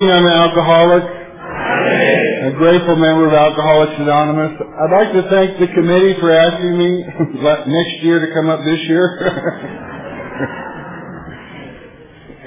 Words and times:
I'm 0.00 0.08
an 0.08 0.24
alcoholic, 0.24 1.04
a 1.04 2.52
grateful 2.56 2.96
member 2.96 3.26
of 3.28 3.34
Alcoholics 3.34 3.92
Anonymous. 3.98 4.52
I'd 4.56 4.90
like 4.90 5.12
to 5.12 5.28
thank 5.28 5.58
the 5.60 5.66
committee 5.66 6.14
for 6.18 6.32
asking 6.32 6.78
me 6.78 7.04
next 7.44 8.02
year 8.02 8.24
to 8.26 8.32
come 8.32 8.48
up 8.48 8.60
this 8.64 8.80
year. 8.88 9.04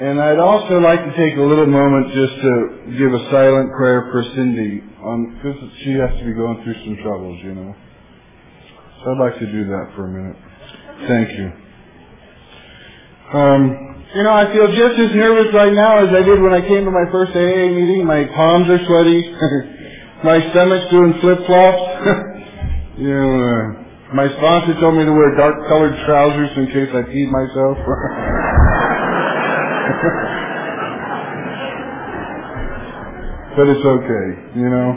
and 0.00 0.20
I'd 0.20 0.40
also 0.40 0.80
like 0.80 1.04
to 1.04 1.16
take 1.16 1.36
a 1.36 1.40
little 1.40 1.66
moment 1.66 2.08
just 2.12 2.34
to 2.34 2.98
give 2.98 3.14
a 3.14 3.30
silent 3.30 3.70
prayer 3.78 4.08
for 4.10 4.24
Cindy, 4.34 4.80
because 4.80 5.70
she 5.84 5.92
has 5.92 6.18
to 6.18 6.24
be 6.24 6.32
going 6.34 6.64
through 6.64 6.82
some 6.84 6.96
troubles, 7.04 7.38
you 7.44 7.54
know. 7.54 7.76
So 9.04 9.10
I'd 9.12 9.20
like 9.20 9.38
to 9.38 9.46
do 9.46 9.66
that 9.66 9.92
for 9.94 10.06
a 10.06 10.08
minute. 10.10 10.36
Thank 11.06 11.30
you. 11.38 11.52
Um, 13.38 13.95
you 14.16 14.24
know, 14.24 14.32
I 14.32 14.48
feel 14.48 14.64
just 14.72 14.96
as 14.96 15.12
nervous 15.12 15.52
right 15.52 15.76
now 15.76 16.00
as 16.00 16.08
I 16.08 16.24
did 16.24 16.40
when 16.40 16.56
I 16.56 16.64
came 16.64 16.88
to 16.88 16.90
my 16.90 17.04
first 17.12 17.36
AA 17.36 17.68
meeting. 17.68 18.08
My 18.08 18.24
palms 18.32 18.64
are 18.64 18.80
sweaty. 18.88 19.20
my 20.24 20.40
stomach's 20.56 20.88
doing 20.88 21.20
flip-flops. 21.20 21.84
you 22.96 23.12
know, 23.12 23.28
uh, 23.28 24.16
my 24.16 24.24
sponsor 24.40 24.72
told 24.80 24.96
me 24.96 25.04
to 25.04 25.12
wear 25.12 25.36
dark-colored 25.36 26.00
trousers 26.08 26.48
in 26.56 26.64
case 26.72 26.88
I 26.96 27.04
peed 27.12 27.28
myself. 27.28 27.76
but 33.52 33.68
it's 33.68 33.84
okay, 33.84 34.26
you 34.56 34.72
know. 34.72 34.96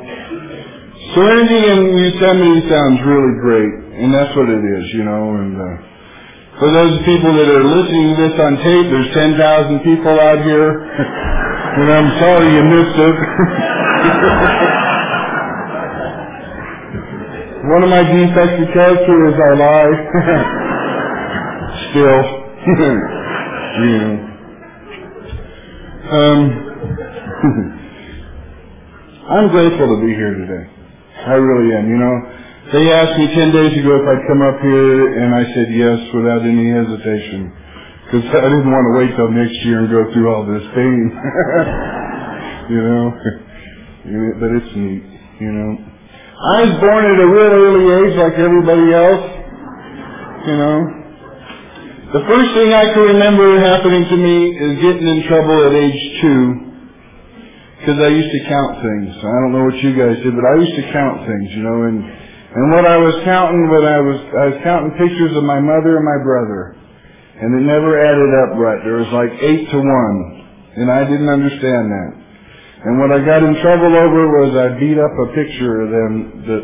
Serenity 1.12 1.60
in 1.76 1.92
Yosemite 1.92 2.72
sounds 2.72 3.04
really 3.04 3.36
great, 3.44 4.00
and 4.00 4.16
that's 4.16 4.32
what 4.32 4.48
it 4.48 4.64
is, 4.64 4.84
you 4.96 5.04
know, 5.04 5.44
and 5.44 5.60
uh, 5.60 5.89
for 6.60 6.70
those 6.76 7.00
people 7.08 7.32
that 7.40 7.48
are 7.48 7.64
listening 7.64 8.16
to 8.16 8.22
this 8.28 8.36
on 8.36 8.60
tape, 8.60 8.92
there's 8.92 9.12
10,000 9.16 9.80
people 9.80 10.20
out 10.20 10.44
here. 10.44 10.84
and 11.80 11.88
I'm 11.88 12.20
sorry 12.20 12.52
you 12.52 12.64
missed 12.68 13.00
it. 13.00 13.16
One 17.72 17.84
of 17.84 17.90
my 17.90 18.04
defects 18.04 18.60
of 18.60 18.68
character 18.74 19.28
is 19.30 19.36
I 19.40 19.54
lie. 19.56 19.96
Still. 21.92 22.24
yeah. 23.80 24.28
Um, 26.12 26.40
I'm 29.30 29.48
grateful 29.50 29.88
to 29.96 30.02
be 30.02 30.12
here 30.12 30.34
today. 30.34 30.66
I 31.28 31.34
really 31.34 31.76
am. 31.78 31.88
You 31.88 31.98
know, 31.98 32.16
they 32.72 32.86
asked 32.94 33.18
me 33.18 33.26
10 33.34 33.52
days 33.52 33.74
ago 33.82 33.98
if 33.98 34.06
I'd 34.06 34.26
come 34.30 34.42
up 34.46 34.62
here, 34.62 35.26
and 35.26 35.34
I 35.34 35.44
said 35.54 35.74
yes 35.74 36.00
without 36.14 36.46
any 36.46 36.70
hesitation. 36.70 37.50
Because 38.06 38.30
I 38.30 38.46
didn't 38.46 38.70
want 38.70 38.86
to 38.90 38.94
wait 38.98 39.12
till 39.18 39.32
next 39.34 39.58
year 39.66 39.86
and 39.86 39.90
go 39.90 40.06
through 40.14 40.30
all 40.30 40.46
this 40.46 40.66
pain. 40.78 41.02
you 42.74 42.82
know? 42.82 43.06
but 44.42 44.50
it's 44.54 44.72
neat, 44.78 45.04
you 45.42 45.52
know. 45.52 45.72
I 46.40 46.70
was 46.70 46.74
born 46.78 47.04
at 47.10 47.18
a 47.18 47.28
real 47.28 47.54
early 47.58 47.86
age 47.90 48.16
like 48.22 48.38
everybody 48.38 48.88
else. 48.94 49.26
You 50.46 50.56
know. 50.58 50.78
The 52.14 52.24
first 52.26 52.50
thing 52.54 52.74
I 52.74 52.94
can 52.94 53.18
remember 53.18 53.60
happening 53.62 54.06
to 54.10 54.18
me 54.18 54.38
is 54.58 54.74
getting 54.82 55.06
in 55.10 55.20
trouble 55.30 55.58
at 55.70 55.74
age 55.74 56.02
two. 56.22 56.42
Because 57.82 58.00
I 58.02 58.10
used 58.10 58.30
to 58.30 58.42
count 58.50 58.82
things. 58.82 59.10
I 59.18 59.36
don't 59.42 59.54
know 59.58 59.66
what 59.66 59.78
you 59.82 59.94
guys 59.94 60.18
did, 60.22 60.34
but 60.34 60.46
I 60.46 60.56
used 60.62 60.76
to 60.78 60.86
count 60.94 61.26
things, 61.26 61.48
you 61.54 61.64
know, 61.64 61.78
and 61.90 62.29
and 62.50 62.74
what 62.74 62.82
I 62.82 62.98
was 62.98 63.14
counting, 63.30 63.70
when 63.70 63.86
I 63.86 64.02
was, 64.02 64.20
I 64.34 64.46
was 64.50 64.58
counting 64.66 64.98
pictures 64.98 65.38
of 65.38 65.46
my 65.46 65.62
mother 65.62 66.02
and 66.02 66.06
my 66.06 66.18
brother. 66.26 66.74
And 67.38 67.54
it 67.54 67.64
never 67.70 67.94
added 67.94 68.32
up 68.42 68.58
right. 68.58 68.82
There 68.82 68.98
was 68.98 69.14
like 69.14 69.38
eight 69.38 69.70
to 69.70 69.78
one. 69.78 70.18
And 70.82 70.90
I 70.90 71.06
didn't 71.06 71.30
understand 71.30 71.94
that. 71.94 72.12
And 72.90 72.98
what 72.98 73.14
I 73.14 73.22
got 73.22 73.46
in 73.46 73.54
trouble 73.62 73.94
over 73.94 74.22
was 74.42 74.50
I 74.58 74.82
beat 74.82 74.98
up 74.98 75.14
a 75.14 75.28
picture 75.38 75.86
of 75.86 75.90
them 75.94 76.14
that, 76.50 76.64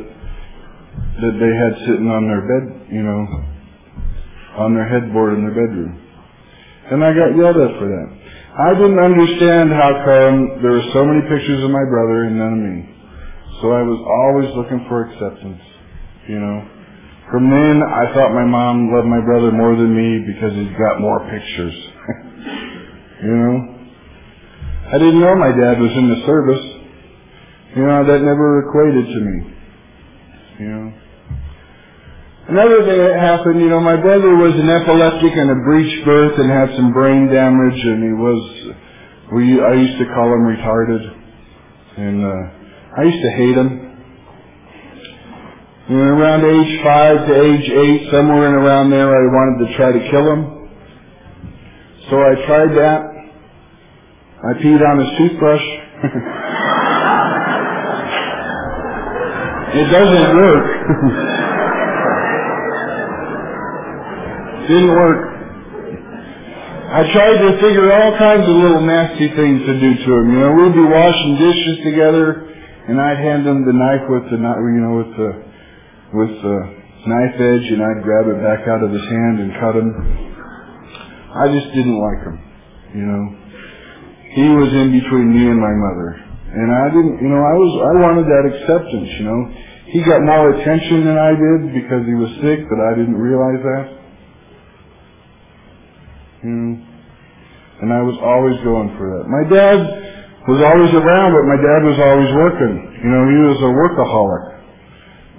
that 1.21 1.35
they 1.37 1.53
had 1.53 1.73
sitting 1.85 2.09
on 2.09 2.33
their 2.33 2.43
bed, 2.49 2.65
you 2.89 3.03
know, 3.05 3.21
on 4.57 4.73
their 4.73 4.89
headboard 4.89 5.37
in 5.37 5.45
their 5.45 5.53
bedroom. 5.53 6.01
And 6.89 7.05
I 7.05 7.13
got 7.13 7.37
yelled 7.37 7.61
at 7.61 7.77
for 7.77 7.85
that. 7.85 8.07
I 8.57 8.73
didn't 8.73 8.97
understand 8.97 9.69
how 9.69 10.01
come 10.01 10.65
there 10.65 10.81
were 10.81 10.89
so 10.97 11.05
many 11.05 11.21
pictures 11.29 11.61
of 11.61 11.69
my 11.69 11.85
brother 11.85 12.25
and 12.25 12.39
none 12.41 12.53
of 12.57 12.63
me. 12.73 12.79
So 13.61 13.69
I 13.69 13.83
was 13.85 14.01
always 14.01 14.49
looking 14.57 14.81
for 14.89 15.05
acceptance 15.05 15.74
you 16.27 16.39
know. 16.39 16.69
From 17.31 17.49
then, 17.49 17.81
I 17.81 18.13
thought 18.13 18.33
my 18.33 18.45
mom 18.45 18.93
loved 18.93 19.07
my 19.07 19.21
brother 19.21 19.51
more 19.51 19.75
than 19.75 19.95
me 19.95 20.25
because 20.29 20.53
he's 20.53 20.77
got 20.77 21.01
more 21.01 21.19
pictures. 21.29 21.73
you 23.23 23.33
know. 23.33 23.75
I 24.93 24.97
didn't 24.99 25.19
know 25.19 25.35
my 25.35 25.49
dad 25.49 25.81
was 25.81 25.91
in 25.91 26.09
the 26.09 26.25
service. 26.25 26.65
You 27.75 27.85
know, 27.85 28.05
that 28.05 28.21
never 28.21 28.69
equated 28.69 29.05
to 29.09 29.19
me. 29.19 29.37
You 30.59 30.67
know. 30.69 30.93
Another 32.47 32.85
thing 32.85 32.99
that 33.01 33.19
happened, 33.19 33.59
you 33.59 33.69
know, 33.69 33.79
my 33.79 33.95
brother 33.97 34.37
was 34.37 34.53
an 34.53 34.69
epileptic 34.69 35.33
and 35.33 35.49
a 35.49 35.55
breech 35.65 36.05
birth 36.05 36.37
and 36.37 36.49
had 36.49 36.69
some 36.77 36.93
brain 36.93 37.25
damage 37.25 37.81
and 37.81 38.03
he 38.05 38.13
was, 38.13 38.75
we, 39.33 39.59
I 39.59 39.73
used 39.73 39.97
to 39.97 40.05
call 40.13 40.29
him 40.29 40.45
retarded. 40.45 41.01
And, 41.97 42.23
uh, 42.23 43.01
I 43.01 43.03
used 43.03 43.23
to 43.23 43.31
hate 43.31 43.57
him. 43.57 43.84
Around 45.87 46.43
age 46.45 46.81
five 46.83 47.27
to 47.27 47.41
age 47.45 47.69
eight, 47.69 48.09
somewhere 48.09 48.47
in 48.47 48.55
around 48.55 48.89
there, 48.89 49.05
I 49.05 49.21
wanted 49.29 49.67
to 49.67 49.73
try 49.77 49.91
to 49.91 49.99
kill 50.09 50.31
him. 50.33 50.67
So 52.09 52.17
I 52.17 52.33
tried 52.47 52.73
that. 52.73 53.01
I 54.41 54.53
peed 54.65 54.81
on 54.81 54.97
his 54.97 55.09
toothbrush. 55.17 55.61
it 59.77 59.85
doesn't 59.93 60.35
work. 60.35 60.65
Didn't 64.67 64.89
work. 64.89 65.21
I 66.97 67.03
tried 67.13 67.37
to 67.45 67.61
figure 67.61 67.93
all 67.93 68.17
kinds 68.17 68.49
of 68.49 68.55
little 68.55 68.81
nasty 68.81 69.27
things 69.35 69.61
to 69.61 69.79
do 69.79 69.93
to 70.01 70.13
him. 70.17 70.33
You 70.33 70.39
know, 70.39 70.51
we'd 70.53 70.73
be 70.73 70.81
washing 70.81 71.37
dishes 71.37 71.77
together, 71.83 72.41
and 72.89 72.99
I'd 72.99 73.17
hand 73.17 73.45
him 73.45 73.65
the 73.67 73.73
knife 73.73 74.09
with 74.09 74.23
the, 74.31 74.37
you 74.37 74.81
know, 74.81 74.95
with 74.97 75.15
the 75.17 75.44
with 76.15 76.33
the 76.41 76.57
knife 77.05 77.35
edge 77.37 77.67
and 77.69 77.83
I'd 77.83 78.01
grab 78.01 78.25
it 78.31 78.39
back 78.41 78.67
out 78.67 78.81
of 78.81 78.89
his 78.89 79.03
hand 79.03 79.35
and 79.43 79.49
cut 79.59 79.75
him. 79.75 79.89
I 81.35 81.51
just 81.51 81.67
didn't 81.75 81.99
like 81.99 82.21
him, 82.23 82.37
you 82.95 83.05
know. 83.05 83.23
He 84.35 84.47
was 84.55 84.71
in 84.71 84.95
between 84.95 85.35
me 85.35 85.47
and 85.51 85.59
my 85.59 85.75
mother. 85.75 86.15
And 86.55 86.71
I 86.71 86.87
didn't, 86.87 87.19
you 87.19 87.27
know, 87.27 87.43
I 87.43 87.55
was, 87.59 87.71
I 87.83 87.93
wanted 87.99 88.25
that 88.31 88.43
acceptance, 88.47 89.09
you 89.19 89.25
know. 89.27 89.41
He 89.91 89.99
got 90.03 90.23
more 90.23 90.55
attention 90.55 91.03
than 91.05 91.19
I 91.19 91.35
did 91.35 91.75
because 91.75 92.07
he 92.07 92.15
was 92.15 92.31
sick, 92.39 92.63
but 92.71 92.79
I 92.79 92.95
didn't 92.95 93.19
realize 93.19 93.61
that. 93.61 93.85
You 96.43 96.49
know. 96.49 96.71
And 97.83 97.91
I 97.91 98.01
was 98.01 98.15
always 98.23 98.55
going 98.63 98.95
for 98.95 99.19
that. 99.19 99.27
My 99.27 99.43
dad 99.51 99.77
was 100.47 100.63
always 100.63 100.91
around, 100.95 101.35
but 101.35 101.43
my 101.43 101.59
dad 101.59 101.81
was 101.83 101.99
always 101.99 102.31
working. 102.31 102.75
You 103.03 103.09
know, 103.11 103.23
he 103.27 103.39
was 103.51 103.59
a 103.59 103.71
workaholic. 103.75 104.54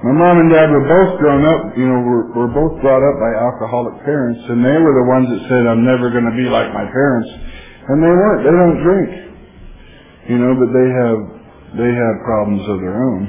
My 0.05 0.13
mom 0.13 0.37
and 0.45 0.53
dad 0.53 0.69
were 0.69 0.85
both 0.85 1.17
grown 1.17 1.41
up, 1.49 1.73
you 1.73 1.89
know, 1.89 2.05
were, 2.05 2.29
were 2.37 2.53
both 2.53 2.77
brought 2.85 3.01
up 3.01 3.17
by 3.17 3.33
alcoholic 3.33 4.05
parents, 4.05 4.45
and 4.45 4.61
they 4.61 4.77
were 4.77 4.93
the 4.93 5.09
ones 5.09 5.27
that 5.33 5.41
said, 5.49 5.65
I'm 5.65 5.89
never 5.89 6.13
going 6.13 6.29
to 6.29 6.37
be 6.37 6.45
like 6.53 6.69
my 6.77 6.85
parents. 6.85 7.31
And 7.89 8.05
they 8.05 8.13
weren't. 8.13 8.41
They 8.45 8.53
don't 8.53 8.79
drink. 8.85 9.11
You 10.29 10.37
know, 10.37 10.53
but 10.53 10.69
they 10.69 10.89
have, 10.91 11.19
they 11.81 11.93
have 11.97 12.15
problems 12.29 12.69
of 12.69 12.77
their 12.85 12.93
own. 12.93 13.23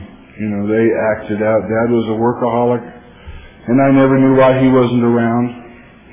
You 0.44 0.48
know, 0.52 0.62
they 0.68 0.86
acted 1.16 1.40
out. 1.40 1.64
Dad 1.72 1.88
was 1.88 2.06
a 2.12 2.18
workaholic, 2.20 2.84
and 2.84 3.78
I 3.80 3.90
never 3.96 4.20
knew 4.20 4.36
why 4.36 4.60
he 4.60 4.68
wasn't 4.68 5.08
around, 5.08 5.48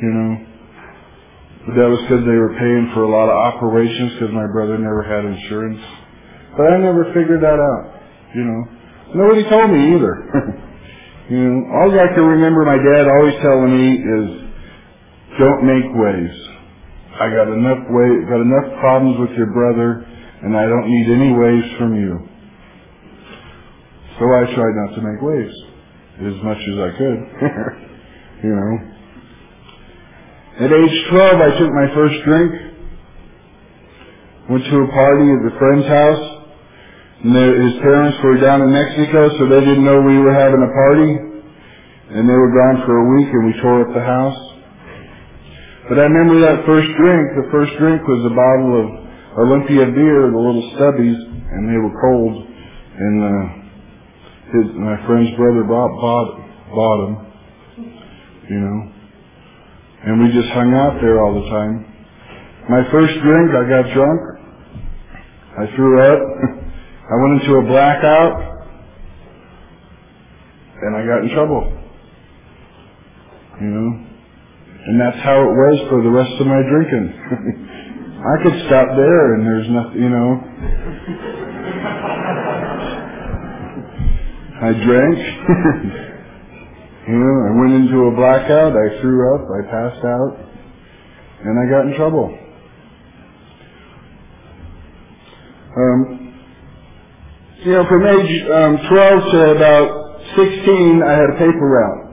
you 0.00 0.12
know. 0.14 0.30
But 1.66 1.74
that 1.82 1.88
was 1.88 2.00
because 2.06 2.22
they 2.28 2.38
were 2.38 2.54
paying 2.54 2.92
for 2.94 3.02
a 3.02 3.10
lot 3.10 3.26
of 3.26 3.34
operations 3.34 4.14
because 4.14 4.30
my 4.30 4.46
brother 4.46 4.78
never 4.78 5.02
had 5.02 5.24
insurance. 5.24 5.80
But 6.56 6.70
I 6.70 6.78
never 6.78 7.10
figured 7.10 7.42
that 7.42 7.58
out, 7.58 7.84
you 8.36 8.44
know. 8.44 8.62
Nobody 9.14 9.44
told 9.48 9.70
me 9.70 9.94
either. 9.94 10.14
you 11.30 11.38
know, 11.38 11.70
all 11.74 11.90
I 11.92 12.14
can 12.14 12.24
remember 12.24 12.64
my 12.66 12.78
dad 12.78 13.08
always 13.08 13.34
telling 13.42 13.70
me 13.70 13.88
is, 13.94 14.28
don't 15.38 15.62
make 15.66 15.86
waves. 15.94 16.38
I 17.20 17.30
got 17.30 17.48
enough 17.48 17.86
way, 17.90 18.08
got 18.28 18.42
enough 18.42 18.80
problems 18.80 19.18
with 19.20 19.38
your 19.38 19.52
brother, 19.54 20.06
and 20.42 20.56
I 20.56 20.66
don't 20.66 20.90
need 20.90 21.06
any 21.10 21.32
waves 21.32 21.78
from 21.78 21.94
you. 21.96 22.28
So 24.18 24.26
I 24.26 24.44
tried 24.54 24.74
not 24.76 24.94
to 24.96 25.02
make 25.02 25.22
waves 25.22 25.54
as 26.20 26.44
much 26.44 26.58
as 26.58 26.78
I 26.78 26.90
could. 26.98 27.18
you 28.44 28.50
know. 28.54 28.78
At 30.60 30.72
age 30.72 31.08
12, 31.10 31.40
I 31.40 31.58
took 31.58 31.70
my 31.72 31.94
first 31.94 32.24
drink. 32.24 32.52
Went 34.50 34.64
to 34.64 34.76
a 34.76 34.88
party 34.88 35.30
at 35.32 35.54
a 35.54 35.58
friend's 35.58 35.86
house. 35.86 36.43
And 37.24 37.32
his 37.32 37.80
parents 37.80 38.20
were 38.20 38.36
down 38.36 38.60
in 38.60 38.68
Mexico, 38.68 39.32
so 39.40 39.48
they 39.48 39.64
didn't 39.64 39.80
know 39.80 39.96
we 40.04 40.20
were 40.20 40.36
having 40.36 40.60
a 40.60 40.68
party. 40.68 41.12
And 42.12 42.28
they 42.28 42.36
were 42.36 42.52
gone 42.52 42.84
for 42.84 42.92
a 43.00 43.06
week, 43.16 43.32
and 43.32 43.46
we 43.48 43.52
tore 43.64 43.88
up 43.88 43.96
the 43.96 44.04
house. 44.04 44.40
But 45.88 46.00
I 46.00 46.04
remember 46.04 46.36
that 46.44 46.68
first 46.68 46.84
drink. 47.00 47.24
The 47.40 47.48
first 47.48 47.72
drink 47.80 48.04
was 48.04 48.28
a 48.28 48.34
bottle 48.36 48.72
of 48.76 48.86
Olympia 49.40 49.88
beer, 49.88 50.28
the 50.28 50.36
little 50.36 50.68
stubbies, 50.76 51.16
and 51.16 51.64
they 51.64 51.80
were 51.80 51.96
cold. 51.96 52.44
And 52.44 53.16
uh, 53.24 53.64
his 54.52 54.66
my 54.76 55.00
friend's 55.08 55.32
brother 55.40 55.64
Bob 55.64 55.96
bought 55.96 56.28
bought 56.76 56.98
them, 57.08 57.14
you 58.52 58.60
know. 58.60 58.78
And 60.04 60.22
we 60.22 60.28
just 60.28 60.52
hung 60.52 60.74
out 60.76 61.00
there 61.00 61.24
all 61.24 61.40
the 61.40 61.48
time. 61.48 61.88
My 62.68 62.84
first 62.92 63.16
drink, 63.24 63.48
I 63.56 63.64
got 63.64 63.94
drunk. 63.96 64.20
I 65.56 65.74
threw 65.74 66.00
up. 66.04 66.60
I 67.04 67.16
went 67.20 67.42
into 67.42 67.54
a 67.56 67.62
blackout, 67.68 68.64
and 70.82 70.96
I 70.96 71.04
got 71.06 71.22
in 71.24 71.30
trouble. 71.34 71.70
You 73.60 73.68
know, 73.68 74.06
and 74.86 75.00
that's 75.00 75.18
how 75.22 75.36
it 75.42 75.52
was 75.52 75.88
for 75.90 76.02
the 76.02 76.10
rest 76.10 76.32
of 76.40 76.46
my 76.46 76.62
drinking. 76.64 77.12
I 78.24 78.42
could 78.42 78.66
stop 78.66 78.88
there, 78.96 79.34
and 79.34 79.46
there's 79.46 79.68
nothing, 79.68 80.02
you 80.02 80.08
know. 80.08 80.40
I 84.62 84.72
drank. 84.72 85.18
you 87.08 87.16
know, 87.20 87.36
I 87.44 87.50
went 87.60 87.74
into 87.84 87.98
a 88.08 88.16
blackout. 88.16 88.72
I 88.72 89.00
threw 89.02 89.34
up. 89.34 89.42
I 89.52 89.62
passed 89.70 90.04
out, 90.04 90.38
and 91.44 91.60
I 91.60 91.70
got 91.70 91.86
in 91.86 91.96
trouble. 91.96 92.38
Um, 95.76 96.23
you 97.64 97.72
know, 97.72 97.84
from 97.88 98.04
age 98.04 98.32
um, 98.52 98.76
12 98.92 99.32
to 99.32 99.38
about 99.56 100.20
16, 100.36 101.00
I 101.00 101.12
had 101.16 101.30
a 101.32 101.38
paper 101.40 101.64
route. 101.64 102.04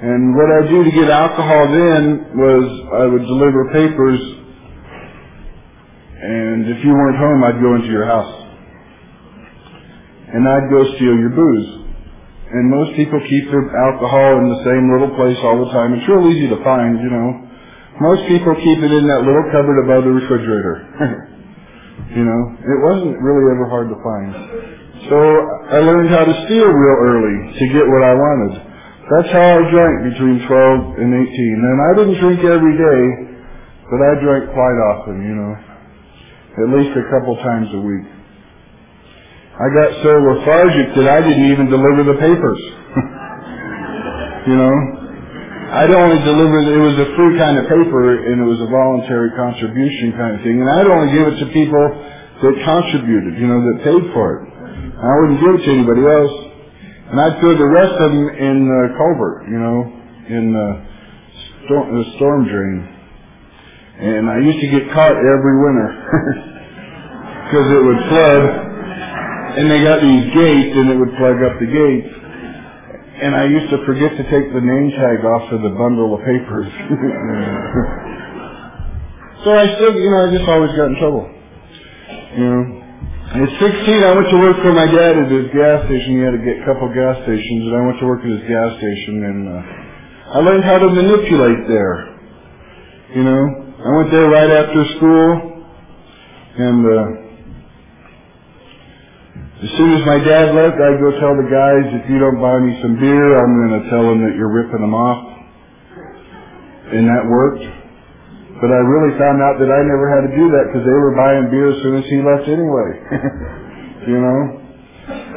And 0.00 0.32
what 0.32 0.48
I'd 0.48 0.68
do 0.68 0.84
to 0.84 0.92
get 0.92 1.10
alcohol 1.12 1.68
then 1.68 2.36
was 2.36 2.64
I 3.00 3.04
would 3.04 3.24
deliver 3.24 3.68
papers, 3.72 4.20
and 6.24 6.68
if 6.72 6.84
you 6.84 6.92
weren't 6.92 7.20
home, 7.20 7.44
I'd 7.44 7.60
go 7.60 7.76
into 7.76 7.88
your 7.88 8.06
house. 8.06 8.32
And 10.32 10.48
I'd 10.48 10.68
go 10.72 10.84
steal 10.96 11.16
your 11.20 11.36
booze. 11.36 11.68
And 12.48 12.70
most 12.70 12.96
people 12.96 13.20
keep 13.28 13.50
their 13.52 13.68
alcohol 13.76 14.40
in 14.40 14.48
the 14.48 14.60
same 14.64 14.88
little 14.88 15.12
place 15.16 15.36
all 15.44 15.64
the 15.64 15.72
time. 15.72 15.92
It's 15.94 16.08
real 16.08 16.32
easy 16.32 16.48
to 16.48 16.64
find, 16.64 16.96
you 17.00 17.10
know. 17.12 17.44
Most 18.00 18.28
people 18.28 18.54
keep 18.56 18.78
it 18.80 18.92
in 18.92 19.04
that 19.08 19.20
little 19.20 19.44
cupboard 19.52 19.84
above 19.84 20.04
the 20.04 20.12
refrigerator. 20.16 21.32
You 22.16 22.24
know, 22.24 22.40
it 22.60 22.78
wasn't 22.84 23.16
really 23.20 23.44
ever 23.52 23.66
hard 23.68 23.88
to 23.90 23.98
find. 24.00 24.30
So 25.08 25.16
I 25.16 25.78
learned 25.84 26.10
how 26.10 26.24
to 26.24 26.34
steal 26.46 26.68
real 26.68 26.98
early 27.02 27.36
to 27.56 27.64
get 27.72 27.84
what 27.86 28.02
I 28.04 28.14
wanted. 28.14 28.52
That's 29.06 29.30
how 29.32 29.48
I 29.58 29.60
drank 29.70 29.94
between 30.14 30.36
12 30.46 30.98
and 30.98 31.10
18. 31.14 31.28
And 31.62 31.78
I 31.78 31.90
didn't 31.98 32.18
drink 32.18 32.40
every 32.42 32.74
day, 32.74 33.02
but 33.90 34.00
I 34.02 34.12
drank 34.18 34.50
quite 34.50 34.78
often, 34.90 35.22
you 35.22 35.34
know, 35.36 35.52
at 36.64 36.68
least 36.74 36.96
a 36.96 37.04
couple 37.12 37.36
times 37.38 37.68
a 37.74 37.82
week. 37.86 38.06
I 39.56 39.66
got 39.72 39.88
so 40.02 40.12
lethargic 40.20 40.96
that 41.00 41.08
I 41.08 41.20
didn't 41.22 41.48
even 41.52 41.70
deliver 41.70 42.04
the 42.04 42.18
papers. 42.20 42.62
you 44.48 44.56
know, 44.56 44.74
I'd 45.66 45.90
only 45.90 46.22
deliver, 46.22 46.62
it 46.62 46.78
was 46.78 46.94
a 46.94 47.08
free 47.18 47.34
kind 47.42 47.58
of 47.58 47.66
paper 47.66 48.22
and 48.22 48.38
it 48.38 48.46
was 48.46 48.62
a 48.62 48.70
voluntary 48.70 49.34
contribution 49.34 50.14
kind 50.14 50.38
of 50.38 50.40
thing. 50.46 50.62
And 50.62 50.70
I'd 50.70 50.86
only 50.86 51.10
give 51.10 51.26
it 51.26 51.36
to 51.42 51.46
people 51.50 51.84
that 52.38 52.54
contributed, 52.62 53.34
you 53.34 53.50
know, 53.50 53.58
that 53.58 53.82
paid 53.82 54.04
for 54.14 54.26
it. 54.38 54.40
I 54.94 55.12
wouldn't 55.18 55.40
give 55.42 55.52
it 55.58 55.62
to 55.66 55.70
anybody 55.74 56.06
else. 56.06 56.34
And 57.10 57.16
I'd 57.18 57.34
throw 57.42 57.58
the 57.58 57.66
rest 57.66 57.94
of 57.98 58.08
them 58.14 58.26
in 58.30 58.56
the 58.62 58.82
culvert, 58.94 59.50
you 59.50 59.58
know, 59.58 59.78
in 60.30 60.44
the 60.54 60.68
storm, 61.66 61.86
the 61.98 62.06
storm 62.14 62.40
drain. 62.46 62.78
And 64.06 64.30
I 64.30 64.38
used 64.38 64.60
to 64.62 64.70
get 64.70 64.86
caught 64.94 65.18
every 65.18 65.56
winter 65.66 65.90
because 67.50 67.66
it 67.74 67.82
would 67.82 68.00
flood. 68.06 68.42
And 69.58 69.66
they 69.66 69.82
got 69.82 69.98
these 69.98 70.30
gates 70.30 70.72
and 70.78 70.94
it 70.94 70.96
would 70.98 71.10
plug 71.18 71.42
up 71.42 71.58
the 71.58 71.66
gates 71.66 72.25
and 73.22 73.34
I 73.34 73.44
used 73.48 73.70
to 73.70 73.78
forget 73.86 74.10
to 74.12 74.22
take 74.28 74.52
the 74.52 74.60
name 74.60 74.90
tag 74.92 75.24
off 75.24 75.50
of 75.52 75.62
the 75.62 75.70
bundle 75.72 76.12
of 76.14 76.20
papers. 76.20 76.68
so 79.44 79.56
I 79.56 79.72
still, 79.72 79.96
you 79.96 80.10
know, 80.12 80.28
I 80.28 80.36
just 80.36 80.44
always 80.48 80.72
got 80.76 80.92
in 80.92 80.96
trouble. 81.00 81.24
You 82.36 82.44
know, 82.44 82.60
at 83.40 83.48
16, 83.56 84.04
I 84.04 84.12
went 84.12 84.28
to 84.28 84.36
work 84.38 84.60
for 84.60 84.72
my 84.76 84.84
dad 84.84 85.16
at 85.16 85.32
his 85.32 85.48
gas 85.56 85.88
station. 85.88 86.20
He 86.20 86.20
had 86.20 86.34
a 86.36 86.42
get, 86.44 86.60
couple 86.68 86.92
gas 86.92 87.24
stations, 87.24 87.72
and 87.72 87.76
I 87.76 87.80
went 87.88 87.98
to 88.00 88.06
work 88.06 88.20
at 88.20 88.28
his 88.30 88.44
gas 88.44 88.76
station, 88.76 89.24
and 89.24 89.48
uh, 89.48 90.36
I 90.36 90.38
learned 90.44 90.64
how 90.64 90.76
to 90.78 90.88
manipulate 90.92 91.68
there. 91.68 92.20
You 93.16 93.24
know, 93.24 93.42
I 93.80 93.96
went 93.96 94.10
there 94.12 94.28
right 94.28 94.50
after 94.50 94.84
school, 95.00 95.64
and 96.58 96.84
uh, 96.84 97.25
as 99.56 99.70
soon 99.80 99.90
as 99.96 100.04
my 100.04 100.20
dad 100.20 100.52
left, 100.52 100.76
I'd 100.76 101.00
go 101.00 101.16
tell 101.16 101.32
the 101.32 101.48
guys, 101.48 101.88
if 101.96 102.04
you 102.12 102.20
don't 102.20 102.36
buy 102.36 102.60
me 102.60 102.76
some 102.84 103.00
beer, 103.00 103.40
I'm 103.40 103.56
going 103.56 103.74
to 103.80 103.84
tell 103.88 104.04
them 104.04 104.20
that 104.28 104.36
you're 104.36 104.52
ripping 104.52 104.84
them 104.84 104.92
off. 104.92 105.32
And 106.92 107.08
that 107.08 107.24
worked. 107.24 107.64
But 108.60 108.68
I 108.68 108.80
really 108.84 109.16
found 109.16 109.40
out 109.40 109.56
that 109.56 109.72
I 109.72 109.80
never 109.80 110.12
had 110.12 110.28
to 110.28 110.32
do 110.36 110.44
that 110.52 110.64
because 110.68 110.84
they 110.84 110.98
were 111.00 111.16
buying 111.16 111.48
beer 111.48 111.72
as 111.72 111.80
soon 111.80 111.96
as 111.96 112.04
he 112.04 112.20
left 112.20 112.44
anyway. 112.52 112.88
you 114.12 114.20
know? 114.20 114.40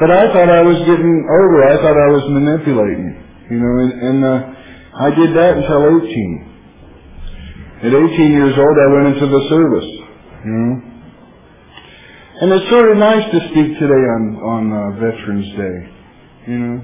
But 0.03 0.11
I 0.11 0.27
thought 0.35 0.51
I 0.51 0.67
was 0.67 0.79
getting 0.83 1.15
over. 1.23 1.57
I 1.63 1.75
thought 1.79 1.95
I 1.95 2.09
was 2.11 2.23
manipulating. 2.27 3.23
You 3.47 3.59
know, 3.63 3.73
and, 3.87 3.91
and 4.03 4.17
uh, 4.19 4.39
I 4.99 5.09
did 5.15 5.31
that 5.31 5.63
until 5.63 5.95
18. 5.95 7.87
At 7.87 7.95
18 7.95 8.35
years 8.35 8.55
old, 8.59 8.75
I 8.75 8.87
went 8.91 9.15
into 9.15 9.27
the 9.31 9.41
service. 9.47 9.89
You 10.43 10.51
know? 10.51 10.88
And 12.39 12.53
it's 12.55 12.71
sort 12.71 12.87
of 12.87 12.97
nice 12.97 13.27
to 13.35 13.39
speak 13.51 13.75
today 13.75 14.03
on 14.15 14.23
on 14.39 14.63
uh, 14.71 14.95
Veterans 14.95 15.49
Day. 15.59 15.77
You 16.47 16.57
know, 16.63 16.77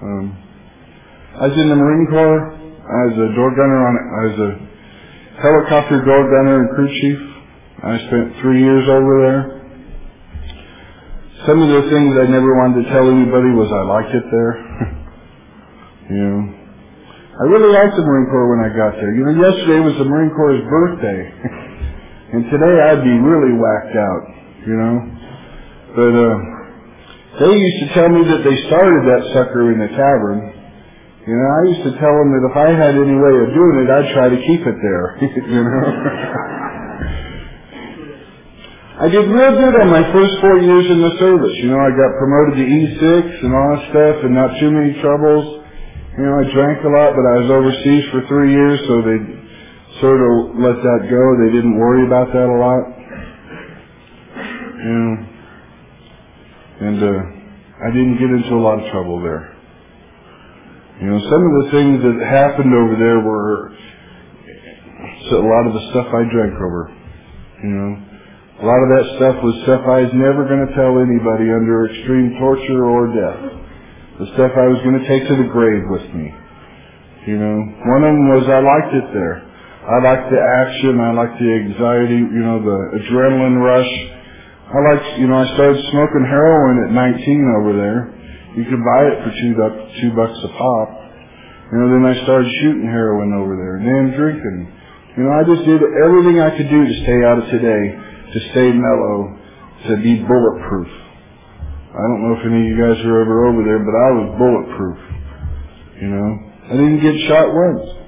um, 0.00 0.24
I 1.36 1.52
was 1.52 1.56
in 1.60 1.68
the 1.68 1.76
Marine 1.76 2.08
Corps. 2.08 2.56
as 2.56 3.12
a 3.12 3.28
door 3.36 3.52
gunner 3.52 3.80
on. 3.84 3.94
I 4.00 4.22
was 4.32 4.38
a 4.40 4.50
helicopter 5.36 6.00
door 6.08 6.32
gunner 6.32 6.64
and 6.64 6.68
crew 6.72 6.88
chief. 6.88 7.20
I 7.84 8.00
spent 8.08 8.40
three 8.40 8.64
years 8.64 8.88
over 8.88 9.12
there. 9.20 9.42
Some 11.44 11.60
of 11.60 11.68
the 11.68 11.92
things 11.92 12.16
I 12.16 12.24
never 12.32 12.56
wanted 12.56 12.84
to 12.84 12.88
tell 12.88 13.04
anybody 13.04 13.52
was 13.52 13.68
I 13.68 13.84
liked 13.84 14.16
it 14.16 14.26
there. 14.32 14.52
you 16.08 16.24
know, 16.24 16.40
I 17.36 17.44
really 17.52 17.68
liked 17.68 18.00
the 18.00 18.04
Marine 18.08 18.32
Corps 18.32 18.48
when 18.48 18.64
I 18.64 18.72
got 18.72 18.96
there. 18.96 19.12
You 19.12 19.28
know, 19.28 19.36
yesterday 19.44 19.84
was 19.84 19.92
the 20.00 20.08
Marine 20.08 20.32
Corps' 20.32 20.64
birthday. 20.64 21.68
And 22.32 22.48
today 22.48 22.74
I'd 22.88 23.04
be 23.04 23.12
really 23.20 23.52
whacked 23.60 23.92
out, 23.92 24.24
you 24.64 24.72
know. 24.72 24.96
But 25.92 26.12
uh, 26.16 26.36
they 27.44 27.52
used 27.60 27.78
to 27.84 27.88
tell 27.92 28.08
me 28.08 28.24
that 28.24 28.40
they 28.40 28.56
started 28.72 29.04
that 29.04 29.22
sucker 29.36 29.68
in 29.68 29.76
the 29.76 29.92
tavern. 29.92 30.40
You 31.28 31.36
know, 31.36 31.48
I 31.52 31.62
used 31.76 31.84
to 31.92 31.94
tell 32.00 32.14
them 32.16 32.32
that 32.32 32.42
if 32.48 32.56
I 32.56 32.68
had 32.72 32.96
any 32.96 33.16
way 33.20 33.34
of 33.36 33.48
doing 33.52 33.84
it, 33.84 33.88
I'd 33.92 34.10
try 34.16 34.26
to 34.32 34.40
keep 34.48 34.64
it 34.64 34.78
there. 34.80 35.06
you 35.52 35.60
know. 35.60 35.84
I 38.96 39.12
did 39.12 39.28
real 39.28 39.52
good 39.52 39.76
on 39.84 39.92
my 39.92 40.04
first 40.16 40.40
four 40.40 40.56
years 40.56 40.88
in 40.88 41.04
the 41.04 41.12
service. 41.20 41.56
You 41.60 41.68
know, 41.68 41.80
I 41.84 41.92
got 41.92 42.16
promoted 42.16 42.54
to 42.56 42.64
E6 42.64 43.44
and 43.44 43.52
all 43.52 43.68
that 43.76 43.82
stuff, 43.92 44.16
and 44.24 44.32
not 44.32 44.56
too 44.56 44.72
many 44.72 44.96
troubles. 45.04 45.68
You 46.16 46.24
know, 46.24 46.34
I 46.40 46.44
drank 46.48 46.80
a 46.80 46.92
lot, 46.96 47.12
but 47.12 47.24
I 47.28 47.34
was 47.44 47.48
overseas 47.52 48.04
for 48.08 48.24
three 48.24 48.56
years, 48.56 48.80
so 48.88 48.94
they 49.04 49.41
sort 50.00 50.20
of 50.20 50.56
let 50.56 50.76
that 50.80 51.00
go. 51.10 51.22
They 51.42 51.52
didn't 51.52 51.78
worry 51.78 52.06
about 52.06 52.32
that 52.32 52.48
a 52.48 52.58
lot. 52.58 52.82
You 54.82 54.94
know, 54.94 55.12
and 56.82 56.98
uh, 57.02 57.20
I 57.86 57.88
didn't 57.90 58.18
get 58.18 58.30
into 58.30 58.54
a 58.54 58.62
lot 58.62 58.82
of 58.82 58.90
trouble 58.90 59.22
there. 59.22 59.52
You 61.00 61.06
know, 61.06 61.18
some 61.18 61.42
of 61.42 61.52
the 61.64 61.66
things 61.70 62.02
that 62.02 62.16
happened 62.26 62.74
over 62.74 62.94
there 62.98 63.20
were 63.20 63.72
so 65.30 65.38
a 65.38 65.48
lot 65.48 65.66
of 65.66 65.74
the 65.74 65.84
stuff 65.90 66.06
I 66.10 66.22
drank 66.30 66.54
over. 66.54 66.90
You 67.62 67.70
know, 67.70 67.90
a 68.62 68.64
lot 68.66 68.80
of 68.82 68.88
that 68.94 69.06
stuff 69.18 69.36
was 69.42 69.54
stuff 69.62 69.82
I 69.86 70.06
was 70.06 70.14
never 70.14 70.46
going 70.46 70.66
to 70.66 70.72
tell 70.74 70.98
anybody 70.98 71.50
under 71.50 71.90
extreme 71.90 72.38
torture 72.38 72.86
or 72.86 73.10
death. 73.10 73.42
The 74.18 74.26
stuff 74.34 74.52
I 74.54 74.66
was 74.70 74.78
going 74.82 74.98
to 74.98 75.06
take 75.06 75.26
to 75.26 75.36
the 75.38 75.50
grave 75.50 75.82
with 75.90 76.06
me. 76.14 76.30
You 77.26 77.38
know, 77.38 77.56
one 77.86 78.02
of 78.02 78.12
them 78.14 78.28
was 78.34 78.44
I 78.50 78.60
liked 78.62 78.94
it 78.94 79.08
there. 79.14 79.51
I 79.82 79.98
liked 79.98 80.30
the 80.30 80.38
action. 80.38 81.02
I 81.02 81.10
liked 81.10 81.42
the 81.42 81.50
anxiety, 81.50 82.22
you 82.22 82.42
know, 82.46 82.62
the 82.62 83.02
adrenaline 83.02 83.58
rush. 83.58 83.92
I 84.70 84.78
liked, 84.78 85.18
you 85.18 85.26
know, 85.26 85.42
I 85.42 85.46
started 85.58 85.82
smoking 85.90 86.22
heroin 86.22 86.86
at 86.86 86.90
19 86.94 87.58
over 87.58 87.72
there. 87.74 87.98
You 88.54 88.62
could 88.70 88.78
buy 88.78 89.02
it 89.10 89.16
for 89.26 89.30
two, 89.34 89.52
bucks, 89.58 89.80
two 89.98 90.14
bucks 90.14 90.38
a 90.38 90.50
pop. 90.54 90.88
You 91.74 91.82
know, 91.82 91.88
then 91.98 92.04
I 92.06 92.14
started 92.22 92.46
shooting 92.62 92.86
heroin 92.86 93.34
over 93.34 93.58
there 93.58 93.82
and 93.82 93.84
then 93.90 94.04
drinking. 94.14 94.70
You 95.18 95.22
know, 95.26 95.34
I 95.34 95.42
just 95.50 95.66
did 95.66 95.82
everything 95.82 96.38
I 96.38 96.54
could 96.54 96.70
do 96.70 96.80
to 96.86 96.94
stay 97.02 97.18
out 97.26 97.42
of 97.42 97.50
today, 97.50 97.82
to 98.32 98.38
stay 98.54 98.70
mellow, 98.70 99.34
to 99.90 99.92
be 99.98 100.22
bulletproof. 100.22 100.92
I 101.90 102.02
don't 102.06 102.22
know 102.22 102.38
if 102.38 102.46
any 102.46 102.60
of 102.62 102.68
you 102.70 102.78
guys 102.78 103.02
are 103.02 103.18
ever 103.18 103.50
over 103.50 103.60
there, 103.66 103.82
but 103.82 103.92
I 103.98 104.08
was 104.14 104.28
bulletproof. 104.38 105.00
You 106.00 106.08
know, 106.08 106.28
I 106.70 106.72
didn't 106.78 107.02
get 107.02 107.18
shot 107.26 107.50
once. 107.50 108.01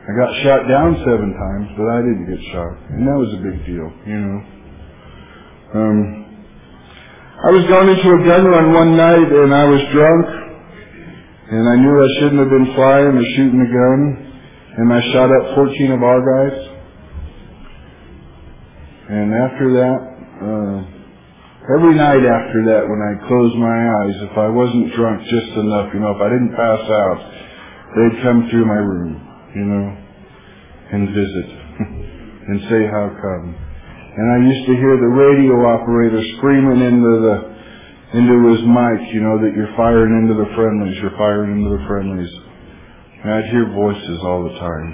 I 0.00 0.12
got 0.16 0.30
shot 0.42 0.68
down 0.68 0.96
seven 1.04 1.36
times, 1.36 1.66
but 1.76 1.86
I 1.86 1.98
didn't 2.00 2.26
get 2.26 2.40
shot, 2.52 2.72
and 2.96 3.06
that 3.06 3.18
was 3.20 3.30
a 3.36 3.40
big 3.44 3.58
deal, 3.68 3.88
you 4.08 4.18
know. 4.20 4.38
Um, 5.70 5.98
I 7.40 7.50
was 7.52 7.64
going 7.68 7.88
into 7.88 8.08
a 8.08 8.20
gun 8.24 8.44
run 8.44 8.72
one 8.72 8.96
night, 8.96 9.28
and 9.28 9.54
I 9.54 9.64
was 9.64 9.80
drunk, 9.92 10.26
and 11.52 11.64
I 11.68 11.76
knew 11.76 11.94
I 12.00 12.10
shouldn't 12.18 12.40
have 12.40 12.52
been 12.52 12.74
flying 12.74 13.12
or 13.16 13.26
shooting 13.36 13.60
a 13.60 13.70
gun, 13.70 14.00
and 14.76 14.92
I 14.92 15.00
shot 15.12 15.28
up 15.28 15.54
14 15.54 15.92
of 15.92 16.02
our 16.02 16.20
guys. 16.20 16.56
And 19.10 19.34
after 19.34 19.66
that, 19.74 19.98
uh, 20.42 20.76
every 21.76 21.94
night 21.94 22.24
after 22.24 22.60
that, 22.72 22.82
when 22.88 23.00
I 23.02 23.28
closed 23.28 23.56
my 23.56 23.78
eyes, 24.04 24.16
if 24.26 24.34
I 24.38 24.48
wasn't 24.48 24.94
drunk 24.94 25.22
just 25.24 25.52
enough, 25.60 25.92
you 25.92 26.00
know, 26.00 26.12
if 26.16 26.20
I 26.22 26.28
didn't 26.30 26.54
pass 26.56 26.82
out, 26.88 27.20
they'd 27.96 28.22
come 28.22 28.48
through 28.50 28.66
my 28.66 28.80
room, 28.80 29.29
you 29.54 29.64
know, 29.64 29.86
and 30.92 31.08
visit 31.14 31.48
and 32.48 32.60
say 32.68 32.86
how 32.86 33.10
come. 33.20 33.54
And 34.10 34.26
I 34.26 34.38
used 34.42 34.66
to 34.66 34.74
hear 34.74 34.98
the 34.98 35.12
radio 35.14 35.54
operator 35.70 36.22
screaming 36.38 36.82
into 36.82 37.12
the 37.22 37.36
into 38.10 38.36
his 38.50 38.62
mic, 38.66 39.14
you 39.14 39.22
know, 39.22 39.38
that 39.38 39.54
you're 39.54 39.70
firing 39.76 40.10
into 40.18 40.34
the 40.34 40.50
friendlies, 40.58 40.98
you're 40.98 41.14
firing 41.14 41.62
into 41.62 41.70
the 41.78 41.84
friendlies. 41.86 42.32
And 43.22 43.32
I'd 43.34 43.50
hear 43.54 43.70
voices 43.70 44.18
all 44.26 44.50
the 44.50 44.58
time. 44.58 44.88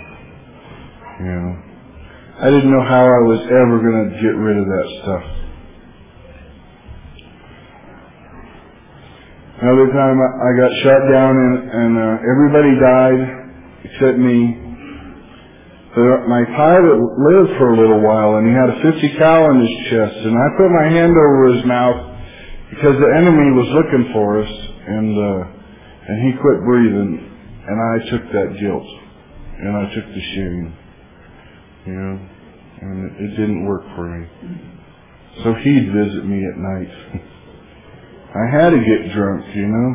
You 1.21 1.33
know. 1.33 1.53
I 2.37 2.51
didn't 2.53 2.69
know 2.69 2.85
how 2.85 3.01
I 3.01 3.23
was 3.25 3.41
ever 3.49 3.81
going 3.81 4.13
to 4.13 4.21
get 4.21 4.37
rid 4.37 4.61
of 4.61 4.67
that 4.69 4.87
stuff. 5.01 5.25
Another 9.57 9.89
time 9.89 10.21
I 10.21 10.51
got 10.61 10.71
shot 10.85 11.03
down 11.09 11.33
and, 11.33 11.57
and 11.73 11.93
uh, 11.97 12.17
everybody 12.21 12.73
died 12.77 13.46
except 13.87 14.19
me. 14.19 14.63
My 15.97 16.45
pilot 16.53 16.99
lived 17.01 17.57
for 17.57 17.73
a 17.73 17.77
little 17.81 18.03
while 18.05 18.37
and 18.37 18.45
he 18.45 18.53
had 18.53 18.69
a 18.69 18.93
50 18.93 19.17
cal 19.17 19.51
in 19.51 19.61
his 19.65 19.75
chest 19.89 20.17
and 20.29 20.37
I 20.37 20.47
put 20.59 20.69
my 20.69 20.87
hand 20.93 21.17
over 21.17 21.57
his 21.57 21.65
mouth 21.65 22.01
because 22.69 23.01
the 23.01 23.11
enemy 23.17 23.57
was 23.57 23.69
looking 23.73 24.13
for 24.13 24.43
us 24.43 24.53
and 24.87 25.17
uh, 25.17 25.43
and 26.09 26.17
he 26.29 26.39
quit 26.39 26.61
breathing 26.69 27.33
and 27.67 27.77
I 27.81 28.11
took 28.11 28.23
that 28.33 28.61
guilt 28.61 28.87
and 29.59 29.77
I 29.77 29.95
took 29.95 30.05
the 30.05 30.25
shame. 30.37 30.77
You 31.87 31.93
know, 31.95 32.29
and 32.83 32.95
it, 33.07 33.25
it 33.25 33.31
didn't 33.37 33.65
work 33.65 33.83
for 33.95 34.05
me. 34.05 34.27
So 35.45 35.55
he'd 35.55 35.93
visit 35.93 36.27
me 36.27 36.45
at 36.45 36.57
night. 36.59 36.93
I 38.37 38.45
had 38.53 38.71
to 38.71 38.81
get 38.85 39.15
drunk, 39.15 39.55
you 39.55 39.67
know. 39.67 39.89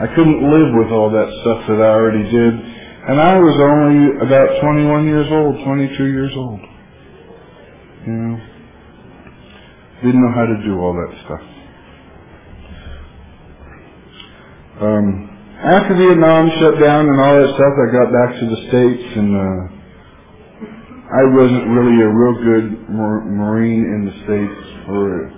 I 0.00 0.06
couldn't 0.14 0.38
live 0.38 0.70
with 0.74 0.92
all 0.92 1.10
that 1.10 1.28
stuff 1.42 1.66
that 1.68 1.80
I 1.82 1.90
already 1.90 2.24
did. 2.30 2.81
And 3.08 3.20
I 3.20 3.38
was 3.38 3.56
only 3.60 4.26
about 4.26 4.60
21 4.62 5.06
years 5.06 5.26
old, 5.32 5.64
22 5.64 6.04
years 6.06 6.32
old. 6.36 6.60
You 8.06 8.12
know. 8.12 8.38
Didn't 10.04 10.22
know 10.22 10.32
how 10.34 10.46
to 10.46 10.58
do 10.64 10.78
all 10.80 10.94
that 10.94 11.24
stuff. 11.26 11.42
Um, 14.82 15.30
after 15.62 15.94
Vietnam 15.96 16.50
shut 16.60 16.80
down 16.80 17.08
and 17.08 17.20
all 17.20 17.34
that 17.40 17.54
stuff, 17.54 17.74
I 17.78 17.92
got 17.92 18.12
back 18.12 18.40
to 18.40 18.46
the 18.50 18.60
States 18.68 19.16
and, 19.16 19.36
uh, 19.36 19.60
I 21.10 21.24
wasn't 21.32 21.68
really 21.70 22.02
a 22.02 22.10
real 22.10 22.36
good 22.44 22.90
mar- 22.90 23.24
Marine 23.24 23.84
in 23.86 24.06
the 24.06 24.16
States 24.26 24.60
or 24.88 25.30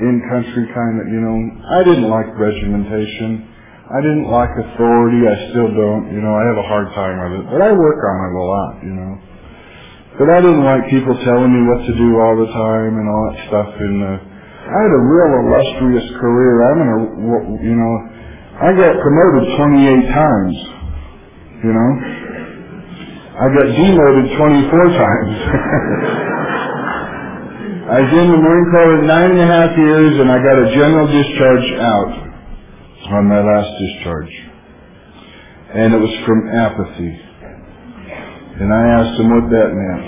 in-country 0.00 0.66
kind 0.74 1.00
of, 1.02 1.08
you 1.08 1.20
know. 1.20 1.38
I 1.76 1.84
didn't 1.84 2.08
like 2.10 2.26
regimentation. 2.38 3.53
I 3.84 4.00
didn't 4.00 4.32
like 4.32 4.48
authority. 4.48 5.28
I 5.28 5.52
still 5.52 5.68
don't. 5.68 6.08
You 6.08 6.24
know, 6.24 6.32
I 6.32 6.40
have 6.48 6.56
a 6.56 6.64
hard 6.64 6.88
time 6.96 7.20
with 7.20 7.36
it. 7.36 7.44
But 7.52 7.60
I 7.60 7.68
work 7.68 8.00
on 8.00 8.16
it 8.24 8.32
a 8.32 8.40
lot, 8.40 8.72
you 8.80 8.96
know. 8.96 9.12
But 10.16 10.32
I 10.32 10.40
didn't 10.40 10.64
like 10.64 10.88
people 10.88 11.12
telling 11.20 11.52
me 11.52 11.68
what 11.68 11.84
to 11.84 11.92
do 11.92 12.16
all 12.16 12.32
the 12.40 12.48
time 12.48 12.96
and 12.96 13.04
all 13.04 13.22
that 13.28 13.44
stuff. 13.44 13.76
And 13.76 13.96
uh, 14.00 14.16
I 14.72 14.76
had 14.88 14.88
a 14.88 15.04
real 15.04 15.30
illustrious 15.36 16.08
career. 16.16 16.64
I'm 16.64 16.80
in 16.80 16.88
a, 16.96 17.00
you 17.60 17.76
know, 17.76 17.94
I 18.56 18.72
got 18.72 18.96
promoted 19.04 19.52
28 19.52 20.16
times, 20.16 20.56
you 21.60 21.72
know. 21.76 21.90
I 23.36 23.52
got 23.52 23.68
demoted 23.68 24.32
24 24.32 24.96
times. 24.96 25.36
I 27.84 28.00
was 28.00 28.12
in 28.16 28.32
the 28.32 28.40
Marine 28.40 28.68
Corps 28.72 29.04
nine 29.04 29.36
and 29.36 29.44
a 29.44 29.50
half 29.50 29.76
years 29.76 30.16
and 30.16 30.32
I 30.32 30.40
got 30.40 30.56
a 30.56 30.72
general 30.72 31.04
discharge 31.04 31.68
out 31.84 32.23
on 33.12 33.28
my 33.28 33.40
last 33.42 33.70
discharge. 33.78 34.32
And 35.74 35.94
it 35.94 35.98
was 35.98 36.14
from 36.24 36.48
apathy. 36.48 37.20
And 38.60 38.72
I 38.72 38.82
asked 39.00 39.18
them 39.18 39.30
what 39.30 39.50
that 39.50 39.70
meant. 39.74 40.04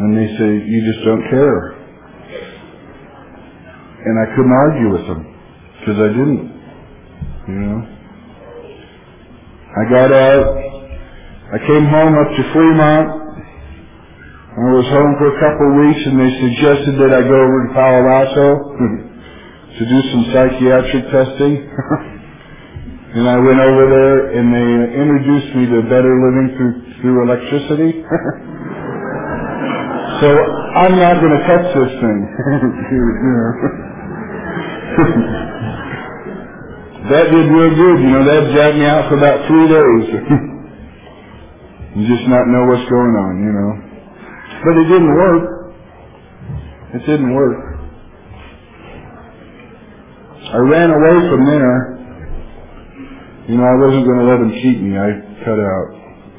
And 0.00 0.16
they 0.16 0.28
say, 0.38 0.50
you 0.64 0.92
just 0.92 1.04
don't 1.04 1.24
care. 1.30 1.72
And 4.04 4.14
I 4.18 4.26
couldn't 4.34 4.52
argue 4.52 4.92
with 4.92 5.06
them 5.06 5.22
because 5.80 5.98
I 6.00 6.08
didn't. 6.08 6.44
You 7.48 7.54
know? 7.54 7.80
I 9.76 9.82
got 9.90 10.12
out. 10.12 10.46
I 11.52 11.58
came 11.66 11.86
home 11.86 12.14
up 12.14 12.30
to 12.36 12.42
Fremont. 12.52 13.08
I 14.52 14.68
was 14.68 14.86
home 14.92 15.16
for 15.18 15.28
a 15.32 15.38
couple 15.40 15.66
of 15.68 15.74
weeks 15.86 16.02
and 16.06 16.16
they 16.20 16.32
suggested 16.40 16.94
that 17.00 17.12
I 17.12 17.22
go 17.24 17.36
over 17.36 17.66
to 17.66 17.74
Palo 17.74 18.08
Alto 18.08 19.08
to 19.78 19.84
do 19.88 19.98
some 20.12 20.24
psychiatric 20.32 21.04
testing. 21.08 21.56
and 23.16 23.24
I 23.28 23.36
went 23.40 23.60
over 23.60 23.84
there 23.88 24.32
and 24.36 24.52
they 24.52 24.68
introduced 25.00 25.56
me 25.56 25.64
to 25.72 25.80
better 25.88 26.12
living 26.12 26.52
through, 26.56 26.74
through 27.00 27.22
electricity. 27.24 28.04
so 30.20 30.28
I'm 30.76 30.96
not 31.00 31.20
going 31.24 31.32
to 31.40 31.44
touch 31.48 31.66
this 31.72 31.92
thing. 32.00 32.20
that 37.08 37.24
did 37.32 37.46
real 37.48 37.72
good, 37.74 37.98
you 38.04 38.10
know, 38.12 38.24
that 38.28 38.52
jacked 38.52 38.76
me 38.76 38.84
out 38.84 39.08
for 39.08 39.16
about 39.16 39.48
three 39.48 39.68
days. 39.68 40.04
and 41.96 42.06
just 42.06 42.28
not 42.28 42.44
know 42.48 42.66
what's 42.68 42.88
going 42.90 43.16
on, 43.16 43.32
you 43.40 43.52
know. 43.56 43.72
But 44.64 44.76
it 44.80 44.84
didn't 44.88 45.14
work. 45.16 45.44
It 46.94 47.06
didn't 47.06 47.34
work. 47.34 47.71
I 50.50 50.58
ran 50.66 50.90
away 50.90 51.16
from 51.30 51.42
there. 51.46 51.78
You 53.46 53.56
know, 53.58 53.66
I 53.66 53.76
wasn't 53.78 54.06
going 54.06 54.20
to 54.22 54.28
let 54.30 54.40
him 54.42 54.52
keep 54.58 54.78
me. 54.82 54.98
I 54.98 55.10
cut 55.46 55.58
out. 55.60 55.88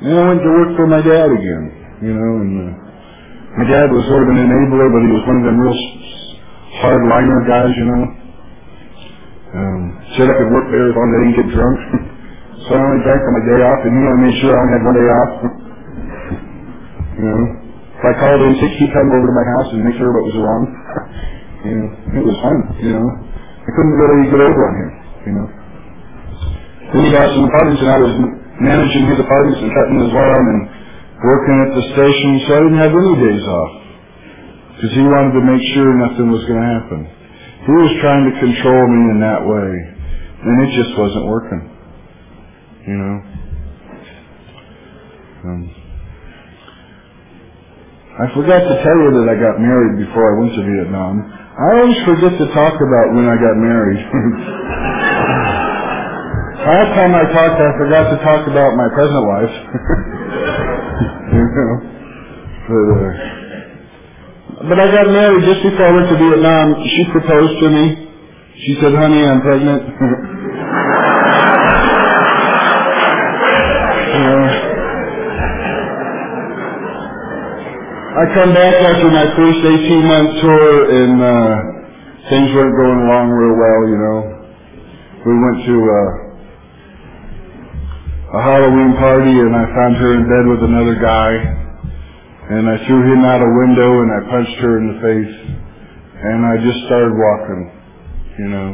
And 0.04 0.14
I 0.16 0.24
went 0.28 0.42
to 0.44 0.52
work 0.52 0.72
for 0.76 0.88
my 0.88 1.02
dad 1.04 1.30
again. 1.32 1.64
You 2.04 2.14
know, 2.16 2.32
and 2.44 2.52
uh, 2.60 2.72
my 3.60 3.66
dad 3.70 3.88
was 3.92 4.04
sort 4.12 4.24
of 4.28 4.30
an 4.36 4.40
enabler, 4.44 4.88
but 4.92 5.02
he 5.04 5.12
was 5.12 5.24
one 5.28 5.40
of 5.40 5.46
them 5.48 5.58
real 5.60 5.78
hard-liner 6.84 7.40
guys, 7.48 7.72
you 7.78 7.88
know. 7.88 8.04
Um, 9.54 9.82
said 10.18 10.28
I 10.32 10.36
could 10.40 10.52
work 10.52 10.68
there 10.72 10.88
as 10.90 10.96
long 10.96 11.08
as 11.10 11.16
I 11.16 11.22
didn't 11.24 11.38
get 11.44 11.50
drunk. 11.56 11.78
so 12.66 12.70
I 12.76 12.80
only 12.82 13.02
drank 13.06 13.22
on 13.24 13.34
my 13.38 13.46
day 13.46 13.62
off, 13.68 13.82
and 13.86 13.94
you 13.94 14.04
know, 14.04 14.14
I 14.14 14.20
made 14.24 14.38
sure 14.42 14.52
I 14.52 14.60
only 14.60 14.74
had 14.74 14.84
one 14.88 14.98
day 14.98 15.10
off. 15.12 15.32
you 17.20 17.26
know. 17.26 17.44
If 18.00 18.04
I 18.04 18.14
called 18.20 18.42
in 18.44 18.54
sick, 18.60 18.74
he'd 18.80 18.94
come 18.94 19.08
over 19.12 19.28
to 19.28 19.36
my 19.36 19.48
house 19.58 19.70
and 19.74 19.82
make 19.86 19.96
sure 19.96 20.12
what 20.12 20.26
was 20.28 20.38
wrong. 20.38 20.64
you 21.66 21.76
know, 21.78 21.88
it 22.20 22.24
was 22.28 22.38
fun, 22.44 22.58
you 22.84 22.92
know. 23.00 23.08
I 23.64 23.70
couldn't 23.72 23.96
really 23.98 24.32
get 24.32 24.42
over 24.44 24.62
on 24.68 24.74
him, 24.78 24.92
you 25.28 25.34
know. 25.40 25.48
Then 26.94 27.02
he 27.06 27.12
got 27.12 27.30
some 27.36 27.46
apartments 27.46 27.82
and 27.84 27.92
I 27.92 28.00
was 28.00 28.14
managing 28.62 29.06
his 29.12 29.20
apartments 29.20 29.60
and 29.62 29.72
cutting 29.74 29.98
his 30.04 30.12
lawn 30.14 30.44
and 30.54 30.62
working 31.24 31.58
at 31.68 31.72
the 31.76 31.84
station, 31.96 32.32
so 32.48 32.50
I 32.56 32.60
didn't 32.66 32.82
have 32.84 32.96
any 32.96 33.16
days 33.22 33.46
off. 33.48 33.74
Because 34.76 34.94
he 34.94 35.04
wanted 35.08 35.34
to 35.40 35.44
make 35.48 35.64
sure 35.74 35.88
nothing 35.98 36.30
was 36.32 36.44
going 36.46 36.60
to 36.62 36.70
happen. 36.80 37.02
He 37.66 37.74
was 37.74 37.94
trying 38.04 38.26
to 38.30 38.34
control 38.44 38.84
me 38.92 39.02
in 39.16 39.20
that 39.24 39.42
way. 39.48 39.72
And 40.44 40.56
it 40.68 40.72
just 40.76 40.94
wasn't 41.00 41.26
working. 41.28 41.64
You 42.88 42.98
know? 43.00 43.16
Um, 45.46 45.64
I 48.06 48.26
forgot 48.36 48.62
to 48.62 48.76
tell 48.84 49.00
you 49.06 49.12
that 49.22 49.28
I 49.32 49.38
got 49.42 49.58
married 49.60 50.06
before 50.06 50.24
I 50.24 50.34
went 50.42 50.54
to 50.56 50.64
Vietnam. 50.64 51.16
I 51.54 51.70
always 51.78 52.02
forget 52.02 52.34
to 52.34 52.48
talk 52.50 52.82
about 52.82 53.14
when 53.14 53.30
I 53.30 53.38
got 53.38 53.54
married. 53.62 54.02
Last 56.66 56.98
time 56.98 57.14
I 57.14 57.30
talked, 57.30 57.62
I 57.62 57.78
forgot 57.78 58.10
to 58.10 58.18
talk 58.26 58.48
about 58.50 58.74
my 58.74 58.90
present 58.90 59.22
wife. 59.22 59.54
you 61.30 61.46
know, 61.54 61.78
but, 62.66 62.90
uh, 62.90 64.66
but 64.66 64.80
I 64.82 64.88
got 64.98 65.14
married 65.14 65.46
just 65.46 65.62
before 65.62 65.86
I 65.86 65.92
went 65.94 66.10
to 66.10 66.18
Vietnam. 66.18 66.74
She 66.90 67.06
proposed 67.12 67.60
to 67.62 67.70
me. 67.70 68.10
She 68.66 68.74
said, 68.82 68.96
"Honey, 68.96 69.22
I'm 69.22 69.42
pregnant." 69.42 69.94
I 78.14 78.30
come 78.38 78.54
back 78.54 78.76
after 78.78 79.10
my 79.10 79.26
first 79.34 79.58
18 79.58 80.06
month 80.06 80.30
tour 80.38 80.70
and 81.02 81.18
uh, 81.18 82.30
things 82.30 82.54
weren't 82.54 82.78
going 82.78 83.02
along 83.10 83.26
real 83.34 83.58
well, 83.58 83.82
you 83.90 83.98
know. 83.98 84.20
We 85.26 85.34
went 85.34 85.66
to 85.66 85.76
uh, 85.82 86.10
a 88.38 88.42
Halloween 88.46 88.94
party 89.02 89.34
and 89.34 89.58
I 89.58 89.66
found 89.66 89.98
her 89.98 90.14
in 90.14 90.30
bed 90.30 90.46
with 90.46 90.62
another 90.62 90.94
guy 91.02 91.32
and 92.54 92.70
I 92.70 92.78
threw 92.86 93.02
him 93.02 93.26
out 93.26 93.42
a 93.42 93.50
window 93.66 93.90
and 94.06 94.10
I 94.14 94.20
punched 94.30 94.62
her 94.62 94.78
in 94.78 94.86
the 94.94 94.98
face 95.02 95.36
and 96.22 96.46
I 96.46 96.62
just 96.62 96.86
started 96.86 97.18
walking, 97.18 97.62
you 98.38 98.50
know. 98.54 98.70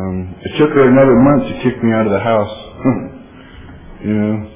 Um, 0.00 0.34
it 0.40 0.56
took 0.56 0.70
her 0.72 0.88
another 0.88 1.20
month 1.20 1.44
to 1.44 1.54
kick 1.60 1.76
me 1.84 1.92
out 1.92 2.08
of 2.08 2.12
the 2.16 2.24
house. 2.24 2.56
you 4.00 4.14
know. 4.16 4.48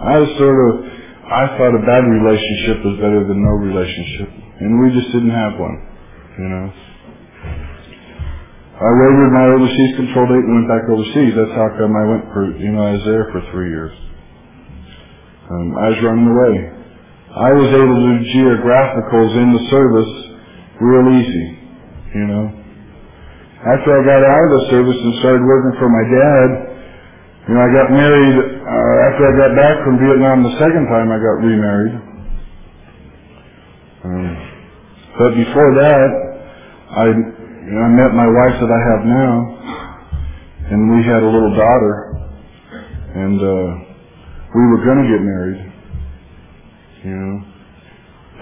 I 0.00 0.16
was 0.24 0.28
sort 0.40 0.56
of, 0.56 1.01
I 1.32 1.56
thought 1.56 1.72
a 1.74 1.82
bad 1.88 2.04
relationship 2.04 2.84
was 2.84 2.96
better 3.00 3.24
than 3.26 3.40
no 3.40 3.54
relationship. 3.64 4.28
And 4.60 4.80
we 4.84 4.92
just 4.92 5.12
didn't 5.16 5.32
have 5.32 5.58
one, 5.58 5.76
you 6.38 6.48
know. 6.48 6.66
I 8.76 8.90
waived 8.92 9.32
my 9.32 9.46
overseas 9.56 9.92
control 9.96 10.26
date 10.28 10.44
and 10.44 10.54
went 10.60 10.68
back 10.68 10.84
overseas. 10.90 11.32
That's 11.38 11.56
how 11.56 11.68
come 11.80 11.94
I 11.96 12.04
went 12.06 12.24
for, 12.36 12.42
you 12.60 12.72
know, 12.76 12.82
I 12.84 12.92
was 13.00 13.04
there 13.08 13.26
for 13.32 13.40
three 13.52 13.70
years. 13.70 13.94
Um, 15.50 15.76
I 15.78 15.88
was 15.94 15.98
running 16.04 16.28
away. 16.28 16.54
I 17.32 17.50
was 17.56 17.70
able 17.72 17.96
to 17.96 18.06
do 18.12 18.16
geographicals 18.36 19.32
in 19.40 19.48
the 19.56 19.64
service 19.72 20.12
real 20.80 21.06
easy, 21.16 21.46
you 22.16 22.26
know. 22.28 22.44
After 23.62 23.90
I 23.94 24.00
got 24.04 24.22
out 24.26 24.44
of 24.48 24.52
the 24.58 24.64
service 24.70 24.98
and 24.98 25.12
started 25.20 25.42
working 25.46 25.74
for 25.78 25.88
my 25.88 26.04
dad, 26.10 26.48
you 27.48 27.54
know, 27.54 27.60
I 27.62 27.70
got 27.74 27.88
married, 27.90 28.36
uh, 28.38 28.94
after 29.10 29.22
I 29.26 29.32
got 29.36 29.52
back 29.56 29.76
from 29.84 29.98
Vietnam 29.98 30.42
the 30.44 30.56
second 30.58 30.86
time 30.88 31.10
I 31.10 31.18
got 31.18 31.36
remarried. 31.42 31.94
Um, 34.04 34.50
but 35.18 35.30
before 35.34 35.74
that, 35.76 36.08
I 36.90 37.06
you 37.06 37.72
know, 37.72 37.82
I 37.82 37.90
met 37.94 38.14
my 38.14 38.26
wife 38.26 38.58
that 38.58 38.70
I 38.72 38.80
have 38.90 39.02
now, 39.06 39.34
and 40.70 40.80
we 40.96 41.04
had 41.04 41.22
a 41.22 41.26
little 41.30 41.54
daughter, 41.54 41.94
and 43.14 43.38
uh, 43.38 43.70
we 44.54 44.62
were 44.66 44.84
going 44.84 45.00
to 45.04 45.08
get 45.10 45.22
married. 45.22 45.72
You 47.04 47.14
know, 47.14 47.34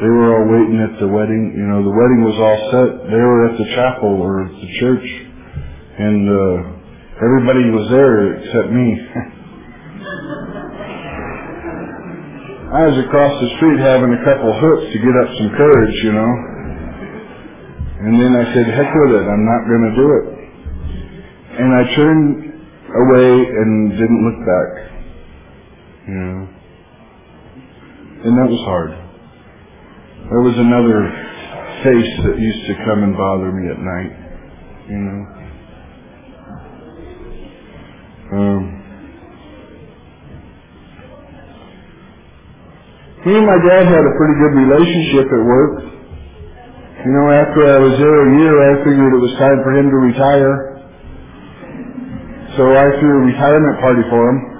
they 0.00 0.08
were 0.08 0.28
all 0.36 0.46
waiting 0.48 0.80
at 0.80 1.00
the 1.00 1.08
wedding. 1.08 1.54
You 1.56 1.66
know, 1.68 1.84
the 1.84 1.92
wedding 1.92 2.22
was 2.24 2.36
all 2.40 2.60
set. 2.72 3.10
They 3.10 3.20
were 3.20 3.48
at 3.50 3.58
the 3.58 3.66
chapel 3.76 4.22
or 4.22 4.44
at 4.46 4.52
the 4.52 4.68
church, 4.80 5.08
and 5.98 6.30
uh, 6.30 6.79
everybody 7.20 7.70
was 7.70 7.88
there 7.90 8.34
except 8.40 8.72
me. 8.72 8.88
I 12.70 12.86
was 12.86 13.02
across 13.02 13.34
the 13.42 13.50
street 13.58 13.82
having 13.82 14.14
a 14.14 14.22
couple 14.22 14.46
hooks 14.54 14.94
to 14.94 14.98
get 15.02 15.10
up 15.10 15.28
some 15.42 15.50
courage, 15.58 15.96
you 16.06 16.12
know. 16.14 16.32
And 17.98 18.14
then 18.14 18.32
I 18.38 18.46
said, 18.54 18.62
heck 18.70 18.94
with 18.94 19.10
it, 19.10 19.26
I'm 19.26 19.42
not 19.42 19.66
going 19.66 19.84
to 19.90 19.94
do 19.98 20.06
it. 20.14 20.26
And 21.58 21.68
I 21.74 21.82
turned 21.98 22.30
away 22.94 23.30
and 23.42 23.90
didn't 23.90 24.22
look 24.22 24.38
back. 24.46 24.70
You 26.06 26.14
know. 26.14 26.48
And 28.22 28.38
that 28.38 28.48
was 28.48 28.62
hard. 28.64 28.90
There 30.30 30.42
was 30.46 30.54
another 30.56 31.10
face 31.82 32.12
that 32.22 32.38
used 32.38 32.66
to 32.68 32.74
come 32.86 33.02
and 33.02 33.16
bother 33.16 33.50
me 33.50 33.66
at 33.66 33.82
night. 33.82 34.14
You 34.88 34.98
know. 34.98 35.39
Me 43.30 43.38
and 43.38 43.46
my 43.46 43.62
dad 43.62 43.86
had 43.86 44.02
a 44.02 44.14
pretty 44.18 44.34
good 44.42 44.58
relationship 44.58 45.30
at 45.30 45.42
work. 45.46 45.86
You 47.06 47.14
know, 47.14 47.30
after 47.30 47.62
I 47.62 47.78
was 47.78 47.94
there 47.94 48.18
a 48.26 48.30
year, 48.42 48.58
I 48.58 48.82
figured 48.82 49.14
it 49.14 49.22
was 49.22 49.30
time 49.38 49.62
for 49.62 49.70
him 49.70 49.86
to 49.86 49.98
retire. 50.02 50.82
So 52.58 52.74
I 52.74 52.90
threw 52.98 53.22
a 53.22 53.30
retirement 53.30 53.78
party 53.78 54.02
for 54.10 54.18
him. 54.18 54.50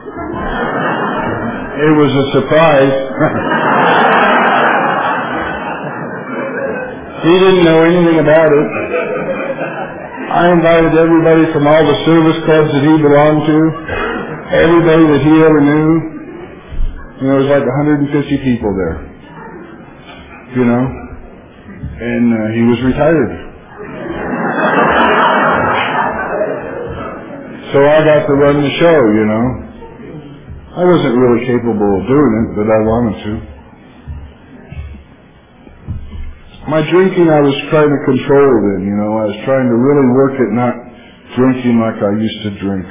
It 1.83 1.99
was 1.99 2.15
a 2.15 2.31
surprise. 2.39 2.95
he 7.27 7.35
didn't 7.43 7.67
know 7.67 7.83
anything 7.83 8.23
about 8.23 8.55
it. 8.55 8.67
I 10.31 10.55
invited 10.55 10.95
everybody 10.95 11.51
from 11.51 11.67
all 11.67 11.83
the 11.83 11.99
service 12.07 12.39
clubs 12.47 12.71
that 12.71 12.87
he 12.87 12.95
belonged 13.03 13.51
to, 13.51 13.59
everybody 14.55 15.11
that 15.11 15.27
he 15.27 15.43
ever 15.43 15.59
knew. 15.59 16.20
Know, 17.23 17.29
there 17.29 17.41
was 17.41 17.51
like 17.51 17.67
150 17.67 18.39
people 18.45 18.73
there. 18.77 19.23
You 20.57 20.65
know? 20.67 21.01
and 22.01 22.27
uh, 22.33 22.39
he 22.57 22.63
was 22.65 22.81
retired. 22.85 23.33
So 27.73 27.79
I 27.83 27.99
got 28.05 28.27
to 28.29 28.35
run 28.35 28.63
the 28.63 28.75
show, 28.81 28.99
you 29.15 29.27
know. 29.29 29.47
I 30.77 30.85
wasn't 30.85 31.17
really 31.19 31.47
capable 31.47 31.93
of 32.01 32.05
doing 32.09 32.33
it, 32.41 32.49
but 32.57 32.69
I 32.69 32.81
wanted 32.85 33.17
to. 33.25 33.33
My 36.71 36.83
drinking, 36.91 37.29
I 37.31 37.41
was 37.41 37.57
trying 37.71 37.91
to 37.91 38.01
control 38.07 38.53
then, 38.71 38.81
you 38.87 38.97
know. 38.97 39.13
I 39.19 39.27
was 39.33 39.39
trying 39.45 39.69
to 39.69 39.77
really 39.77 40.09
work 40.15 40.35
at 40.41 40.51
not 40.55 40.75
drinking 41.37 41.81
like 41.81 41.99
I 42.01 42.13
used 42.21 42.41
to 42.45 42.51
drink. 42.61 42.87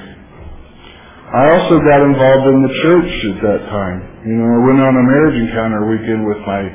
I 1.30 1.46
also 1.46 1.78
got 1.86 2.02
involved 2.10 2.46
in 2.50 2.66
the 2.66 2.74
church 2.82 3.14
at 3.30 3.38
that 3.46 3.62
time. 3.70 4.02
You 4.26 4.34
know, 4.34 4.50
I 4.50 4.66
went 4.66 4.82
on 4.82 4.98
a 4.98 5.06
marriage 5.06 5.38
encounter 5.38 5.86
weekend 5.86 6.26
with 6.26 6.42
my 6.42 6.74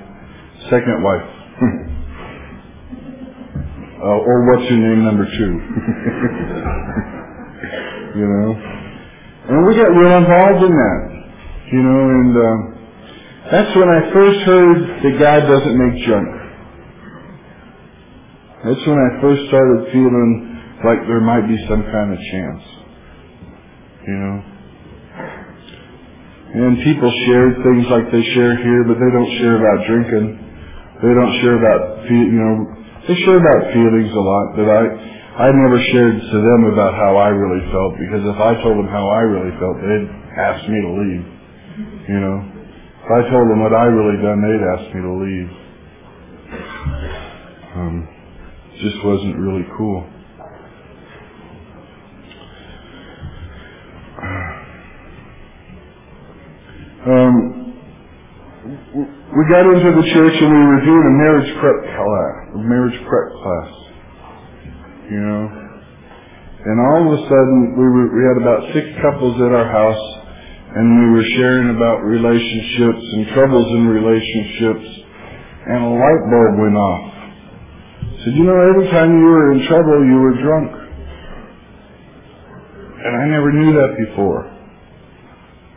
second 0.70 1.02
wife. 1.02 1.26
uh, 3.98 4.22
or 4.22 4.46
what's 4.46 4.62
your 4.70 4.78
name 4.78 5.02
number 5.02 5.26
two. 5.26 5.52
you 8.14 8.26
know. 8.30 8.54
And 9.50 9.66
we 9.66 9.74
got 9.74 9.90
real 9.90 10.22
involved 10.22 10.62
in 10.62 10.70
that. 10.70 11.00
You 11.74 11.82
know, 11.82 12.14
and 12.14 12.30
um, 12.38 12.78
that's 13.50 13.74
when 13.74 13.90
I 13.90 14.06
first 14.14 14.38
heard 14.46 15.02
that 15.02 15.18
God 15.18 15.50
doesn't 15.50 15.76
make 15.82 15.98
junk. 16.06 16.30
That's 18.70 18.86
when 18.86 19.02
I 19.02 19.18
first 19.20 19.50
started 19.50 19.90
feeling 19.90 20.62
like 20.86 21.02
there 21.10 21.18
might 21.20 21.48
be 21.50 21.58
some 21.66 21.82
kind 21.82 22.14
of 22.14 22.22
chance. 22.30 22.83
You 24.06 24.16
know. 24.20 24.36
And 26.54 26.78
people 26.86 27.10
shared 27.26 27.58
things 27.66 27.86
like 27.90 28.06
they 28.14 28.22
share 28.30 28.54
here, 28.54 28.86
but 28.86 28.94
they 28.94 29.10
don't 29.10 29.32
share 29.42 29.58
about 29.58 29.86
drinking. 29.90 30.38
They 31.02 31.10
don't 31.10 31.34
share 31.42 31.58
about, 31.58 32.06
you 32.06 32.38
know, 32.38 32.54
they 33.10 33.16
share 33.26 33.42
about 33.42 33.74
feelings 33.74 34.14
a 34.14 34.22
lot, 34.22 34.54
but 34.54 34.70
I, 34.70 34.82
I 35.34 35.46
never 35.50 35.82
shared 35.90 36.14
to 36.14 36.36
them 36.38 36.60
about 36.70 36.94
how 36.94 37.18
I 37.18 37.34
really 37.34 37.66
felt 37.74 37.98
because 37.98 38.22
if 38.22 38.38
I 38.38 38.54
told 38.62 38.78
them 38.78 38.86
how 38.86 39.02
I 39.02 39.22
really 39.26 39.50
felt, 39.58 39.82
they'd 39.82 40.08
ask 40.38 40.62
me 40.70 40.78
to 40.78 40.90
leave. 40.94 41.24
You 42.06 42.20
know, 42.22 42.38
if 43.02 43.10
I 43.10 43.20
told 43.28 43.50
them 43.50 43.58
what 43.58 43.74
I 43.74 43.90
really 43.90 44.22
done, 44.22 44.38
they'd 44.38 44.66
ask 44.78 44.84
me 44.94 45.00
to 45.02 45.14
leave. 45.26 45.50
Um, 47.74 48.08
just 48.78 49.04
wasn't 49.04 49.36
really 49.42 49.66
cool. 49.76 50.06
Um, 57.04 57.76
we 58.96 59.42
got 59.52 59.68
into 59.68 59.92
the 59.92 60.08
church 60.08 60.36
and 60.40 60.48
we 60.48 60.64
were 60.72 60.80
doing 60.88 61.04
a 61.04 61.14
marriage 61.20 61.52
prep 61.60 61.84
class, 61.84 62.32
a 62.56 62.62
marriage 62.64 62.96
prep 63.04 63.28
class, 63.44 63.70
you 65.12 65.20
know. 65.20 65.42
And 66.64 66.80
all 66.80 67.00
of 67.04 67.20
a 67.20 67.22
sudden, 67.28 67.76
we 67.76 67.84
were 67.84 68.08
we 68.08 68.22
had 68.24 68.40
about 68.40 68.72
six 68.72 68.88
couples 69.04 69.36
at 69.36 69.52
our 69.52 69.68
house, 69.68 70.04
and 70.80 70.84
we 70.96 71.06
were 71.12 71.28
sharing 71.36 71.76
about 71.76 72.00
relationships 72.08 73.04
and 73.04 73.28
troubles 73.36 73.68
in 73.76 73.84
relationships, 73.84 74.88
and 75.68 75.84
a 75.84 75.92
light 75.92 76.22
bulb 76.32 76.56
went 76.56 76.76
off. 76.80 77.12
Said, 78.24 78.32
you 78.32 78.48
know, 78.48 78.56
every 78.56 78.88
time 78.88 79.12
you 79.12 79.28
were 79.28 79.52
in 79.52 79.60
trouble, 79.68 80.08
you 80.08 80.16
were 80.24 80.40
drunk, 80.40 80.72
and 82.96 83.12
I 83.12 83.28
never 83.28 83.52
knew 83.52 83.76
that 83.76 83.92
before. 84.08 84.53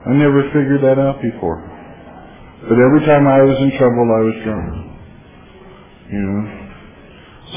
I 0.07 0.13
never 0.15 0.47
figured 0.55 0.79
that 0.87 0.95
out 0.95 1.19
before. 1.19 1.59
But 2.63 2.79
every 2.79 3.03
time 3.03 3.27
I 3.27 3.43
was 3.43 3.59
in 3.59 3.75
trouble, 3.75 4.07
I 4.07 4.21
was 4.23 4.37
drunk. 4.47 4.67
You 6.07 6.21
know? 6.23 6.43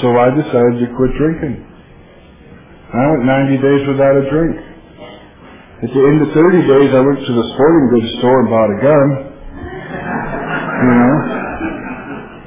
So 0.02 0.06
I 0.18 0.34
decided 0.34 0.82
to 0.82 0.86
quit 0.98 1.14
drinking. 1.14 1.62
I 2.90 3.02
went 3.10 3.22
90 3.54 3.54
days 3.62 3.82
without 3.86 4.18
a 4.18 4.24
drink. 4.34 4.56
At 5.82 5.90
the 5.94 6.02
end 6.10 6.18
of 6.26 6.34
30 6.34 6.66
days, 6.66 6.90
I 6.90 7.00
went 7.06 7.22
to 7.22 7.32
the 7.38 7.46
sporting 7.54 7.86
goods 7.94 8.10
store 8.18 8.38
and 8.42 8.48
bought 8.50 8.70
a 8.74 8.78
gun. 8.82 9.08
You 10.74 10.94
know? 10.98 11.16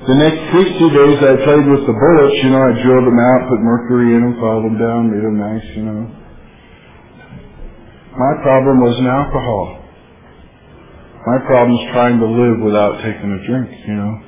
The 0.04 0.18
next 0.20 0.42
60 0.52 1.00
days, 1.00 1.20
I 1.24 1.34
played 1.48 1.64
with 1.64 1.88
the 1.88 1.96
bullets. 1.96 2.38
You 2.44 2.52
know, 2.52 2.60
I 2.60 2.76
drilled 2.76 3.08
them 3.08 3.20
out, 3.24 3.48
put 3.48 3.60
mercury 3.64 4.20
in 4.20 4.22
them, 4.22 4.36
filed 4.36 4.68
them 4.68 4.76
down, 4.76 5.16
made 5.16 5.24
them 5.24 5.40
nice, 5.40 5.68
you 5.80 5.84
know. 5.88 6.02
My 8.20 8.34
problem 8.44 8.84
was 8.84 9.00
alcohol. 9.00 9.83
My 11.26 11.40
problem 11.48 11.72
is 11.80 11.88
trying 11.96 12.20
to 12.20 12.28
live 12.28 12.60
without 12.60 13.00
taking 13.00 13.32
a 13.32 13.40
drink, 13.48 13.72
you 13.88 13.96
know. 13.96 14.20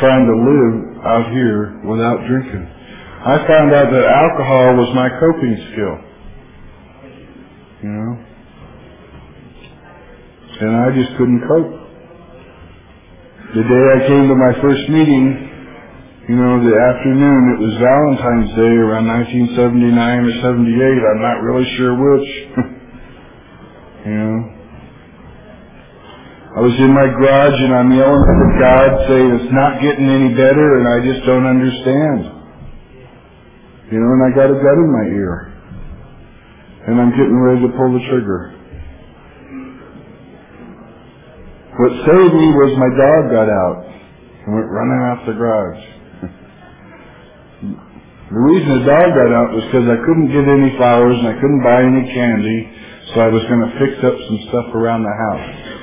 Trying 0.00 0.26
to 0.26 0.34
live 0.34 0.74
out 1.06 1.30
here 1.30 1.78
without 1.86 2.26
drinking. 2.26 2.66
I 2.66 3.46
found 3.46 3.70
out 3.70 3.92
that 3.92 4.06
alcohol 4.10 4.74
was 4.74 4.90
my 4.94 5.08
coping 5.22 5.54
skill. 5.70 5.96
You 7.86 7.90
know? 7.94 8.12
And 10.66 10.76
I 10.82 10.90
just 10.90 11.14
couldn't 11.16 11.46
cope. 11.46 11.78
The 13.54 13.62
day 13.62 13.84
I 13.94 14.08
came 14.08 14.26
to 14.26 14.34
my 14.34 14.58
first 14.60 14.88
meeting, 14.90 15.52
you 16.28 16.36
know, 16.36 16.58
the 16.58 16.74
afternoon, 16.74 17.54
it 17.54 17.60
was 17.62 17.74
Valentine's 17.78 18.50
Day 18.56 18.74
around 18.82 19.06
1979 19.06 19.94
or 20.26 20.34
78. 20.42 20.42
I'm 20.42 21.22
not 21.22 21.38
really 21.46 21.66
sure 21.76 21.94
which. 21.94 22.28
you 24.06 24.14
know. 24.14 24.51
I 26.52 26.60
was 26.60 26.76
in 26.84 26.92
my 26.92 27.08
garage 27.08 27.58
and 27.64 27.72
I'm 27.72 27.92
yelling 27.96 28.28
at 28.28 28.52
God 28.60 28.90
saying 29.08 29.28
it's 29.40 29.52
not 29.56 29.80
getting 29.80 30.04
any 30.04 30.36
better 30.36 30.80
and 30.80 30.84
I 30.84 31.00
just 31.00 31.24
don't 31.24 31.48
understand. 31.48 32.28
You 33.88 33.96
know, 33.96 34.10
and 34.20 34.22
I 34.28 34.30
got 34.36 34.52
a 34.52 34.60
gun 34.60 34.78
in 34.84 34.90
my 34.92 35.06
ear. 35.16 35.34
And 36.92 37.00
I'm 37.00 37.12
getting 37.16 37.40
ready 37.40 37.64
to 37.64 37.72
pull 37.72 37.96
the 37.96 38.04
trigger. 38.04 38.52
What 41.80 41.92
saved 42.04 42.34
me 42.36 42.48
was 42.52 42.72
my 42.76 42.92
dog 43.00 43.22
got 43.32 43.48
out 43.48 43.88
and 44.44 44.52
went 44.52 44.68
running 44.68 45.02
out 45.08 45.24
the 45.24 45.32
garage. 45.32 45.84
the 48.28 48.40
reason 48.44 48.68
the 48.76 48.84
dog 48.92 49.08
got 49.08 49.32
out 49.32 49.56
was 49.56 49.64
because 49.72 49.88
I 49.88 49.96
couldn't 50.04 50.28
get 50.36 50.44
any 50.44 50.76
flowers 50.76 51.16
and 51.16 51.28
I 51.32 51.36
couldn't 51.40 51.64
buy 51.64 51.80
any 51.80 52.04
candy, 52.12 52.60
so 53.16 53.24
I 53.24 53.28
was 53.32 53.40
going 53.48 53.64
to 53.64 53.72
fix 53.80 54.04
up 54.04 54.20
some 54.20 54.40
stuff 54.52 54.68
around 54.76 55.08
the 55.08 55.16
house. 55.16 55.81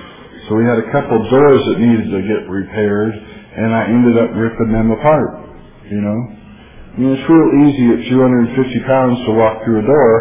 So 0.49 0.57
we 0.57 0.65
had 0.65 0.81
a 0.81 0.89
couple 0.89 1.13
doors 1.29 1.61
that 1.69 1.77
needed 1.77 2.09
to 2.09 2.21
get 2.25 2.49
repaired, 2.49 3.13
and 3.13 3.69
I 3.69 3.85
ended 3.85 4.17
up 4.17 4.33
ripping 4.33 4.73
them 4.73 4.89
apart. 4.89 5.45
You 5.85 6.01
know, 6.01 6.19
I 6.25 6.95
mean, 6.97 7.13
it's 7.13 7.27
real 7.29 7.69
easy 7.69 7.85
at 7.93 7.99
250 8.09 8.89
pounds 8.89 9.21
to 9.29 9.31
walk 9.37 9.61
through 9.61 9.79
a 9.81 9.85
door. 9.85 10.13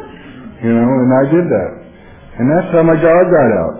you 0.64 0.72
know, 0.72 0.88
and 0.88 1.10
I 1.12 1.24
did 1.28 1.44
that, 1.44 1.70
and 2.40 2.44
that's 2.56 2.72
how 2.72 2.88
my 2.88 2.96
dog 2.96 3.24
got 3.28 3.50
out. 3.52 3.74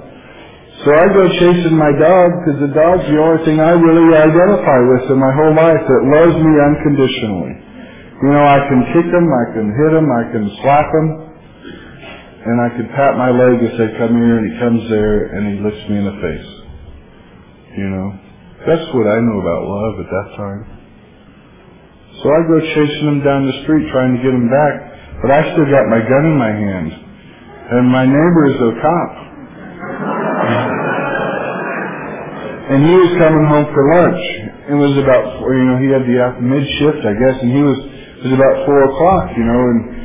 So 0.85 0.93
I 0.93 1.09
go 1.09 1.25
chasing 1.41 1.81
my 1.81 1.89
dog 1.97 2.29
because 2.45 2.61
the 2.61 2.73
dog's 2.77 3.09
the 3.09 3.17
only 3.17 3.41
thing 3.49 3.57
I 3.57 3.73
really 3.73 4.13
identify 4.13 4.79
with 4.93 5.09
in 5.09 5.17
my 5.17 5.33
whole 5.33 5.57
life 5.57 5.81
that 5.81 6.03
loves 6.13 6.37
me 6.37 6.53
unconditionally. 6.61 7.57
You 8.21 8.31
know, 8.37 8.45
I 8.45 8.61
can 8.69 8.85
kick 8.93 9.09
him, 9.09 9.27
I 9.33 9.45
can 9.57 9.67
hit 9.73 9.93
him, 9.97 10.07
I 10.13 10.25
can 10.29 10.45
slap 10.61 10.89
him, 10.93 11.26
and 12.47 12.63
I 12.63 12.71
could 12.79 12.87
pat 12.95 13.19
my 13.19 13.35
leg 13.35 13.59
and 13.59 13.75
say, 13.75 13.91
come 13.99 14.15
here, 14.15 14.39
and 14.39 14.47
he 14.47 14.55
comes 14.63 14.87
there 14.87 15.35
and 15.35 15.43
he 15.51 15.55
looks 15.67 15.83
me 15.91 15.99
in 15.99 16.07
the 16.07 16.19
face. 16.23 16.49
You 17.75 17.89
know, 17.91 18.09
that's 18.71 18.87
what 18.95 19.11
I 19.11 19.19
know 19.19 19.43
about 19.43 19.67
love 19.67 19.95
at 19.99 20.09
that 20.15 20.29
time. 20.39 20.63
So 22.23 22.25
I 22.31 22.39
go 22.47 22.57
chasing 22.63 23.19
him 23.19 23.21
down 23.27 23.51
the 23.51 23.59
street 23.67 23.91
trying 23.91 24.15
to 24.15 24.23
get 24.23 24.31
him 24.31 24.47
back, 24.47 24.75
but 25.27 25.31
I 25.35 25.43
still 25.53 25.67
got 25.67 25.91
my 25.91 25.99
gun 26.07 26.25
in 26.31 26.37
my 26.39 26.55
hand. 26.55 26.89
And 27.67 27.91
my 27.91 28.07
neighbor 28.07 28.47
is 28.47 28.59
a 28.63 28.73
cop. 28.79 29.13
And 32.67 32.83
he 32.83 32.95
was 32.99 33.15
coming 33.23 33.47
home 33.47 33.71
for 33.71 33.83
lunch. 33.95 34.23
It 34.67 34.75
was 34.75 34.99
about, 34.99 35.39
four, 35.39 35.55
you 35.55 35.71
know, 35.71 35.79
he 35.79 35.87
had 35.87 36.03
the 36.03 36.19
mid 36.43 36.67
shift, 36.83 36.99
I 37.07 37.15
guess, 37.15 37.39
and 37.39 37.55
he 37.55 37.63
was, 37.63 37.79
it 37.79 38.23
was 38.27 38.35
about 38.35 38.67
four 38.67 38.91
o'clock, 38.91 39.31
you 39.39 39.47
know, 39.47 39.55
and, 39.71 39.96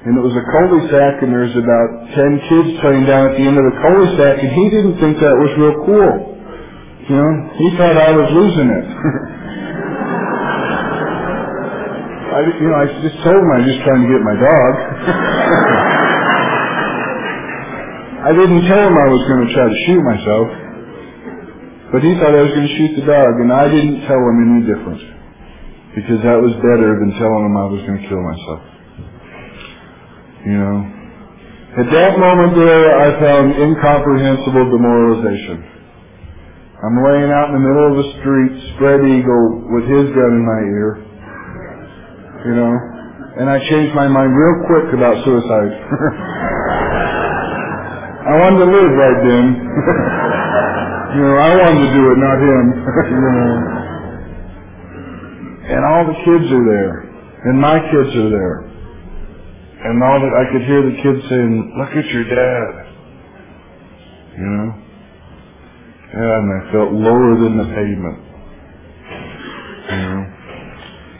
and 0.00 0.16
it 0.16 0.22
was 0.24 0.32
a 0.32 0.44
cul-de-sac 0.48 1.20
and 1.20 1.28
there 1.28 1.44
was 1.44 1.52
about 1.52 1.88
ten 2.16 2.40
kids 2.48 2.80
playing 2.80 3.04
down 3.04 3.28
at 3.28 3.36
the 3.36 3.44
end 3.44 3.60
of 3.60 3.64
the 3.68 3.76
cul-de-sac 3.84 4.40
and 4.40 4.50
he 4.56 4.64
didn't 4.72 4.96
think 4.96 5.20
that 5.20 5.36
was 5.36 5.52
real 5.60 5.76
cool. 5.84 6.40
You 7.04 7.16
know, 7.20 7.32
he 7.60 7.68
thought 7.76 8.00
I 8.00 8.16
was 8.16 8.28
losing 8.32 8.68
it. 8.72 8.86
I, 12.30 12.38
you 12.46 12.68
know, 12.70 12.78
I 12.80 12.86
just 13.04 13.18
told 13.26 13.36
him 13.36 13.50
I 13.52 13.58
was 13.60 13.68
just 13.68 13.82
trying 13.84 14.00
to 14.00 14.08
get 14.08 14.22
my 14.24 14.36
dog. 14.38 14.72
I 18.20 18.32
didn't 18.32 18.64
tell 18.70 18.84
him 18.86 18.96
I 18.96 19.08
was 19.10 19.22
going 19.28 19.42
to 19.48 19.50
try 19.52 19.66
to 19.68 19.78
shoot 19.84 20.00
myself. 20.00 20.48
But 21.90 22.00
he 22.06 22.14
thought 22.16 22.30
I 22.30 22.46
was 22.46 22.54
going 22.54 22.68
to 22.70 22.76
shoot 22.78 22.92
the 23.02 23.06
dog, 23.08 23.32
and 23.42 23.50
I 23.50 23.66
didn't 23.66 24.06
tell 24.06 24.22
him 24.22 24.36
any 24.46 24.62
different. 24.62 25.02
Because 25.98 26.22
that 26.22 26.38
was 26.38 26.54
better 26.62 27.02
than 27.02 27.18
telling 27.18 27.50
him 27.50 27.56
I 27.58 27.66
was 27.66 27.82
going 27.82 27.98
to 27.98 28.06
kill 28.06 28.22
myself. 28.22 28.79
You 30.46 30.56
know? 30.56 30.76
At 31.70 31.86
that 31.86 32.18
moment 32.18 32.56
there, 32.56 32.98
I 32.98 33.20
found 33.20 33.54
incomprehensible 33.54 34.74
demoralization. 34.74 35.62
I'm 36.80 36.96
laying 37.04 37.28
out 37.30 37.52
in 37.52 37.60
the 37.60 37.64
middle 37.68 37.92
of 37.92 37.96
the 38.00 38.08
street, 38.18 38.52
spread 38.74 39.04
eagle, 39.04 39.68
with 39.68 39.84
his 39.84 40.08
gun 40.16 40.32
in 40.32 40.44
my 40.48 40.60
ear. 40.64 40.90
You 42.48 42.54
know? 42.56 42.72
And 43.38 43.46
I 43.52 43.60
changed 43.68 43.94
my 43.94 44.08
mind 44.08 44.32
real 44.32 44.64
quick 44.66 44.96
about 44.96 45.24
suicide. 45.24 45.72
I 48.20 48.34
wanted 48.40 48.64
to 48.64 48.70
live 48.72 48.90
right 48.96 49.20
then. 49.28 49.44
you 51.16 51.22
know, 51.22 51.36
I 51.36 51.52
wanted 51.54 51.84
to 51.84 51.90
do 51.94 52.02
it, 52.10 52.16
not 52.18 52.36
him. 52.40 52.64
you 53.14 53.20
know. 53.30 53.50
And 55.70 55.84
all 55.84 56.02
the 56.08 56.18
kids 56.24 56.50
are 56.50 56.66
there. 56.66 57.06
And 57.44 57.60
my 57.60 57.78
kids 57.78 58.10
are 58.16 58.30
there. 58.32 58.70
And 59.80 59.96
all 60.04 60.20
that 60.20 60.34
I 60.36 60.44
could 60.52 60.64
hear 60.68 60.82
the 60.84 60.96
kids 61.00 61.20
saying, 61.28 61.54
look 61.80 61.92
at 61.96 62.04
your 62.12 62.24
dad. 62.28 62.70
You 64.36 64.44
know? 64.44 64.68
And 66.12 66.44
I 66.52 66.60
felt 66.72 66.92
lower 66.92 67.32
than 67.40 67.56
the 67.56 67.68
pavement. 67.72 68.18
You 69.88 70.02
know? 70.04 70.22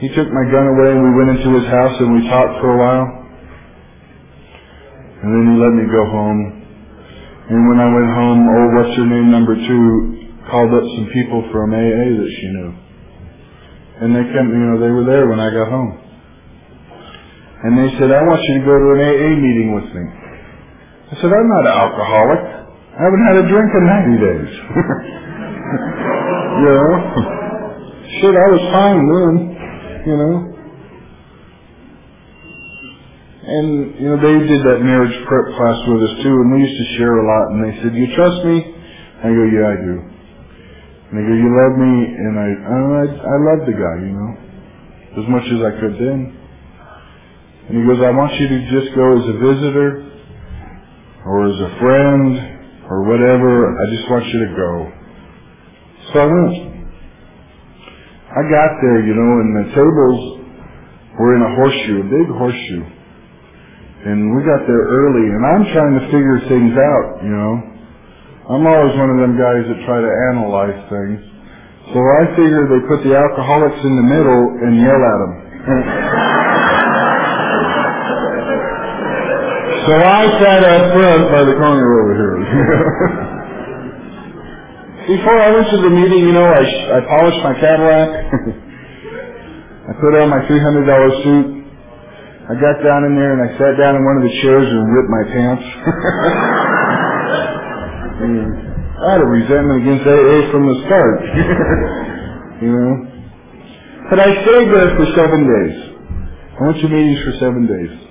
He 0.00 0.08
took 0.12 0.28
my 0.28 0.44
gun 0.52 0.66
away 0.76 0.92
and 0.92 1.02
we 1.04 1.12
went 1.16 1.40
into 1.40 1.56
his 1.56 1.68
house 1.72 1.96
and 2.00 2.12
we 2.20 2.28
talked 2.28 2.60
for 2.60 2.68
a 2.72 2.78
while. 2.80 3.08
And 5.24 5.28
then 5.32 5.44
he 5.52 5.56
let 5.60 5.72
me 5.76 5.84
go 5.88 6.04
home. 6.12 6.40
And 7.48 7.68
when 7.68 7.80
I 7.80 7.88
went 7.88 8.10
home, 8.12 8.40
oh, 8.44 8.66
what's 8.76 8.96
her 8.96 9.04
name, 9.08 9.30
number 9.30 9.56
two, 9.56 10.28
called 10.48 10.72
up 10.72 10.84
some 10.96 11.08
people 11.12 11.48
from 11.52 11.72
AA 11.72 12.08
that 12.16 12.30
she 12.40 12.46
knew. 12.48 12.72
And 14.00 14.16
they 14.16 14.24
came, 14.24 14.48
you 14.48 14.64
know, 14.68 14.80
they 14.80 14.88
were 14.88 15.04
there 15.04 15.28
when 15.28 15.40
I 15.40 15.48
got 15.48 15.68
home. 15.68 15.99
And 17.60 17.76
they 17.76 17.92
said, 18.00 18.08
I 18.08 18.24
want 18.24 18.40
you 18.40 18.54
to 18.60 18.64
go 18.64 18.72
to 18.72 18.88
an 18.96 19.00
AA 19.04 19.30
meeting 19.36 19.76
with 19.76 19.84
me. 19.92 20.04
I 21.12 21.14
said, 21.20 21.28
I'm 21.28 21.48
not 21.52 21.68
an 21.68 21.76
alcoholic. 21.76 22.42
I 22.96 23.00
haven't 23.04 23.24
had 23.28 23.36
a 23.36 23.44
drink 23.52 23.68
in 23.68 23.84
90 23.84 24.24
days. 24.24 24.52
you 26.64 26.70
know? 26.72 26.92
Shit, 28.16 28.32
I 28.32 28.48
was 28.48 28.64
fine 28.72 29.00
then, 29.12 29.34
you 30.08 30.16
know? 30.16 30.34
And, 33.44 33.68
you 34.00 34.08
know, 34.08 34.18
they 34.24 34.36
did 34.40 34.60
that 34.64 34.80
marriage 34.80 35.12
prep 35.28 35.46
class 35.60 35.76
with 35.84 36.00
us 36.00 36.14
too, 36.24 36.32
and 36.32 36.48
we 36.56 36.64
used 36.64 36.80
to 36.80 36.88
share 36.96 37.12
a 37.12 37.24
lot, 37.28 37.44
and 37.52 37.60
they 37.60 37.74
said, 37.84 37.92
you 37.92 38.08
trust 38.16 38.40
me? 38.48 38.56
I 39.20 39.28
go, 39.28 39.44
yeah, 39.52 39.68
I 39.68 39.76
do. 39.84 39.94
And 40.96 41.12
they 41.12 41.24
go, 41.28 41.34
you 41.36 41.50
love 41.52 41.74
me? 41.76 41.94
And 42.08 42.34
I, 42.40 42.48
I, 42.56 43.04
I 43.20 43.36
love 43.52 43.60
the 43.68 43.76
guy, 43.76 43.96
you 44.00 44.16
know, 44.16 44.32
as 45.20 45.26
much 45.28 45.44
as 45.44 45.60
I 45.60 45.72
could 45.76 46.00
then. 46.00 46.39
And 47.70 47.78
he 47.78 47.86
goes, 47.86 48.02
I 48.02 48.10
want 48.10 48.34
you 48.34 48.48
to 48.50 48.58
just 48.74 48.90
go 48.98 49.06
as 49.14 49.24
a 49.30 49.36
visitor, 49.38 49.90
or 51.26 51.46
as 51.46 51.58
a 51.62 51.70
friend, 51.78 52.82
or 52.90 53.06
whatever. 53.06 53.78
I 53.78 53.84
just 53.94 54.10
want 54.10 54.26
you 54.26 54.38
to 54.42 54.50
go. 54.58 54.72
So 56.12 56.14
I 56.18 56.26
went. 56.26 56.54
I 58.26 58.42
got 58.50 58.70
there, 58.82 59.06
you 59.06 59.14
know, 59.14 59.32
and 59.38 59.50
the 59.54 59.66
tables 59.70 60.20
were 61.18 61.36
in 61.38 61.42
a 61.46 61.52
horseshoe, 61.54 61.98
a 62.02 62.08
big 62.10 62.28
horseshoe. 62.34 62.84
And 64.06 64.34
we 64.34 64.42
got 64.42 64.66
there 64.66 64.84
early, 64.90 65.26
and 65.30 65.42
I'm 65.46 65.64
trying 65.70 65.94
to 66.02 66.04
figure 66.10 66.38
things 66.50 66.74
out, 66.74 67.22
you 67.22 67.30
know. 67.30 67.54
I'm 68.50 68.66
always 68.66 68.98
one 68.98 69.10
of 69.14 69.18
them 69.22 69.38
guys 69.38 69.62
that 69.70 69.78
try 69.86 70.02
to 70.02 70.12
analyze 70.34 70.78
things. 70.90 71.22
So 71.94 71.98
I 72.02 72.22
figure 72.34 72.66
they 72.66 72.82
put 72.90 73.04
the 73.06 73.14
alcoholics 73.14 73.78
in 73.84 73.94
the 73.94 74.06
middle 74.10 74.42
and 74.66 74.74
yell 74.82 75.02
at 75.02 75.18
them. 75.22 75.34
so 79.86 79.92
I 79.96 80.22
sat 80.40 80.64
up 80.64 80.92
front 80.92 81.30
by 81.32 81.44
the 81.44 81.54
corner 81.56 82.00
over 82.00 82.14
here. 82.18 82.36
Before 85.16 85.38
I 85.40 85.50
went 85.50 85.68
to 85.70 85.76
the 85.80 85.90
meeting, 85.90 86.18
you 86.28 86.32
know, 86.32 86.44
I, 86.46 86.62
I 86.62 87.00
polished 87.08 87.42
my 87.42 87.54
Cadillac. 87.58 88.08
I 89.88 89.92
put 89.98 90.14
on 90.20 90.28
my 90.28 90.40
$300 90.46 91.22
suit. 91.24 91.46
I 92.46 92.54
got 92.58 92.82
down 92.82 93.04
in 93.08 93.14
there 93.16 93.32
and 93.34 93.42
I 93.42 93.48
sat 93.58 93.76
down 93.78 93.96
in 93.96 94.04
one 94.04 94.16
of 94.18 94.22
the 94.26 94.32
chairs 94.42 94.68
and 94.68 94.90
ripped 94.90 95.10
my 95.10 95.24
pants. 95.32 95.64
I 99.00 99.12
had 99.16 99.22
a 99.22 99.24
resentment 99.24 99.80
against 99.82 100.04
AA 100.04 100.50
from 100.52 100.66
the 100.68 100.76
start. 100.84 101.20
you 102.62 102.68
know. 102.68 102.92
But 104.10 104.20
I 104.20 104.28
stayed 104.44 104.68
there 104.68 104.90
for 104.98 105.06
seven 105.16 105.46
days. 105.48 105.76
I 106.58 106.60
went 106.66 106.76
to 106.82 106.88
meetings 106.88 107.20
for 107.24 107.32
seven 107.40 107.64
days. 107.66 108.09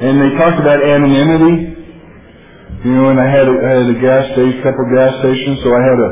And 0.00 0.18
they 0.18 0.34
talked 0.34 0.58
about 0.58 0.82
anonymity. 0.82 1.74
You 2.82 2.92
know, 2.92 3.08
and 3.14 3.20
I 3.20 3.28
had 3.30 3.46
a, 3.46 3.54
I 3.54 3.70
had 3.80 3.88
a 3.88 3.98
gas 4.02 4.34
station, 4.34 4.60
couple 4.60 4.84
gas 4.92 5.16
stations, 5.22 5.62
so 5.64 5.72
I 5.72 5.80
had 5.80 5.98
a, 6.02 6.10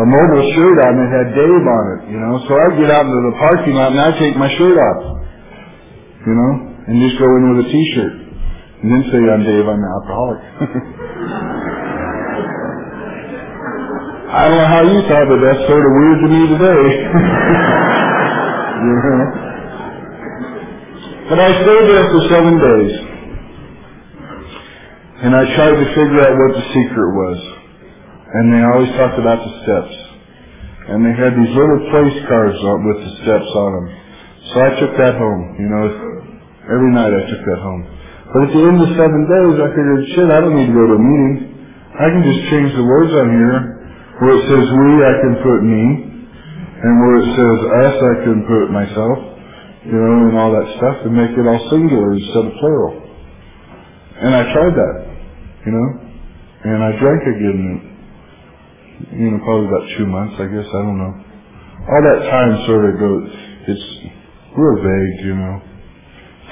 a 0.00 0.04
Mobil 0.08 0.42
shirt 0.56 0.76
on 0.82 0.92
that 0.98 1.10
had 1.12 1.28
Dave 1.36 1.64
on 1.68 1.84
it, 1.94 2.00
you 2.10 2.18
know. 2.18 2.40
So 2.48 2.56
I'd 2.56 2.74
get 2.80 2.90
out 2.90 3.06
into 3.06 3.22
the 3.30 3.36
parking 3.38 3.74
lot 3.78 3.92
and 3.92 4.00
I'd 4.00 4.18
take 4.18 4.34
my 4.34 4.50
shirt 4.56 4.74
off. 4.74 5.20
You 6.26 6.34
know? 6.34 6.52
And 6.88 6.98
just 7.04 7.20
go 7.20 7.28
in 7.28 7.54
with 7.54 7.66
a 7.66 7.68
t-shirt. 7.70 8.14
And 8.82 8.88
then 8.90 9.02
say, 9.12 9.20
I'm 9.22 9.44
Dave, 9.44 9.68
I'm 9.68 9.78
an 9.78 9.90
alcoholic. 10.00 10.40
I 14.30 14.48
don't 14.48 14.58
know 14.58 14.66
how 14.66 14.82
you 14.82 15.02
thought, 15.06 15.26
but 15.28 15.40
that's 15.44 15.62
sort 15.68 15.84
of 15.84 15.92
weird 15.94 16.18
to 16.24 16.28
me 16.30 16.42
today. 16.54 16.84
you 18.82 18.94
know? 18.98 19.49
But 21.30 21.38
I 21.38 21.50
stayed 21.62 21.86
there 21.86 22.06
for 22.10 22.22
seven 22.26 22.54
days. 22.58 22.94
And 25.22 25.30
I 25.30 25.46
tried 25.54 25.78
to 25.78 25.86
figure 25.94 26.26
out 26.26 26.34
what 26.34 26.58
the 26.58 26.66
secret 26.74 27.10
was. 27.14 27.38
And 28.34 28.50
they 28.50 28.58
always 28.66 28.90
talked 28.98 29.14
about 29.14 29.38
the 29.38 29.52
steps. 29.62 29.94
And 30.90 31.06
they 31.06 31.14
had 31.14 31.38
these 31.38 31.54
little 31.54 31.86
place 31.94 32.18
cards 32.26 32.58
on, 32.58 32.82
with 32.82 32.98
the 33.06 33.12
steps 33.22 33.46
on 33.46 33.70
them. 33.78 33.86
So 34.50 34.54
I 34.58 34.70
took 34.82 34.92
that 34.98 35.14
home, 35.22 35.54
you 35.54 35.70
know. 35.70 35.86
Every 36.66 36.90
night 36.98 37.14
I 37.14 37.22
took 37.22 37.42
that 37.46 37.62
home. 37.62 37.86
But 38.34 38.50
at 38.50 38.50
the 38.50 38.62
end 38.66 38.82
of 38.82 38.90
seven 38.98 39.22
days, 39.30 39.54
I 39.54 39.68
figured, 39.70 40.02
shit, 40.18 40.28
I 40.34 40.42
don't 40.42 40.58
need 40.58 40.66
to 40.66 40.74
go 40.74 40.82
to 40.82 40.98
a 40.98 41.02
meeting. 41.02 41.34
I 41.94 42.10
can 42.10 42.26
just 42.26 42.42
change 42.50 42.74
the 42.74 42.82
words 42.82 43.14
on 43.14 43.28
here. 43.38 43.58
Where 44.18 44.34
it 44.34 44.44
says 44.50 44.66
we, 44.66 44.90
I 44.98 45.14
can 45.22 45.34
put 45.46 45.60
me. 45.62 45.84
And 46.74 46.92
where 47.06 47.16
it 47.22 47.28
says 47.38 47.58
us, 47.86 47.96
I 48.02 48.14
can 48.26 48.38
put 48.50 48.74
myself. 48.74 49.29
You 49.86 49.92
know, 49.96 50.28
and 50.28 50.38
all 50.38 50.52
that 50.52 50.68
stuff 50.76 50.96
and 51.06 51.16
make 51.16 51.32
it 51.32 51.46
all 51.46 51.70
singular 51.70 52.12
instead 52.14 52.46
of 52.46 52.52
plural. 52.60 53.00
And 54.20 54.34
I 54.34 54.42
tried 54.52 54.74
that, 54.76 54.96
you 55.66 55.72
know. 55.72 55.88
And 56.64 56.84
I 56.84 56.90
drank 57.00 57.22
again, 57.24 57.98
you 59.12 59.30
know, 59.32 59.38
probably 59.44 59.68
about 59.68 59.88
two 59.96 60.06
months, 60.06 60.34
I 60.38 60.46
guess. 60.52 60.68
I 60.68 60.80
don't 60.84 60.98
know. 60.98 61.14
All 61.88 62.02
that 62.04 62.20
time 62.30 62.66
sort 62.66 62.84
of 62.92 63.00
goes, 63.00 63.28
it's 63.68 63.86
real 64.56 64.76
vague, 64.84 65.24
you 65.24 65.34
know. 65.36 65.62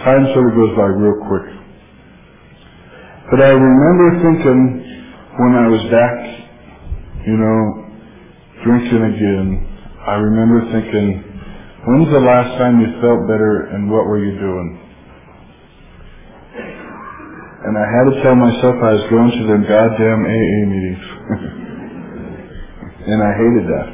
Time 0.05 0.25
sort 0.33 0.49
of 0.49 0.55
goes 0.57 0.77
by 0.77 0.89
real 0.97 1.21
quick. 1.29 1.49
But 3.31 3.43
I 3.43 3.51
remember 3.53 4.09
thinking 4.25 5.05
when 5.37 5.53
I 5.55 5.69
was 5.69 5.85
back, 5.93 6.17
you 7.27 7.37
know, 7.37 7.61
drinking 8.65 9.05
again, 9.05 9.69
I 10.07 10.15
remember 10.15 10.73
thinking, 10.73 11.28
when's 11.89 12.13
the 12.13 12.21
last 12.21 12.53
time 12.61 12.85
you 12.85 12.93
felt 13.01 13.25
better 13.25 13.73
and 13.73 13.89
what 13.89 14.05
were 14.05 14.21
you 14.21 14.37
doing? 14.37 14.77
And 17.65 17.75
I 17.75 17.87
had 17.89 18.05
to 18.13 18.15
tell 18.23 18.37
myself 18.37 18.77
I 18.79 18.93
was 18.95 19.07
going 19.09 19.33
to 19.35 19.43
them 19.49 19.63
goddamn 19.65 20.21
AA 20.23 20.61
meetings. 20.69 21.05
and 23.13 23.19
I 23.25 23.33
hated 23.35 23.65
that. 23.73 23.89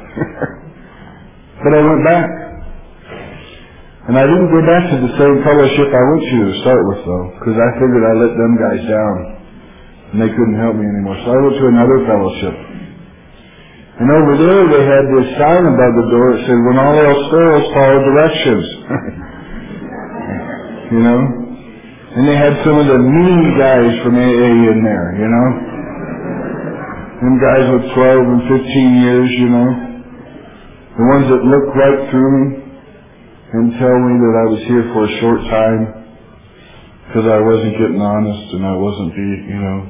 but 1.63 1.71
I 1.71 1.81
went 1.81 2.03
back. 2.03 2.27
And 4.05 4.13
I 4.19 4.25
didn't 4.27 4.51
go 4.53 4.61
back 4.69 4.83
to 4.93 4.97
the 5.01 5.13
same 5.17 5.37
fellowship 5.41 5.89
I 5.89 6.03
went 6.13 6.23
to 6.29 6.37
to 6.45 6.53
start 6.61 6.81
with 6.93 7.01
though, 7.09 7.25
because 7.39 7.57
I 7.57 7.69
figured 7.81 8.05
I 8.05 8.13
let 8.21 8.33
them 8.37 8.53
guys 8.59 8.83
down. 8.85 9.15
And 10.13 10.17
they 10.21 10.29
couldn't 10.29 10.59
help 10.61 10.77
me 10.77 10.85
anymore. 10.85 11.17
So 11.25 11.33
I 11.33 11.39
went 11.41 11.57
to 11.57 11.65
another 11.73 11.97
fellowship. 12.05 12.74
And 13.95 14.11
over 14.11 14.35
there 14.35 14.63
they 14.75 14.83
had 14.83 15.07
this 15.07 15.39
sign 15.39 15.63
above 15.63 15.93
the 15.95 16.07
door 16.11 16.35
that 16.35 16.43
said, 16.43 16.59
when 16.67 16.75
all 16.75 16.99
else 16.99 17.31
fails, 17.31 17.63
follow 17.71 17.99
directions. 18.03 18.65
you 20.91 20.99
know? 20.99 21.21
And 22.15 22.23
they 22.27 22.35
had 22.35 22.59
some 22.63 22.79
of 22.79 22.87
the 22.91 22.99
mean 22.99 23.55
guys 23.55 23.95
from 24.03 24.19
AA 24.19 24.51
in 24.71 24.83
there, 24.83 25.15
you 25.15 25.27
know? 25.31 25.47
Them 27.23 27.39
guys 27.39 27.71
with 27.71 27.87
12 27.95 28.35
and 28.35 28.43
15 28.51 28.99
years, 28.99 29.31
you 29.39 29.47
know? 29.47 29.69
The 30.95 31.05
ones 31.15 31.27
that 31.31 31.39
look 31.43 31.75
right 31.75 31.99
through 32.11 32.31
me 32.35 32.43
and 33.55 33.79
tell 33.79 33.95
me 33.95 34.13
that 34.19 34.35
I 34.43 34.45
was 34.51 34.59
here 34.67 34.83
for 34.91 35.07
a 35.07 35.11
short 35.23 35.39
time 35.47 36.03
because 37.07 37.27
I 37.31 37.39
wasn't 37.39 37.79
getting 37.79 38.01
honest 38.03 38.43
and 38.59 38.67
I 38.67 38.75
wasn't 38.75 39.15
be, 39.15 39.29
you 39.47 39.59
know, 39.59 39.87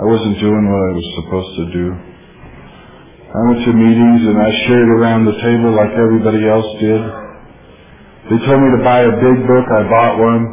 I 0.00 0.04
wasn't 0.08 0.40
doing 0.40 0.64
what 0.64 0.82
I 0.88 0.92
was 0.96 1.06
supposed 1.20 1.52
to 1.56 1.64
do. 1.72 2.11
I 3.32 3.40
went 3.48 3.64
to 3.64 3.72
meetings 3.72 4.28
and 4.28 4.36
I 4.36 4.50
shared 4.68 4.90
around 4.92 5.24
the 5.24 5.32
table 5.40 5.72
like 5.72 5.96
everybody 5.96 6.44
else 6.44 6.68
did. 6.76 7.00
They 8.28 8.38
told 8.44 8.60
me 8.60 8.68
to 8.76 8.84
buy 8.84 9.08
a 9.08 9.14
big 9.24 9.48
book, 9.48 9.66
I 9.72 9.88
bought 9.88 10.20
one. 10.20 10.44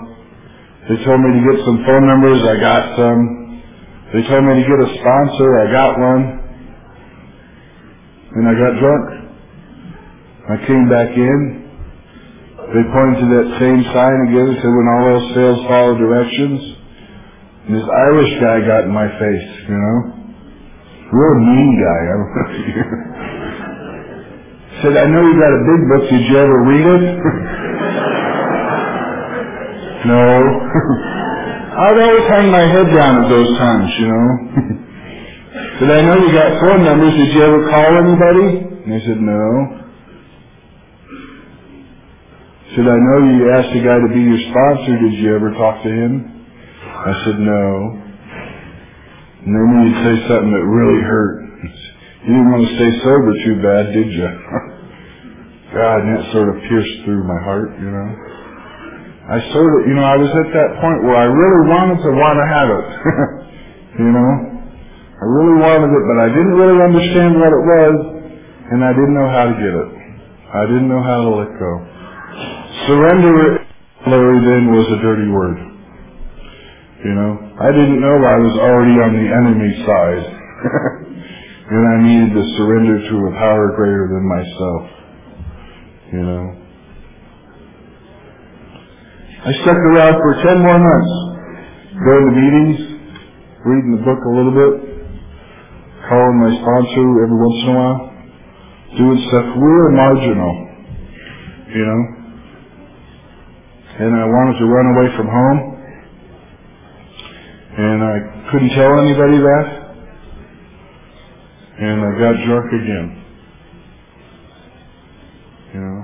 They 0.88 0.96
told 1.04 1.20
me 1.20 1.28
to 1.36 1.42
get 1.44 1.60
some 1.68 1.84
phone 1.84 2.08
numbers, 2.08 2.40
I 2.40 2.56
got 2.56 2.96
some. 2.96 3.20
They 4.16 4.24
told 4.32 4.48
me 4.48 4.64
to 4.64 4.64
get 4.64 4.80
a 4.80 4.90
sponsor, 4.96 5.50
I 5.60 5.66
got 5.76 5.92
one. 6.00 6.24
And 8.40 8.44
I 8.48 8.54
got 8.56 8.72
drunk. 8.80 9.06
I 10.48 10.56
came 10.64 10.88
back 10.88 11.12
in. 11.20 11.40
They 12.64 12.84
pointed 12.96 13.20
to 13.20 13.28
that 13.28 13.48
same 13.60 13.84
sign 13.92 14.18
again 14.32 14.56
and 14.56 14.58
said, 14.64 14.72
when 14.72 14.88
all 14.88 15.06
else 15.20 15.28
fails, 15.36 15.60
follow 15.68 15.98
directions. 16.00 16.64
And 17.68 17.76
this 17.76 17.84
Irish 17.84 18.32
guy 18.40 18.64
got 18.64 18.88
in 18.88 18.94
my 18.96 19.10
face, 19.20 19.68
you 19.68 19.76
know. 19.76 20.19
Real 21.12 21.40
mean 21.42 21.74
guy. 21.82 22.02
I 22.06 22.16
said, 24.82 24.94
I 24.98 25.06
know 25.10 25.22
you 25.26 25.36
got 25.42 25.54
a 25.58 25.64
big 25.66 25.82
book. 25.90 26.04
Did 26.10 26.22
you 26.30 26.38
ever 26.38 26.58
read 26.70 26.86
it? 26.86 27.06
no. 30.06 30.22
I'd 31.80 31.98
always 31.98 32.28
hang 32.30 32.52
my 32.52 32.62
head 32.62 32.94
down 32.94 33.24
at 33.24 33.30
those 33.30 33.58
times, 33.58 33.90
you 33.98 34.08
know. 34.08 34.28
said, 35.80 35.90
I 35.92 36.02
know 36.06 36.16
you 36.22 36.32
got 36.32 36.62
phone 36.62 36.84
numbers. 36.86 37.14
Did 37.18 37.34
you 37.34 37.42
ever 37.42 37.70
call 37.70 37.90
anybody? 37.98 38.70
And 38.86 38.92
they 38.94 39.02
said, 39.06 39.18
no. 39.18 39.82
Said, 42.76 42.86
I 42.86 42.98
know 43.02 43.18
you 43.34 43.50
asked 43.50 43.74
a 43.74 43.82
guy 43.82 43.98
to 43.98 44.14
be 44.14 44.22
your 44.22 44.38
sponsor. 44.46 44.94
Did 45.10 45.14
you 45.18 45.36
ever 45.36 45.52
talk 45.58 45.82
to 45.84 45.90
him? 45.90 46.46
I 46.86 47.14
said, 47.26 47.40
no. 47.40 48.09
And 49.46 49.52
then 49.56 49.68
you'd 49.88 50.02
say 50.04 50.16
something 50.28 50.52
that 50.52 50.66
really 50.68 51.02
hurt. 51.04 51.36
You 52.28 52.32
didn't 52.36 52.52
want 52.52 52.68
to 52.68 52.72
stay 52.76 52.92
sober 53.04 53.32
too 53.46 53.56
bad, 53.64 53.84
did 53.96 54.10
you? 54.12 54.30
God, 55.74 55.98
and 56.04 56.10
that 56.18 56.24
sort 56.34 56.50
of 56.50 56.62
pierced 56.68 57.06
through 57.06 57.24
my 57.24 57.40
heart, 57.46 57.72
you 57.80 57.90
know. 57.90 58.10
I 59.30 59.38
sort 59.54 59.70
of, 59.80 59.88
you 59.88 59.96
know, 59.96 60.04
I 60.04 60.18
was 60.18 60.30
at 60.34 60.50
that 60.52 60.70
point 60.82 61.06
where 61.06 61.16
I 61.16 61.30
really 61.30 61.64
wanted 61.70 62.00
to 62.04 62.12
want 62.18 62.38
to 62.42 62.48
have 62.50 62.70
it. 62.74 62.88
you 64.02 64.12
know. 64.12 64.32
I 65.22 65.26
really 65.30 65.58
wanted 65.62 65.92
it, 65.92 66.04
but 66.10 66.18
I 66.20 66.28
didn't 66.32 66.56
really 66.58 66.80
understand 66.82 67.38
what 67.38 67.52
it 67.54 67.64
was, 67.64 67.96
and 68.72 68.84
I 68.84 68.92
didn't 68.96 69.16
know 69.16 69.30
how 69.30 69.46
to 69.52 69.56
get 69.60 69.74
it. 69.76 69.90
I 70.50 70.64
didn't 70.66 70.90
know 70.90 71.04
how 71.04 71.20
to 71.24 71.32
let 71.46 71.52
go. 71.60 71.72
Surrender, 72.88 73.68
Larry, 74.08 74.40
then 74.48 74.72
was 74.72 74.88
a 74.96 75.00
dirty 75.04 75.30
word. 75.30 75.69
You 77.00 77.16
know, 77.16 77.32
I 77.64 77.72
didn't 77.72 78.02
know 78.02 78.12
I 78.12 78.38
was 78.44 78.56
already 78.60 79.00
on 79.00 79.12
the 79.16 79.28
enemy 79.32 79.72
side. 79.88 80.26
and 81.72 81.84
I 81.86 81.96
needed 82.04 82.34
to 82.36 82.44
surrender 82.58 82.98
to 83.00 83.16
a 83.30 83.32
power 83.40 83.72
greater 83.78 84.10
than 84.12 84.26
myself. 84.28 84.84
You 86.12 86.24
know. 86.28 86.44
I 89.40 89.52
stuck 89.64 89.80
around 89.80 90.16
for 90.20 90.34
ten 90.44 90.60
more 90.60 90.76
months, 90.76 91.14
going 92.04 92.26
to 92.28 92.36
meetings, 92.36 92.80
reading 93.64 93.92
the 93.96 94.04
book 94.04 94.20
a 94.20 94.34
little 94.36 94.52
bit, 94.52 94.74
calling 96.10 96.38
my 96.44 96.52
sponsor 96.60 97.06
every 97.24 97.40
once 97.40 97.60
in 97.64 97.70
a 97.70 97.76
while, 97.80 98.00
doing 98.98 99.20
stuff 99.30 99.46
real 99.56 99.90
marginal, 99.96 100.54
you 101.72 101.86
know. 101.88 102.02
And 104.04 104.12
I 104.16 104.26
wanted 104.26 104.60
to 104.60 104.66
run 104.68 104.88
away 104.98 105.08
from 105.16 105.28
home. 105.32 105.79
And 107.78 108.04
I 108.04 108.50
couldn't 108.52 108.70
tell 108.74 109.00
anybody 109.00 109.38
that. 109.38 109.66
And 111.80 112.02
I 112.02 112.12
got 112.18 112.34
drunk 112.46 112.68
again. 112.74 113.08
You 115.74 115.80
know. 115.80 116.02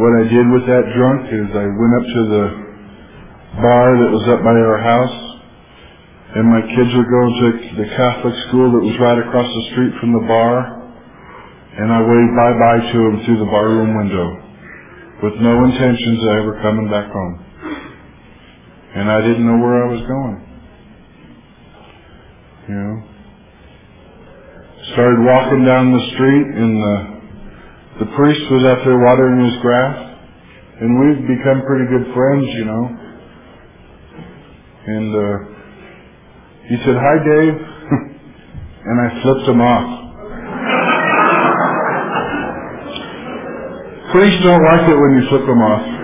What 0.00 0.12
I 0.20 0.24
did 0.24 0.46
with 0.50 0.64
that 0.66 0.84
drunk 0.96 1.20
is 1.28 1.48
I 1.52 1.66
went 1.68 1.94
up 2.00 2.06
to 2.08 2.22
the 2.32 2.44
bar 3.60 3.88
that 4.00 4.10
was 4.10 4.24
up 4.32 4.40
by 4.40 4.56
our 4.56 4.80
house. 4.80 5.18
And 6.36 6.48
my 6.48 6.64
kids 6.64 6.90
were 6.96 7.08
going 7.08 7.32
to 7.36 7.48
the 7.84 7.88
Catholic 7.92 8.34
school 8.48 8.72
that 8.72 8.84
was 8.84 8.96
right 9.00 9.20
across 9.20 9.46
the 9.46 9.64
street 9.72 9.92
from 10.00 10.12
the 10.16 10.24
bar. 10.26 10.80
And 11.76 11.92
I 11.92 12.00
waved 12.00 12.34
bye-bye 12.40 12.92
to 12.92 12.98
them 13.04 13.16
through 13.24 13.38
the 13.38 13.52
barroom 13.52 13.96
window 14.00 14.26
with 15.22 15.40
no 15.44 15.64
intentions 15.64 16.24
of 16.24 16.28
ever 16.40 16.60
coming 16.64 16.88
back 16.90 17.12
home 17.12 17.45
and 18.96 19.10
I 19.10 19.20
didn't 19.20 19.44
know 19.44 19.60
where 19.60 19.84
I 19.84 19.92
was 19.92 20.00
going. 20.08 20.38
You 22.68 22.74
know, 22.74 22.94
started 24.94 25.20
walking 25.20 25.64
down 25.66 25.92
the 25.92 26.04
street, 26.16 26.46
and 26.56 26.82
the 26.82 26.96
the 28.00 28.08
priest 28.16 28.40
was 28.50 28.64
out 28.64 28.84
there 28.84 28.98
watering 28.98 29.44
his 29.44 29.60
grass, 29.60 30.16
and 30.80 30.96
we've 30.96 31.28
become 31.28 31.60
pretty 31.68 31.84
good 31.92 32.14
friends, 32.14 32.46
you 32.56 32.64
know. 32.64 32.84
And 34.86 35.08
uh, 35.12 35.36
he 36.68 36.76
said, 36.80 36.96
"Hi, 36.96 37.16
Dave," 37.20 37.54
and 38.88 38.96
I 38.96 39.22
flipped 39.22 39.48
him 39.48 39.60
off. 39.60 39.88
Priests 44.12 44.42
don't 44.42 44.64
like 44.64 44.88
it 44.88 44.96
when 44.96 45.20
you 45.20 45.28
flip 45.28 45.44
them 45.44 45.60
off. 45.60 45.95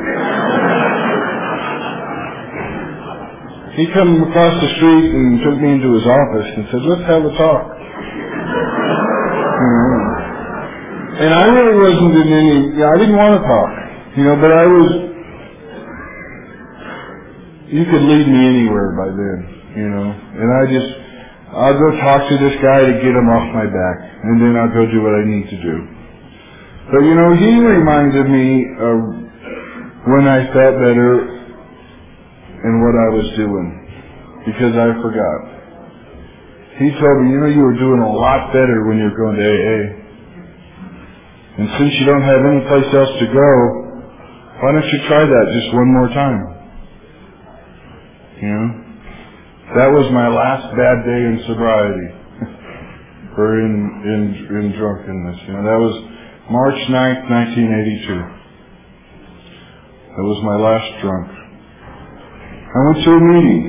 He 3.76 3.86
come 3.92 4.20
across 4.28 4.60
the 4.60 4.70
street 4.76 5.06
and 5.12 5.40
took 5.40 5.56
me 5.60 5.72
into 5.72 5.92
his 5.96 6.04
office 6.04 6.48
and 6.56 6.64
said, 6.68 6.82
let's 6.84 7.06
have 7.08 7.24
a 7.24 7.32
talk. 7.40 7.64
Know? 9.62 9.96
And 11.24 11.30
I 11.32 11.44
really 11.48 11.76
wasn't 11.80 12.14
in 12.20 12.28
any, 12.32 12.82
I 12.84 12.96
didn't 12.98 13.16
want 13.16 13.40
to 13.40 13.42
talk, 13.48 13.72
you 14.16 14.24
know, 14.24 14.36
but 14.36 14.52
I 14.52 14.64
was, 14.66 14.88
you 17.72 17.84
could 17.88 18.04
lead 18.04 18.26
me 18.28 18.40
anywhere 18.44 18.92
by 18.92 19.08
then, 19.08 19.38
you 19.76 19.88
know, 19.88 20.08
and 20.08 20.48
I 20.52 20.62
just, 20.68 20.90
I'll 21.52 21.78
go 21.78 21.96
talk 22.00 22.28
to 22.28 22.36
this 22.40 22.56
guy 22.64 22.80
to 22.88 22.92
get 23.00 23.12
him 23.12 23.28
off 23.28 23.44
my 23.52 23.68
back, 23.68 23.96
and 24.24 24.40
then 24.40 24.56
I'll 24.56 24.72
go 24.72 24.88
do 24.88 25.04
what 25.04 25.16
I 25.20 25.24
need 25.28 25.48
to 25.52 25.58
do. 25.60 25.76
But 26.92 27.00
you 27.04 27.14
know, 27.14 27.36
he 27.36 27.60
reminded 27.60 28.28
me 28.28 28.64
of 28.80 28.96
when 30.12 30.28
I 30.28 30.48
felt 30.52 30.74
better 30.80 31.41
and 32.62 32.82
what 32.82 32.94
I 32.94 33.08
was 33.10 33.28
doing, 33.36 33.68
because 34.46 34.74
I 34.78 34.94
forgot. 35.02 35.40
He 36.78 36.88
told 36.94 37.16
me, 37.22 37.30
you 37.34 37.38
know, 37.42 37.50
you 37.52 37.60
were 37.60 37.76
doing 37.76 38.00
a 38.00 38.12
lot 38.12 38.52
better 38.52 38.86
when 38.88 38.98
you 38.98 39.04
were 39.10 39.18
going 39.18 39.36
to 39.36 39.44
AA. 39.44 39.78
And 41.58 41.68
since 41.78 41.92
you 42.00 42.06
don't 42.06 42.22
have 42.22 42.42
any 42.48 42.64
place 42.64 42.88
else 42.94 43.12
to 43.20 43.26
go, 43.28 43.50
why 44.62 44.72
don't 44.72 44.88
you 44.88 45.00
try 45.06 45.20
that 45.26 45.46
just 45.52 45.74
one 45.74 45.92
more 45.92 46.08
time? 46.08 46.40
You 48.40 48.48
know? 48.48 48.68
That 49.76 49.90
was 49.92 50.10
my 50.12 50.28
last 50.28 50.74
bad 50.76 51.04
day 51.04 51.22
in 51.28 51.44
sobriety. 51.46 52.08
or 53.36 53.60
in, 53.60 53.72
in, 54.04 54.22
in 54.56 54.72
drunkenness. 54.78 55.38
You 55.46 55.52
know, 55.54 55.64
that 55.64 55.80
was 55.80 55.94
March 56.50 56.78
9th, 56.88 57.30
1982. 57.30 58.42
That 60.16 60.24
was 60.24 60.40
my 60.44 60.56
last 60.56 61.00
drunk. 61.00 61.41
I 62.72 62.78
went 62.88 63.04
to 63.04 63.10
a 63.12 63.20
meeting. 63.20 63.64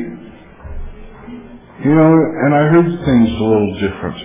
You 1.84 1.92
know, 1.92 2.12
and 2.16 2.52
I 2.56 2.64
heard 2.72 2.88
things 3.04 3.28
a 3.36 3.44
little 3.44 3.74
different. 3.84 4.20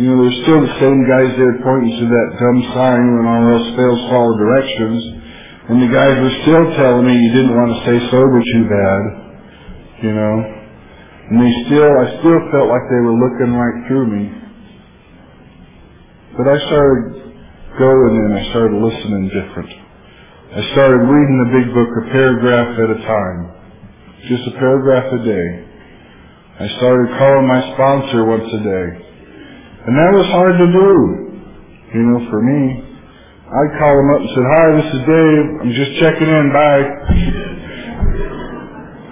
You 0.00 0.04
know, 0.08 0.16
there's 0.24 0.40
still 0.48 0.60
the 0.64 0.76
same 0.80 1.04
guys 1.04 1.36
there 1.36 1.60
pointing 1.60 1.92
to 2.00 2.06
that 2.08 2.28
dumb 2.40 2.60
sign 2.72 3.04
when 3.12 3.28
all 3.28 3.44
else 3.52 3.68
fails, 3.76 4.00
follow 4.08 4.32
directions. 4.40 5.04
And 5.68 5.84
the 5.84 5.92
guys 5.92 6.16
were 6.16 6.36
still 6.48 6.64
telling 6.80 7.04
me 7.04 7.12
you 7.12 7.32
didn't 7.36 7.52
want 7.52 7.76
to 7.76 7.78
stay 7.84 7.98
sober 8.08 8.40
too 8.40 8.64
bad. 8.64 9.00
You 10.08 10.12
know. 10.16 10.34
And 11.28 11.36
they 11.44 11.52
still, 11.68 11.84
I 11.84 12.06
still 12.24 12.40
felt 12.48 12.72
like 12.72 12.88
they 12.88 13.02
were 13.04 13.18
looking 13.20 13.52
right 13.52 13.78
through 13.84 14.06
me. 14.08 14.24
But 16.40 16.48
I 16.48 16.56
started 16.64 17.28
going 17.76 18.14
and 18.24 18.32
I 18.32 18.42
started 18.48 18.80
listening 18.80 19.28
different. 19.28 19.87
I 20.48 20.64
started 20.72 21.04
reading 21.04 21.36
the 21.44 21.52
big 21.60 21.68
book 21.76 21.92
a 21.92 22.04
paragraph 22.08 22.72
at 22.80 22.88
a 22.88 23.00
time. 23.04 23.40
Just 24.32 24.48
a 24.48 24.52
paragraph 24.56 25.04
a 25.12 25.20
day. 25.20 25.48
I 26.64 26.66
started 26.80 27.12
calling 27.20 27.46
my 27.46 27.60
sponsor 27.76 28.24
once 28.24 28.48
a 28.48 28.62
day. 28.64 28.88
And 29.84 29.92
that 29.92 30.12
was 30.16 30.26
hard 30.32 30.56
to 30.56 30.68
do, 30.72 30.90
you 31.92 32.02
know, 32.08 32.20
for 32.32 32.40
me. 32.40 32.80
I'd 33.44 33.72
call 33.76 33.92
him 33.92 34.08
up 34.08 34.20
and 34.24 34.30
said, 34.32 34.46
hi, 34.48 34.66
this 34.80 34.88
is 34.96 35.02
Dave. 35.04 35.44
I'm 35.60 35.72
just 35.76 35.92
checking 36.00 36.28
in. 36.32 36.46
Bye. 36.56 36.84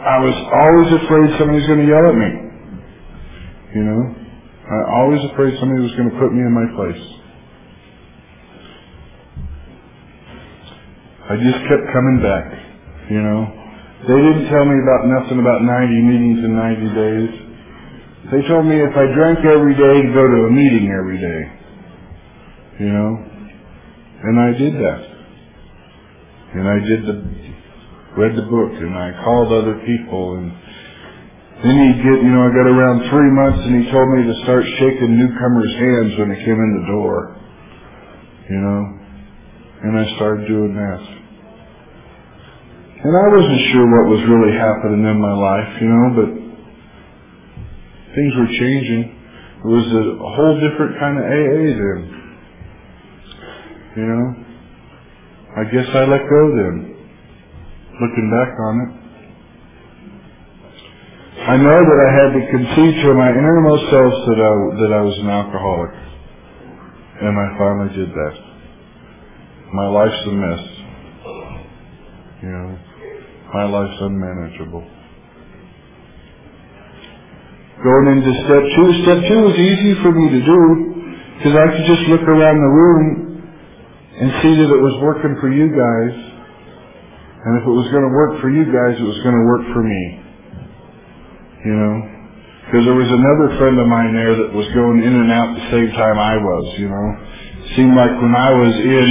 I 0.08 0.16
was 0.24 0.36
always 0.56 0.88
afraid 1.04 1.36
somebody 1.36 1.60
was 1.60 1.68
going 1.68 1.84
to 1.84 1.90
yell 1.92 2.06
at 2.08 2.16
me. 2.16 2.30
You 3.76 3.84
know? 3.84 4.02
I 4.72 4.76
always 5.04 5.20
afraid 5.36 5.52
somebody 5.60 5.84
was 5.84 5.92
going 6.00 6.08
to 6.08 6.16
put 6.16 6.32
me 6.32 6.40
in 6.40 6.52
my 6.56 6.64
place. 6.80 7.04
I 11.26 11.34
just 11.42 11.58
kept 11.66 11.84
coming 11.90 12.22
back, 12.22 12.46
you 13.10 13.18
know. 13.18 13.66
They 14.06 14.20
didn't 14.22 14.46
tell 14.46 14.62
me 14.62 14.78
about 14.78 15.10
nothing 15.10 15.42
about 15.42 15.66
90 15.66 16.02
meetings 16.06 16.38
in 16.38 16.54
90 16.54 16.94
days. 16.94 17.30
They 18.30 18.42
told 18.46 18.66
me 18.66 18.78
if 18.78 18.94
I 18.94 19.10
drank 19.10 19.42
every 19.42 19.74
day 19.74 19.96
to 20.06 20.10
go 20.14 20.22
to 20.22 20.38
a 20.46 20.52
meeting 20.54 20.86
every 20.94 21.18
day. 21.18 21.42
You 22.78 22.90
know? 22.92 23.10
And 24.22 24.34
I 24.38 24.50
did 24.54 24.74
that. 24.74 25.00
And 26.54 26.64
I 26.68 26.78
did 26.78 27.00
the, 27.06 27.16
read 28.18 28.34
the 28.36 28.46
book 28.46 28.72
and 28.78 28.94
I 28.94 29.10
called 29.24 29.50
other 29.50 29.82
people 29.82 30.38
and 30.38 30.52
then 31.64 31.74
he'd 31.74 32.02
get, 32.06 32.22
you 32.22 32.30
know, 32.30 32.46
I 32.46 32.50
got 32.54 32.68
around 32.70 33.10
three 33.10 33.30
months 33.34 33.66
and 33.66 33.82
he 33.82 33.90
told 33.90 34.06
me 34.14 34.22
to 34.28 34.42
start 34.44 34.62
shaking 34.78 35.18
newcomers' 35.18 35.74
hands 35.74 36.18
when 36.18 36.28
they 36.30 36.44
came 36.44 36.54
in 36.54 36.72
the 36.78 36.86
door. 36.92 37.36
You 38.50 38.60
know? 38.60 38.95
And 39.82 39.98
I 39.98 40.16
started 40.16 40.48
doing 40.48 40.74
that. 40.74 41.00
And 43.06 43.12
I 43.12 43.26
wasn't 43.28 43.62
sure 43.70 43.86
what 43.86 44.10
was 44.10 44.22
really 44.24 44.56
happening 44.56 45.04
in 45.04 45.20
my 45.20 45.36
life, 45.36 45.70
you 45.80 45.86
know, 45.86 46.06
but 46.16 46.30
things 48.16 48.32
were 48.34 48.50
changing. 48.56 49.14
It 49.62 49.68
was 49.68 49.86
a, 49.92 50.04
whole 50.16 50.56
different 50.58 50.98
kind 50.98 51.18
of 51.20 51.24
AA 51.28 51.76
then. 51.76 52.00
You 53.96 54.06
know? 54.10 54.26
I 55.60 55.64
guess 55.70 55.86
I 55.92 56.04
let 56.08 56.24
go 56.24 56.42
then, 56.56 56.98
looking 58.00 58.28
back 58.32 58.52
on 58.58 58.74
it. 58.80 58.90
I 61.46 61.56
know 61.56 61.78
that 61.78 61.98
I 62.00 62.10
had 62.10 62.30
to 62.32 62.42
concede 62.50 63.02
to 63.04 63.14
my 63.14 63.30
innermost 63.30 63.84
self 63.92 64.14
that 64.24 64.40
I, 64.40 64.52
that 64.82 64.92
I 64.92 65.00
was 65.04 65.16
an 65.20 65.28
alcoholic. 65.28 65.94
And 67.22 67.38
I 67.38 67.46
finally 67.56 67.94
did 67.94 68.10
that. 68.10 68.55
My 69.72 69.88
life's 69.88 70.22
a 70.26 70.32
mess. 70.32 70.62
You 72.42 72.48
know, 72.48 72.78
my 73.54 73.64
life's 73.64 73.98
unmanageable. 74.00 74.84
Going 77.82 78.06
into 78.16 78.32
step 78.46 78.62
two, 78.76 78.88
step 79.02 79.20
two 79.28 79.40
was 79.42 79.58
easy 79.58 79.94
for 80.02 80.12
me 80.12 80.30
to 80.30 80.40
do 80.44 80.60
because 81.38 81.54
I 81.58 81.66
could 81.76 81.86
just 81.86 82.08
look 82.08 82.22
around 82.22 82.56
the 82.56 82.72
room 82.72 83.26
and 84.16 84.32
see 84.40 84.54
that 84.56 84.70
it 84.72 84.80
was 84.80 84.96
working 85.02 85.36
for 85.40 85.52
you 85.52 85.68
guys. 85.68 86.14
And 87.44 87.60
if 87.60 87.64
it 87.68 87.74
was 87.76 87.86
going 87.92 88.02
to 88.02 88.14
work 88.16 88.40
for 88.40 88.50
you 88.50 88.64
guys, 88.64 88.98
it 88.98 89.06
was 89.06 89.20
going 89.22 89.36
to 89.36 89.46
work 89.46 89.64
for 89.76 89.82
me. 89.84 90.02
You 91.66 91.74
know? 91.76 91.94
Because 92.66 92.82
there 92.86 92.98
was 92.98 93.06
another 93.06 93.58
friend 93.58 93.78
of 93.78 93.86
mine 93.86 94.14
there 94.14 94.34
that 94.34 94.50
was 94.50 94.66
going 94.74 94.98
in 95.04 95.14
and 95.14 95.30
out 95.30 95.54
the 95.54 95.70
same 95.70 95.90
time 95.94 96.18
I 96.18 96.34
was, 96.38 96.64
you 96.78 96.88
know? 96.88 97.08
Seemed 97.76 97.94
like 97.94 98.10
when 98.18 98.34
I 98.34 98.50
was 98.50 98.74
in, 98.74 99.06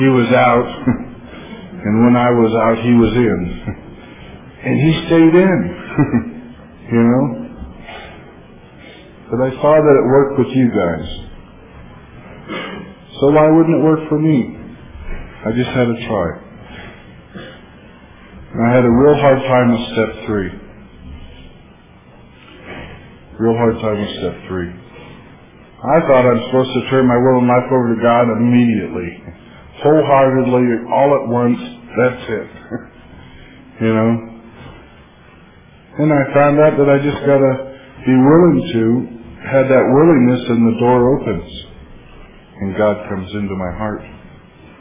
he 0.00 0.08
was, 0.08 0.32
out. 0.32 0.64
and 1.84 2.04
when 2.04 2.16
I 2.16 2.30
was 2.30 2.52
out, 2.56 2.82
he 2.82 2.92
was 2.96 3.12
in. 3.12 3.40
and 4.64 4.74
he 4.80 5.06
stayed 5.06 5.34
in. 5.36 5.58
you 6.92 7.02
know? 7.04 7.40
But 9.30 9.46
I 9.46 9.50
saw 9.62 9.78
that 9.78 9.96
it 10.00 10.06
worked 10.10 10.38
with 10.40 10.48
you 10.56 10.68
guys. 10.74 11.30
So 13.20 13.30
why 13.30 13.46
wouldn't 13.52 13.78
it 13.78 13.84
work 13.84 14.08
for 14.08 14.18
me? 14.18 14.56
I 15.46 15.52
just 15.52 15.70
had 15.70 15.86
to 15.86 15.96
try. 16.08 16.28
And 18.52 18.66
I 18.66 18.74
had 18.74 18.84
a 18.84 18.90
real 18.90 19.14
hard 19.14 19.38
time 19.38 19.70
with 19.70 19.84
step 19.92 20.26
three. 20.26 20.50
Real 23.38 23.56
hard 23.56 23.74
time 23.80 24.00
with 24.00 24.18
step 24.18 24.34
three. 24.48 24.68
I 25.80 26.00
thought 26.04 26.26
I'm 26.26 26.42
supposed 26.50 26.72
to 26.74 26.90
turn 26.90 27.06
my 27.06 27.16
will 27.16 27.38
and 27.38 27.48
life 27.48 27.70
over 27.72 27.94
to 27.94 28.02
God 28.02 28.28
immediately. 28.36 29.39
Wholeheartedly, 29.82 30.92
all 30.92 31.16
at 31.16 31.28
once, 31.28 31.58
that's 31.96 32.24
it. 32.28 32.48
you 33.80 33.94
know? 33.94 34.30
And 35.98 36.12
I 36.12 36.22
found 36.34 36.60
out 36.60 36.76
that 36.76 36.88
I 36.88 36.98
just 37.00 37.20
gotta 37.24 37.52
be 38.04 38.12
willing 38.12 38.60
to 38.72 38.82
have 39.48 39.68
that 39.68 39.84
willingness 39.88 40.42
and 40.48 40.68
the 40.68 40.78
door 40.80 41.20
opens. 41.20 41.52
And 42.60 42.76
God 42.76 43.08
comes 43.08 43.32
into 43.32 43.54
my 43.56 43.72
heart. 43.76 44.02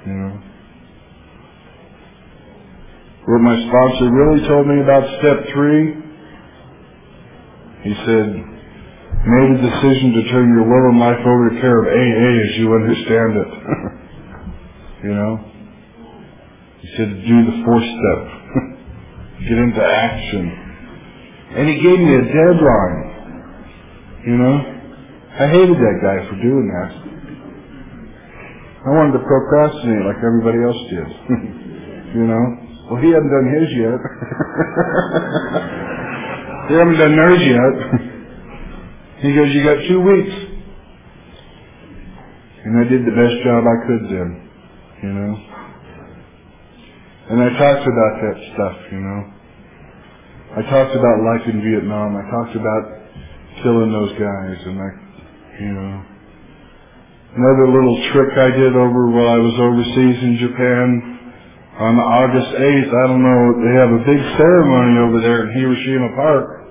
You 0.06 0.14
know? 0.14 0.42
What 3.26 3.40
my 3.40 3.56
sponsor 3.56 4.12
really 4.12 4.48
told 4.48 4.68
me 4.68 4.82
about 4.82 5.04
step 5.20 5.54
three, 5.54 5.96
he 7.84 7.94
said, 8.04 8.28
made 9.28 9.50
a 9.54 9.60
decision 9.64 10.12
to 10.16 10.22
turn 10.32 10.50
your 10.56 10.68
will 10.68 10.92
and 10.92 11.00
life 11.00 11.24
over 11.24 11.50
to 11.50 11.62
care 11.62 11.80
of 11.80 11.88
AA 11.88 12.32
as 12.48 12.58
you 12.58 12.74
understand 12.74 13.32
it. 13.38 13.48
you 15.04 15.14
know? 15.14 15.40
He 16.82 16.88
said 16.96 17.10
do 17.28 17.46
the 17.46 17.62
fourth 17.66 17.84
step. 17.84 18.28
Get 19.48 19.58
into 19.58 19.84
action. 19.84 20.52
And 21.56 21.68
he 21.70 21.76
gave 21.82 22.00
me 22.00 22.16
a 22.16 22.22
deadline. 22.22 23.04
You 24.28 24.38
know? 24.38 24.58
I 25.40 25.48
hated 25.48 25.78
that 25.78 26.00
guy 26.04 26.28
for 26.28 26.36
doing 26.42 26.68
that. 26.68 26.92
I 28.80 28.90
wanted 28.92 29.12
to 29.20 29.24
procrastinate 29.24 30.06
like 30.06 30.24
everybody 30.24 30.64
else 30.64 30.78
did. 30.90 31.08
you 32.16 32.26
know? 32.28 32.58
Well, 32.92 33.02
he 33.02 33.10
hadn't 33.12 33.30
done 33.30 33.48
his 33.54 33.70
yet. 33.76 34.00
he 36.70 36.74
haven't 36.76 36.98
done 36.98 37.16
theirs 37.16 37.42
yet. 37.44 37.74
he 39.22 39.34
goes, 39.36 39.54
you 39.54 39.64
got 39.64 39.78
two 39.88 40.02
weeks. 40.02 40.36
And 42.66 42.78
I 42.80 42.84
did 42.90 43.06
the 43.06 43.12
best 43.12 43.44
job 43.44 43.64
I 43.64 43.76
could 43.88 44.10
then. 44.10 44.49
You 45.04 45.14
know? 45.14 45.34
And 47.30 47.42
I 47.44 47.50
talked 47.58 47.86
about 47.88 48.14
that 48.26 48.38
stuff, 48.54 48.78
you 48.92 49.00
know? 49.00 49.22
I 50.58 50.62
talked 50.66 50.96
about 50.96 51.24
life 51.24 51.46
in 51.46 51.62
Vietnam. 51.62 52.18
I 52.18 52.26
talked 52.26 52.56
about 52.56 52.84
killing 53.62 53.92
those 53.94 54.12
guys 54.18 54.58
and 54.66 54.78
I, 54.82 54.90
you 55.62 55.74
know. 55.74 56.06
Another 57.38 57.68
little 57.70 57.98
trick 58.12 58.34
I 58.34 58.50
did 58.58 58.76
over 58.76 59.12
while 59.14 59.30
I 59.30 59.38
was 59.38 59.56
overseas 59.62 60.24
in 60.24 60.38
Japan 60.42 61.20
on 61.80 61.96
August 61.96 62.52
8th, 62.60 62.92
I 62.92 63.08
don't 63.08 63.24
know, 63.24 63.42
they 63.64 63.74
have 63.80 63.92
a 63.94 64.04
big 64.04 64.22
ceremony 64.36 65.00
over 65.00 65.22
there 65.22 65.48
in 65.48 65.56
Hiroshima 65.56 66.12
Park. 66.16 66.68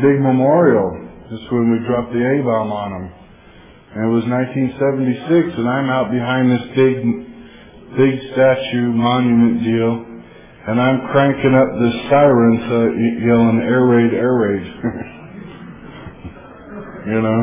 Big 0.00 0.20
memorial. 0.22 1.08
Is 1.30 1.40
when 1.52 1.70
we 1.70 1.86
dropped 1.86 2.12
the 2.12 2.18
A-bomb 2.18 2.72
on 2.72 2.90
them. 2.90 3.19
And 3.90 4.06
it 4.06 4.12
was 4.14 4.22
1976 4.22 5.58
and 5.58 5.66
I'm 5.66 5.90
out 5.90 6.14
behind 6.14 6.46
this 6.46 6.62
big, 6.78 7.02
big 7.98 8.22
statue 8.30 8.94
monument 8.94 9.66
deal 9.66 10.06
and 10.70 10.78
I'm 10.78 11.10
cranking 11.10 11.58
up 11.58 11.74
this 11.82 11.96
siren 12.06 12.54
to 12.70 12.76
uh, 12.86 12.94
yelling 13.26 13.58
air 13.66 13.82
raid, 13.90 14.14
air 14.14 14.34
raid. 14.38 14.62
you 17.10 17.18
know? 17.18 17.40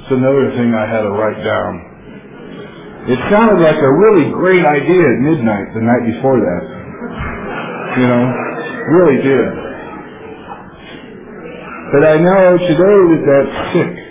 It's 0.00 0.08
another 0.16 0.56
thing 0.56 0.72
I 0.72 0.88
had 0.88 1.04
to 1.04 1.12
write 1.12 1.44
down. 1.44 1.72
It 3.12 3.18
sounded 3.28 3.60
like 3.60 3.76
a 3.76 3.92
really 3.92 4.32
great 4.32 4.64
idea 4.64 5.04
at 5.04 5.18
midnight 5.20 5.74
the 5.76 5.84
night 5.84 6.08
before 6.08 6.40
that. 6.40 6.64
You 8.00 8.06
know? 8.08 8.24
Really 8.96 9.20
did. 9.20 9.44
But 11.92 12.08
I 12.08 12.16
know 12.16 12.56
today 12.56 13.00
that 13.12 13.22
that's 13.28 13.72
sick. 13.74 14.09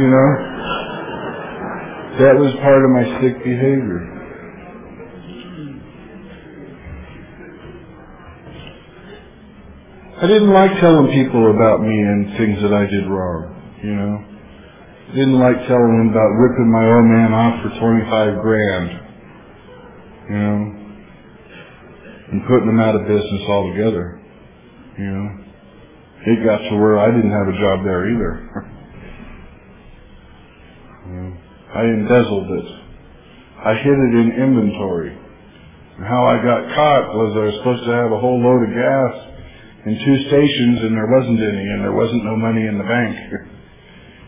You 0.00 0.08
know? 0.08 0.30
That 2.20 2.36
was 2.36 2.52
part 2.60 2.84
of 2.84 2.90
my 2.90 3.04
sick 3.20 3.38
behavior. 3.42 4.12
I 10.22 10.26
didn't 10.28 10.52
like 10.52 10.70
telling 10.78 11.10
people 11.10 11.50
about 11.50 11.82
me 11.82 11.98
and 11.98 12.38
things 12.38 12.62
that 12.62 12.72
I 12.72 12.86
did 12.86 13.10
wrong, 13.10 13.58
you 13.82 13.90
know. 13.90 14.22
I 14.22 15.14
didn't 15.16 15.40
like 15.40 15.66
telling 15.66 15.98
them 15.98 16.14
about 16.14 16.30
ripping 16.38 16.70
my 16.70 16.86
old 16.94 17.10
man 17.10 17.34
off 17.34 17.58
for 17.58 17.74
25 17.74 18.38
grand, 18.38 18.90
you 20.30 20.38
know, 20.38 20.58
and 22.30 22.46
putting 22.46 22.70
them 22.70 22.78
out 22.78 22.94
of 22.94 23.02
business 23.08 23.42
altogether, 23.48 24.22
you 24.96 25.10
know. 25.10 25.26
It 26.24 26.44
got 26.46 26.58
to 26.70 26.76
where 26.76 27.00
I 27.00 27.10
didn't 27.10 27.34
have 27.34 27.48
a 27.48 27.58
job 27.58 27.82
there 27.82 28.06
either. 28.06 28.32
you 31.08 31.14
know, 31.18 31.36
I 31.74 31.82
embezzled 31.84 32.50
it. 32.50 32.68
I 33.64 33.74
hid 33.74 33.98
it 33.98 34.14
in 34.20 34.28
inventory. 34.42 35.16
And 35.98 36.06
how 36.06 36.26
I 36.26 36.36
got 36.42 36.74
caught 36.74 37.14
was 37.14 37.30
I 37.36 37.44
was 37.48 37.56
supposed 37.58 37.84
to 37.84 37.92
have 37.92 38.12
a 38.12 38.20
whole 38.20 38.40
load 38.40 38.62
of 38.68 38.72
gas 38.74 39.14
in 39.86 39.94
two 40.04 40.18
stations 40.28 40.84
and 40.84 40.96
there 40.96 41.08
wasn't 41.10 41.40
any 41.40 41.64
and 41.72 41.84
there 41.84 41.96
wasn't 41.96 42.24
no 42.24 42.36
money 42.36 42.66
in 42.66 42.78
the 42.78 42.84
bank. 42.84 43.16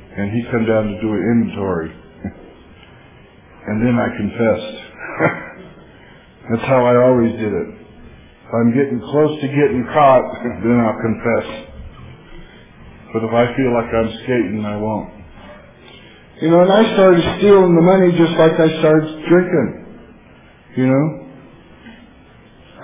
and 0.18 0.32
he 0.32 0.42
come 0.50 0.66
down 0.66 0.86
to 0.88 1.00
do 1.00 1.10
an 1.12 1.22
inventory. 1.32 1.90
and 3.68 3.76
then 3.82 3.96
I 3.98 4.08
confessed. 4.16 4.76
That's 6.50 6.66
how 6.68 6.84
I 6.86 6.96
always 7.08 7.32
did 7.32 7.52
it. 7.52 7.68
If 8.46 8.52
I'm 8.54 8.72
getting 8.74 9.00
close 9.00 9.40
to 9.40 9.48
getting 9.48 9.84
caught, 9.92 10.24
then 10.62 10.78
I'll 10.80 11.00
confess. 11.02 11.72
But 13.12 13.24
if 13.24 13.32
I 13.34 13.46
feel 13.56 13.72
like 13.74 13.90
I'm 13.94 14.12
skating, 14.24 14.64
I 14.66 14.76
won't. 14.76 15.23
You 16.42 16.50
know, 16.50 16.62
and 16.62 16.72
I 16.72 16.82
started 16.94 17.22
stealing 17.38 17.76
the 17.76 17.82
money 17.82 18.10
just 18.18 18.34
like 18.34 18.58
I 18.58 18.68
started 18.80 19.06
drinking. 19.28 19.70
You 20.76 20.86
know? 20.88 21.06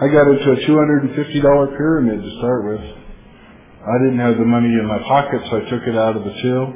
I 0.00 0.06
got 0.08 0.28
into 0.30 0.52
a 0.52 0.56
$250 0.70 1.76
pyramid 1.76 2.22
to 2.22 2.30
start 2.38 2.64
with. 2.64 2.80
I 2.80 3.96
didn't 4.04 4.20
have 4.20 4.38
the 4.38 4.46
money 4.46 4.68
in 4.68 4.86
my 4.86 4.98
pocket, 5.02 5.42
so 5.50 5.56
I 5.58 5.68
took 5.68 5.82
it 5.82 5.96
out 5.96 6.16
of 6.16 6.24
the 6.24 6.34
till. 6.40 6.66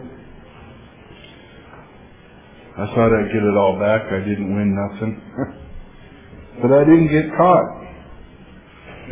I 2.74 2.86
thought 2.90 3.14
I'd 3.14 3.30
get 3.30 3.44
it 3.44 3.56
all 3.56 3.78
back. 3.78 4.10
I 4.10 4.18
didn't 4.18 4.50
win 4.50 4.74
nothing. 4.74 5.22
but 6.62 6.72
I 6.74 6.82
didn't 6.82 7.08
get 7.08 7.30
caught. 7.36 7.70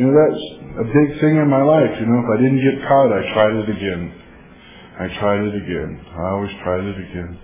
You 0.00 0.10
know, 0.10 0.14
that's 0.18 0.42
a 0.82 0.86
big 0.90 1.20
thing 1.20 1.36
in 1.38 1.48
my 1.48 1.62
life. 1.62 1.94
You 2.00 2.06
know, 2.10 2.26
if 2.26 2.28
I 2.32 2.42
didn't 2.42 2.58
get 2.58 2.88
caught, 2.88 3.12
I 3.12 3.22
tried 3.32 3.54
it 3.54 3.68
again. 3.70 4.02
I 4.98 5.06
tried 5.20 5.46
it 5.46 5.54
again. 5.54 6.04
I 6.18 6.30
always 6.34 6.50
tried 6.64 6.84
it 6.84 6.98
again. 6.98 7.38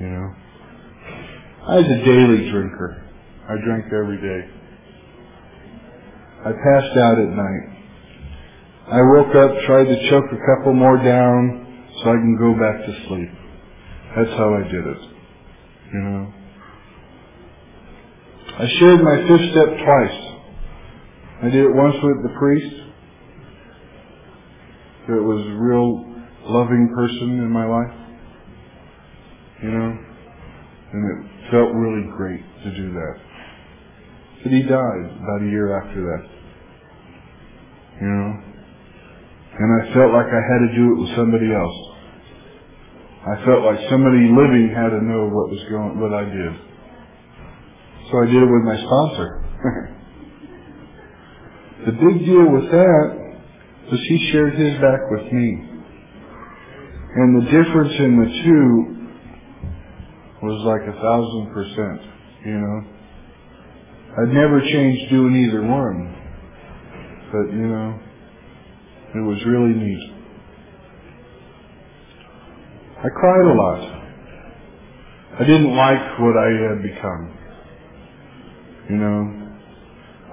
You 0.00 0.08
know? 0.08 0.34
I 1.68 1.76
was 1.76 1.84
a 1.84 2.04
daily 2.04 2.50
drinker. 2.50 3.04
I 3.48 3.54
drank 3.62 3.84
every 3.92 4.16
day. 4.16 4.48
I 6.40 6.52
passed 6.52 6.96
out 6.96 7.18
at 7.18 7.28
night. 7.28 7.80
I 8.90 9.02
woke 9.02 9.34
up, 9.36 9.50
tried 9.66 9.84
to 9.84 10.10
choke 10.10 10.24
a 10.32 10.56
couple 10.56 10.72
more 10.72 10.96
down 10.96 11.92
so 12.02 12.10
I 12.10 12.14
can 12.14 12.36
go 12.38 12.54
back 12.54 12.86
to 12.86 13.08
sleep. 13.08 13.28
That's 14.16 14.30
how 14.30 14.54
I 14.54 14.62
did 14.64 14.86
it. 14.86 15.02
You 15.92 16.00
know? 16.00 16.32
I 18.58 18.66
shared 18.78 19.02
my 19.02 19.16
fifth 19.28 19.50
step 19.52 19.68
twice. 19.84 20.20
I 21.42 21.48
did 21.50 21.64
it 21.64 21.74
once 21.74 21.96
with 22.02 22.22
the 22.22 22.38
priest. 22.38 22.76
That 25.08 25.22
was 25.22 25.46
a 25.46 25.56
real 25.60 26.04
loving 26.50 26.90
person 26.94 27.38
in 27.38 27.50
my 27.50 27.66
life. 27.66 28.09
You 29.62 29.70
know? 29.70 29.98
And 30.92 31.04
it 31.04 31.16
felt 31.50 31.74
really 31.74 32.06
great 32.16 32.42
to 32.64 32.70
do 32.74 32.92
that. 32.94 33.14
But 34.42 34.52
he 34.52 34.62
died 34.62 35.04
about 35.04 35.42
a 35.42 35.50
year 35.50 35.78
after 35.80 36.00
that. 36.00 36.22
You 38.00 38.08
know? 38.08 38.42
And 39.60 39.82
I 39.82 39.92
felt 39.92 40.12
like 40.12 40.26
I 40.26 40.40
had 40.40 40.60
to 40.64 40.72
do 40.74 40.92
it 40.92 40.96
with 41.00 41.14
somebody 41.16 41.52
else. 41.52 41.76
I 43.20 43.36
felt 43.44 43.64
like 43.64 43.80
somebody 43.90 44.30
living 44.32 44.72
had 44.74 44.88
to 44.96 45.04
know 45.04 45.28
what 45.28 45.50
was 45.52 45.62
going, 45.68 46.00
what 46.00 46.14
I 46.14 46.24
did. 46.24 46.56
So 48.10 48.22
I 48.22 48.26
did 48.26 48.40
it 48.40 48.48
with 48.48 48.64
my 48.64 48.76
sponsor. 48.80 49.44
the 51.86 51.92
big 51.92 52.24
deal 52.24 52.48
with 52.48 52.70
that 52.72 53.36
was 53.92 54.00
he 54.08 54.30
shared 54.32 54.54
his 54.54 54.80
back 54.80 55.10
with 55.10 55.30
me. 55.30 55.68
And 57.16 57.36
the 57.42 57.46
difference 57.50 57.92
in 57.98 58.16
the 58.16 58.30
two 58.42 58.99
was 60.42 60.62
like 60.64 60.82
a 60.88 60.96
thousand 61.00 61.52
percent, 61.52 62.00
you 62.46 62.58
know. 62.58 62.80
I'd 64.18 64.34
never 64.34 64.60
change 64.60 65.10
doing 65.10 65.36
either 65.36 65.62
one. 65.62 66.16
But, 67.30 67.52
you 67.52 67.68
know, 67.68 67.98
it 69.14 69.22
was 69.22 69.38
really 69.46 69.74
neat. 69.74 70.12
I 72.98 73.08
cried 73.08 73.46
a 73.46 73.54
lot. 73.54 73.80
I 75.38 75.44
didn't 75.44 75.76
like 75.76 76.18
what 76.18 76.36
I 76.36 76.50
had 76.68 76.82
become. 76.82 77.38
You 78.90 78.96
know, 78.96 79.40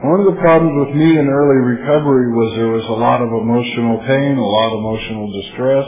one 0.04 0.20
of 0.22 0.34
the 0.34 0.42
problems 0.42 0.88
with 0.88 0.96
me 0.98 1.20
in 1.20 1.28
early 1.30 1.78
recovery 1.78 2.34
was 2.34 2.58
there 2.58 2.74
was 2.74 2.86
a 2.86 2.98
lot 2.98 3.22
of 3.22 3.30
emotional 3.30 4.00
pain, 4.00 4.38
a 4.38 4.42
lot 4.42 4.74
of 4.74 4.80
emotional 4.80 5.32
distress. 5.42 5.88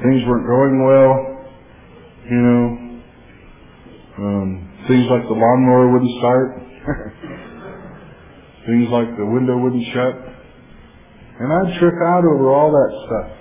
Things 0.00 0.24
weren't 0.26 0.48
going 0.48 0.84
well. 0.84 1.31
You 2.30 2.38
know, 2.38 3.00
um, 4.18 4.72
things 4.86 5.06
like 5.10 5.22
the 5.22 5.34
lawnmower 5.34 5.92
wouldn't 5.92 6.18
start. 6.18 6.62
things 8.66 8.88
like 8.90 9.16
the 9.16 9.26
window 9.26 9.58
wouldn't 9.58 9.84
shut. 9.92 10.14
And 11.40 11.52
I'd 11.52 11.78
trip 11.80 11.94
out 12.06 12.24
over 12.24 12.52
all 12.52 12.70
that 12.70 13.06
stuff. 13.06 13.38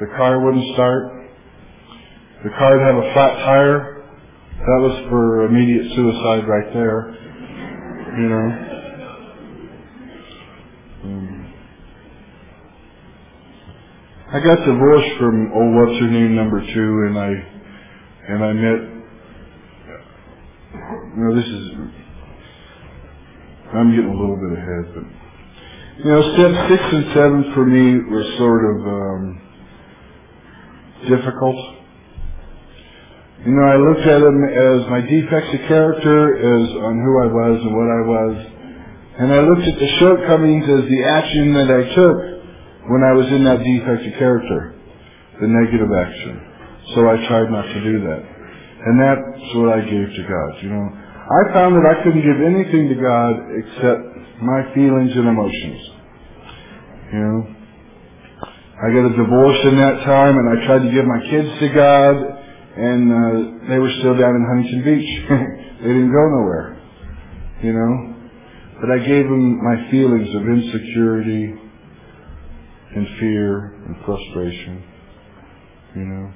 The 0.00 0.06
car 0.16 0.40
wouldn't 0.40 0.74
start. 0.74 1.28
The 2.44 2.50
car 2.50 2.78
would 2.78 2.86
have 2.86 2.96
a 2.96 3.12
flat 3.12 3.32
tire. 3.44 4.04
That 4.58 4.80
was 4.80 5.06
for 5.10 5.44
immediate 5.46 5.92
suicide 5.94 6.48
right 6.48 6.72
there. 6.72 7.16
You 8.16 8.28
know. 8.28 8.72
Um, 11.04 11.52
I 14.32 14.40
got 14.40 14.64
divorced 14.64 15.18
from 15.18 15.52
old 15.52 15.74
what's 15.74 16.00
her 16.00 16.10
name 16.10 16.34
number 16.34 16.60
two, 16.60 17.06
and 17.08 17.18
I 17.18 17.55
and 18.28 18.44
I 18.44 18.52
met. 18.52 18.80
You 21.16 21.22
know, 21.22 21.36
this 21.36 21.46
is. 21.46 21.70
I'm 23.74 23.90
getting 23.90 24.10
a 24.10 24.18
little 24.18 24.36
bit 24.36 24.58
ahead, 24.58 24.94
but 24.94 25.04
you 25.98 26.10
know, 26.10 26.22
steps 26.34 26.70
six 26.70 26.82
and 26.92 27.06
seven 27.14 27.52
for 27.54 27.64
me 27.66 27.98
were 28.10 28.24
sort 28.38 28.62
of 28.66 28.76
um, 28.86 29.40
difficult. 31.08 31.56
You 33.44 33.52
know, 33.52 33.62
I 33.62 33.76
looked 33.76 34.06
at 34.06 34.20
them 34.20 34.38
as 34.44 34.90
my 34.90 35.00
defects 35.02 35.54
of 35.54 35.60
character, 35.68 36.36
as 36.36 36.68
on 36.82 36.94
who 36.98 37.12
I 37.22 37.28
was 37.30 37.60
and 37.62 37.72
what 37.76 37.90
I 37.90 38.02
was, 38.02 38.46
and 39.18 39.32
I 39.32 39.40
looked 39.40 39.66
at 39.66 39.78
the 39.78 39.90
shortcomings 39.98 40.64
as 40.64 40.88
the 40.90 41.04
action 41.04 41.54
that 41.54 41.70
I 41.70 41.82
took 41.94 42.16
when 42.90 43.02
I 43.02 43.12
was 43.12 43.26
in 43.26 43.44
that 43.44 43.62
defect 43.62 44.06
of 44.06 44.18
character, 44.18 44.74
the 45.40 45.46
negative 45.46 45.90
action. 45.94 46.55
So 46.94 47.08
I 47.08 47.16
tried 47.26 47.50
not 47.50 47.66
to 47.66 47.80
do 47.82 48.00
that. 48.06 48.22
And 48.86 49.00
that's 49.00 49.54
what 49.56 49.74
I 49.74 49.80
gave 49.82 50.08
to 50.14 50.22
God, 50.22 50.62
you 50.62 50.70
know. 50.70 50.86
I 50.86 51.52
found 51.52 51.74
that 51.74 51.86
I 51.90 52.04
couldn't 52.04 52.22
give 52.22 52.38
anything 52.38 52.88
to 52.88 52.94
God 52.94 53.34
except 53.58 54.38
my 54.40 54.62
feelings 54.74 55.10
and 55.10 55.26
emotions. 55.26 55.82
You 57.12 57.18
know, 57.18 57.38
I 58.78 58.86
got 58.94 59.10
a 59.10 59.16
divorce 59.16 59.58
in 59.64 59.76
that 59.78 60.04
time, 60.04 60.38
and 60.38 60.46
I 60.46 60.66
tried 60.66 60.86
to 60.86 60.90
give 60.92 61.04
my 61.04 61.18
kids 61.26 61.50
to 61.58 61.68
God, 61.74 62.14
and 62.78 63.02
uh, 63.10 63.68
they 63.68 63.78
were 63.78 63.90
still 63.98 64.14
down 64.14 64.36
in 64.38 64.46
Huntington 64.46 64.82
Beach. 64.86 65.10
they 65.82 65.90
didn't 65.90 66.12
go 66.14 66.24
nowhere. 66.38 66.78
You 67.62 67.72
know, 67.72 68.14
but 68.80 68.90
I 68.92 68.98
gave 68.98 69.24
them 69.24 69.64
my 69.64 69.90
feelings 69.90 70.28
of 70.30 70.42
insecurity 70.46 71.54
and 72.94 73.06
fear 73.18 73.74
and 73.86 73.96
frustration. 74.04 74.84
You 75.96 76.04
know. 76.04 76.32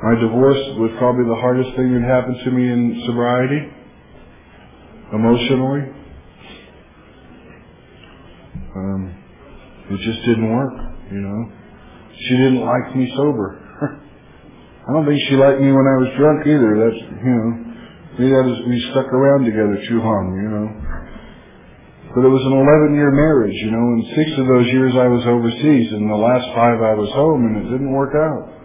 My 0.00 0.16
divorce 0.16 0.56
was 0.80 0.96
probably 0.96 1.28
the 1.28 1.36
hardest 1.36 1.76
thing 1.76 1.92
that 1.92 2.00
happened 2.08 2.40
to 2.40 2.50
me 2.50 2.72
in 2.72 3.04
sobriety, 3.04 3.68
emotionally. 5.12 5.92
Um, 8.72 9.12
it 9.92 10.00
just 10.00 10.24
didn't 10.24 10.48
work, 10.48 10.72
you 11.12 11.20
know. 11.20 11.40
She 12.16 12.32
didn't 12.32 12.64
like 12.64 12.96
me 12.96 13.12
sober. 13.12 13.60
I 14.88 14.92
don't 14.96 15.04
think 15.04 15.20
she 15.28 15.36
liked 15.36 15.60
me 15.60 15.68
when 15.68 15.84
I 15.84 15.96
was 16.00 16.08
drunk 16.16 16.48
either. 16.48 16.72
That's, 16.80 17.00
you 17.20 17.34
know, 17.36 17.48
maybe 18.16 18.32
that 18.32 18.44
was, 18.48 18.56
we 18.72 18.80
stuck 18.96 19.12
around 19.12 19.44
together 19.44 19.84
too 19.84 20.00
long, 20.00 20.32
you 20.32 20.48
know. 20.48 20.68
But 22.16 22.24
it 22.24 22.32
was 22.32 22.40
an 22.48 22.56
11 22.56 22.96
year 22.96 23.12
marriage, 23.12 23.58
you 23.68 23.70
know, 23.70 23.84
and 23.84 24.00
six 24.16 24.32
of 24.40 24.48
those 24.48 24.66
years 24.72 24.96
I 24.96 25.12
was 25.12 25.28
overseas, 25.28 25.92
and 25.92 26.08
the 26.08 26.16
last 26.16 26.48
five 26.56 26.80
I 26.80 26.96
was 26.96 27.12
home, 27.12 27.52
and 27.52 27.54
it 27.60 27.68
didn't 27.68 27.92
work 27.92 28.16
out. 28.16 28.59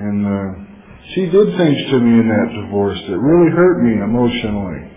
And 0.00 0.24
uh, 0.24 0.72
she 1.14 1.26
did 1.26 1.48
things 1.58 1.80
to 1.90 1.96
me 2.00 2.14
in 2.22 2.28
that 2.30 2.48
divorce 2.62 2.98
that 3.10 3.18
really 3.18 3.50
hurt 3.52 3.82
me 3.82 4.00
emotionally. 4.00 4.88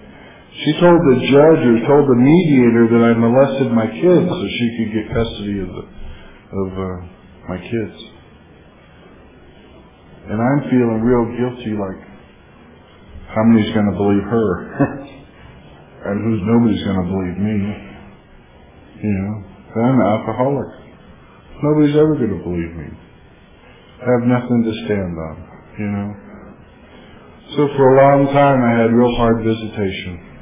She 0.64 0.72
told 0.80 1.02
the 1.04 1.20
judge 1.28 1.62
or 1.68 1.78
told 1.84 2.06
the 2.08 2.16
mediator 2.16 2.88
that 2.96 3.04
I 3.04 3.12
molested 3.20 3.74
my 3.76 3.92
kids 3.92 4.28
so 4.30 4.44
she 4.48 4.68
could 4.78 4.90
get 4.96 5.06
custody 5.12 5.60
of 5.60 5.70
the 5.74 5.86
of 6.56 6.70
uh, 6.72 6.96
my 7.52 7.60
kids. 7.60 7.98
And 10.32 10.40
I'm 10.40 10.62
feeling 10.72 11.04
real 11.04 11.28
guilty, 11.36 11.76
like 11.76 12.00
how 13.28 13.44
many's 13.52 13.74
going 13.76 13.92
to 13.92 13.98
believe 14.00 14.24
her, 14.24 14.50
and 16.08 16.16
who's 16.24 16.42
nobody's 16.48 16.84
going 16.88 17.02
to 17.04 17.08
believe 17.12 17.38
me. 17.44 17.56
You 19.04 19.12
know, 19.12 19.34
I'm 19.84 20.00
an 20.00 20.08
alcoholic. 20.08 20.72
Nobody's 21.62 21.98
ever 22.00 22.16
going 22.16 22.40
to 22.40 22.44
believe 22.48 22.72
me 22.80 23.05
have 24.04 24.24
nothing 24.28 24.64
to 24.64 24.74
stand 24.86 25.16
on, 25.16 25.36
you 25.80 25.90
know. 25.92 26.10
So 27.56 27.70
for 27.78 27.86
a 27.94 27.96
long 28.02 28.34
time 28.34 28.60
I 28.60 28.82
had 28.82 28.92
real 28.92 29.16
hard 29.16 29.46
visitation. 29.46 30.36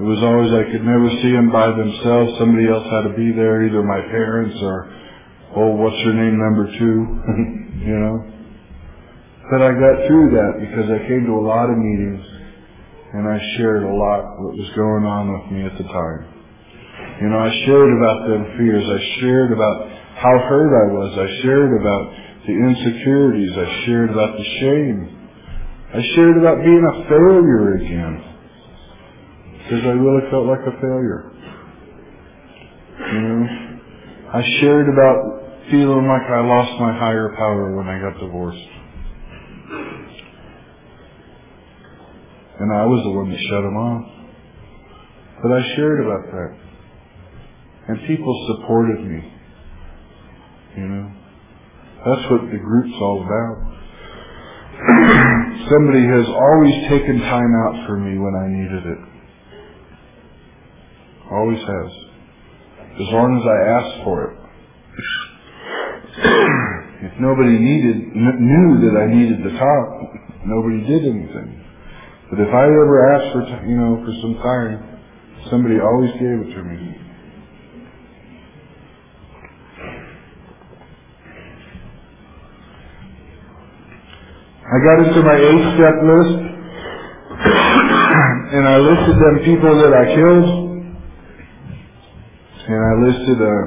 It 0.00 0.02
was 0.02 0.18
always 0.26 0.50
I 0.50 0.66
could 0.74 0.82
never 0.82 1.06
see 1.22 1.30
them 1.30 1.54
by 1.54 1.70
themselves. 1.70 2.34
Somebody 2.42 2.66
else 2.66 2.82
had 2.90 3.06
to 3.06 3.14
be 3.14 3.30
there, 3.30 3.62
either 3.62 3.78
my 3.86 4.02
parents 4.10 4.58
or, 4.58 4.90
oh, 5.54 5.70
what's 5.78 6.00
your 6.02 6.18
name, 6.18 6.34
number 6.34 6.66
two, 6.66 6.96
you 7.86 7.94
know. 7.94 8.16
But 9.54 9.62
I 9.62 9.70
got 9.70 10.10
through 10.10 10.34
that 10.34 10.52
because 10.58 10.90
I 10.90 10.98
came 11.06 11.30
to 11.30 11.34
a 11.38 11.44
lot 11.46 11.70
of 11.70 11.78
meetings 11.78 12.26
and 13.14 13.28
I 13.28 13.38
shared 13.54 13.84
a 13.86 13.94
lot 13.94 14.42
what 14.42 14.58
was 14.58 14.70
going 14.74 15.06
on 15.06 15.30
with 15.30 15.46
me 15.54 15.62
at 15.62 15.78
the 15.78 15.86
time. 15.86 16.34
You 17.22 17.30
know, 17.30 17.38
I 17.38 17.50
shared 17.62 17.92
about 17.94 18.26
them 18.26 18.42
fears. 18.58 18.82
I 18.82 18.98
shared 19.22 19.52
about 19.54 19.86
how 20.18 20.34
hurt 20.50 20.74
I 20.74 20.86
was. 20.90 21.10
I 21.14 21.28
shared 21.46 21.70
about 21.78 22.02
the 22.46 22.52
insecurities. 22.52 23.52
I 23.56 23.84
shared 23.86 24.10
about 24.10 24.36
the 24.36 24.44
shame. 24.60 25.28
I 25.94 26.02
shared 26.14 26.36
about 26.36 26.58
being 26.58 26.84
a 26.84 27.08
failure 27.08 27.74
again. 27.76 28.24
Because 29.58 29.84
I 29.84 29.94
really 29.96 30.30
felt 30.30 30.46
like 30.46 30.60
a 30.60 30.80
failure. 30.80 31.32
You 32.98 33.20
know? 33.20 33.46
I 34.34 34.42
shared 34.60 34.88
about 34.88 35.70
feeling 35.70 36.06
like 36.06 36.28
I 36.28 36.40
lost 36.40 36.80
my 36.80 36.92
higher 36.92 37.32
power 37.36 37.76
when 37.76 37.88
I 37.88 37.98
got 37.98 38.20
divorced. 38.20 38.68
And 42.60 42.72
I 42.72 42.84
was 42.86 43.02
the 43.04 43.10
one 43.10 43.30
that 43.30 43.38
shut 43.38 43.64
him 43.64 43.76
off. 43.76 44.10
But 45.42 45.52
I 45.52 45.76
shared 45.76 46.00
about 46.04 46.30
that. 46.30 46.58
And 47.88 48.06
people 48.06 48.58
supported 48.58 49.00
me. 49.00 49.32
You 50.76 50.88
know? 50.88 51.23
That's 52.04 52.30
what 52.30 52.52
the 52.52 52.60
group's 52.60 52.92
all 53.00 53.24
about. 53.24 53.56
Somebody 55.72 56.04
has 56.04 56.28
always 56.28 56.74
taken 56.92 57.18
time 57.20 57.52
out 57.64 57.86
for 57.86 57.96
me 57.96 58.18
when 58.18 58.36
I 58.36 58.44
needed 58.52 58.84
it. 58.84 58.98
Always 61.32 61.60
has. 61.64 61.90
As 63.00 63.08
long 63.08 63.40
as 63.40 63.46
I 63.48 63.58
asked 63.72 64.04
for 64.04 64.16
it. 64.28 64.36
if 67.08 67.16
nobody 67.20 67.56
needed, 67.56 68.12
knew 68.12 68.84
that 68.84 69.00
I 69.00 69.08
needed 69.08 69.40
the 69.40 69.56
talk, 69.56 69.88
nobody 70.44 70.84
did 70.84 71.08
anything. 71.08 71.64
But 72.28 72.40
if 72.40 72.52
I 72.52 72.64
ever 72.68 73.16
asked 73.16 73.32
for, 73.32 73.42
you 73.64 73.76
know, 73.80 74.04
for 74.04 74.12
some 74.20 74.36
time, 74.44 75.00
somebody 75.48 75.80
always 75.80 76.12
gave 76.20 76.44
it 76.44 76.52
to 76.52 76.62
me. 76.68 77.03
I 84.64 84.80
got 84.80 84.96
into 85.04 85.20
my 85.20 85.36
eight 85.36 85.64
step 85.76 85.96
list 86.08 86.40
and 88.56 88.64
I 88.64 88.80
listed 88.80 89.16
them 89.20 89.36
people 89.44 89.76
that 89.76 89.92
I 89.92 90.04
killed. 90.16 90.48
And 92.64 92.80
I 92.80 92.92
listed, 93.04 93.38
uh, 93.44 93.60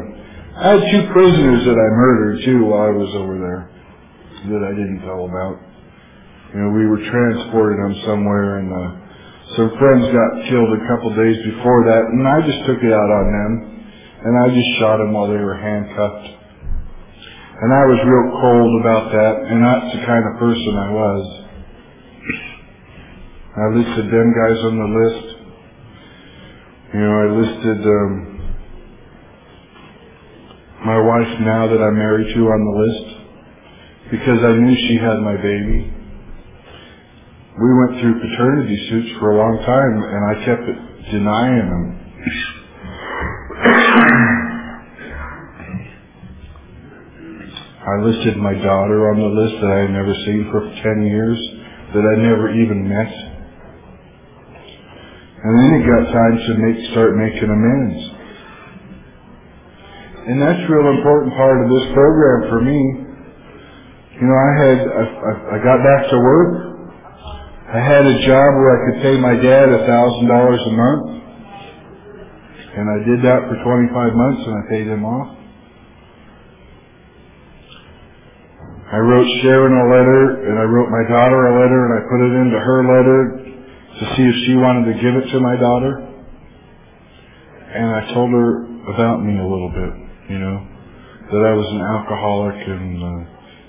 I 0.57 0.65
had 0.73 0.81
two 0.89 1.05
prisoners 1.13 1.69
that 1.69 1.77
I 1.77 1.87
murdered 1.93 2.41
too 2.45 2.65
while 2.65 2.89
I 2.89 2.93
was 2.97 3.13
over 3.13 3.37
there 3.37 3.69
that 4.49 4.65
I 4.65 4.73
didn't 4.73 5.05
tell 5.05 5.29
about. 5.29 5.61
You 6.49 6.65
know, 6.65 6.73
we 6.73 6.89
were 6.89 7.05
transporting 7.13 7.77
them 7.77 7.93
somewhere 8.01 8.57
and, 8.57 8.73
uh, 8.73 8.89
some 9.53 9.69
friends 9.77 10.09
got 10.09 10.49
killed 10.49 10.73
a 10.73 10.81
couple 10.89 11.13
days 11.13 11.37
before 11.45 11.85
that 11.93 12.09
and 12.09 12.25
I 12.25 12.41
just 12.41 12.65
took 12.65 12.81
it 12.81 12.89
out 12.89 13.11
on 13.13 13.25
them 13.29 13.85
and 14.25 14.33
I 14.33 14.49
just 14.49 14.81
shot 14.81 14.97
them 14.97 15.13
while 15.13 15.29
they 15.29 15.37
were 15.37 15.61
handcuffed. 15.61 16.46
And 17.59 17.73
I 17.73 17.83
was 17.89 17.97
real 18.05 18.29
cold 18.37 18.81
about 18.85 19.11
that, 19.17 19.49
and 19.49 19.65
that's 19.65 19.89
the 19.97 20.05
kind 20.05 20.21
of 20.29 20.37
person 20.37 20.77
I 20.77 20.91
was. 20.93 21.23
I 23.57 23.65
listed 23.73 24.13
them 24.13 24.29
guys 24.29 24.59
on 24.61 24.77
the 24.77 24.89
list. 24.93 25.25
You 26.93 26.99
know, 27.01 27.15
I 27.17 27.25
listed 27.33 27.81
um, 27.81 28.53
my 30.85 30.99
wife 31.01 31.33
now 31.41 31.65
that 31.65 31.81
I'm 31.81 31.97
married 31.97 32.29
to 32.35 32.41
on 32.45 32.61
the 32.61 32.77
list 32.77 33.05
because 34.11 34.39
I 34.45 34.53
knew 34.53 34.75
she 34.87 34.97
had 35.01 35.17
my 35.25 35.35
baby. 35.35 35.89
We 37.57 37.73
went 37.73 37.99
through 37.99 38.21
paternity 38.21 38.77
suits 38.87 39.17
for 39.19 39.31
a 39.33 39.37
long 39.41 39.57
time, 39.65 39.97
and 40.05 40.21
I 40.29 40.45
kept 40.45 40.61
denying 41.09 41.67
them. 41.73 41.85
I 47.87 48.03
listed 48.03 48.35
my 48.35 48.51
daughter 48.51 49.07
on 49.11 49.15
the 49.15 49.31
list 49.31 49.55
that 49.63 49.71
I 49.71 49.79
had 49.87 49.91
never 49.95 50.11
seen 50.27 50.51
for 50.51 50.59
10 50.59 51.07
years, 51.07 51.39
that 51.95 52.03
I 52.03 52.15
never 52.19 52.51
even 52.51 52.83
met. 52.83 53.11
And 55.39 55.53
then 55.55 55.69
it 55.79 55.83
got 55.87 56.11
time 56.11 56.35
to 56.35 56.51
make, 56.59 56.91
start 56.91 57.15
making 57.15 57.47
amends. 57.47 57.99
And 60.27 60.41
that's 60.43 60.59
a 60.59 60.67
real 60.67 60.99
important 60.99 61.31
part 61.39 61.63
of 61.63 61.71
this 61.71 61.87
program 61.95 62.51
for 62.51 62.59
me. 62.59 62.79
You 64.19 64.27
know, 64.27 64.35
I 64.35 64.51
had, 64.59 64.77
I, 64.83 65.03
I, 65.07 65.31
I 65.55 65.57
got 65.63 65.79
back 65.79 66.11
to 66.11 66.17
work. 66.19 66.51
I 67.71 67.79
had 67.79 68.03
a 68.03 68.17
job 68.27 68.49
where 68.59 68.71
I 68.75 68.79
could 68.91 69.01
pay 69.03 69.15
my 69.15 69.35
dad 69.39 69.69
a 69.71 69.87
thousand 69.87 70.27
dollars 70.27 70.59
a 70.67 70.73
month. 70.75 71.23
And 72.75 72.89
I 72.91 72.99
did 73.07 73.23
that 73.23 73.47
for 73.47 73.55
25 73.63 74.13
months 74.13 74.41
and 74.43 74.55
I 74.59 74.63
paid 74.69 74.87
him 74.87 75.05
off. 75.05 75.36
I 78.87 79.03
wrote 79.03 79.27
Sharon 79.43 79.75
a 79.75 79.85
letter, 79.91 80.47
and 80.47 80.55
I 80.55 80.63
wrote 80.63 80.87
my 80.87 81.03
daughter 81.11 81.39
a 81.51 81.53
letter, 81.59 81.79
and 81.83 81.93
I 81.99 82.01
put 82.07 82.19
it 82.23 82.33
into 82.39 82.55
her 82.55 82.79
letter 82.87 83.19
to 83.99 84.03
see 84.15 84.23
if 84.23 84.35
she 84.47 84.55
wanted 84.55 84.93
to 84.93 84.95
give 84.95 85.11
it 85.11 85.27
to 85.35 85.39
my 85.43 85.59
daughter. 85.59 86.07
And 87.67 87.87
I 87.91 88.13
told 88.15 88.31
her 88.31 88.63
about 88.95 89.27
me 89.27 89.35
a 89.35 89.43
little 89.43 89.67
bit, 89.75 89.91
you 90.31 90.39
know, 90.39 90.63
that 91.35 91.43
I 91.43 91.51
was 91.51 91.67
an 91.67 91.83
alcoholic, 91.83 92.63
and 92.63 92.95
uh, 93.03 93.21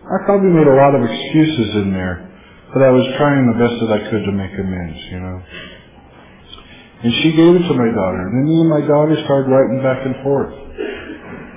I 0.07 0.17
probably 0.23 0.55
made 0.55 0.71
a 0.71 0.79
lot 0.79 0.95
of 0.95 1.03
excuses 1.03 1.83
in 1.83 1.91
there, 1.91 2.23
but 2.71 2.87
I 2.87 2.95
was 2.95 3.03
trying 3.19 3.51
the 3.51 3.59
best 3.59 3.75
that 3.83 3.91
I 3.91 4.01
could 4.07 4.23
to 4.23 4.31
make 4.31 4.55
amends, 4.55 5.03
you 5.11 5.19
know. 5.19 5.37
And 7.03 7.13
she 7.27 7.35
gave 7.35 7.59
it 7.59 7.67
to 7.67 7.75
my 7.75 7.91
daughter, 7.91 8.23
and 8.23 8.39
then 8.39 8.47
me 8.47 8.61
and 8.63 8.71
my 8.71 8.87
daughter 8.87 9.19
started 9.27 9.51
writing 9.51 9.83
back 9.83 9.99
and 10.07 10.15
forth. 10.23 10.55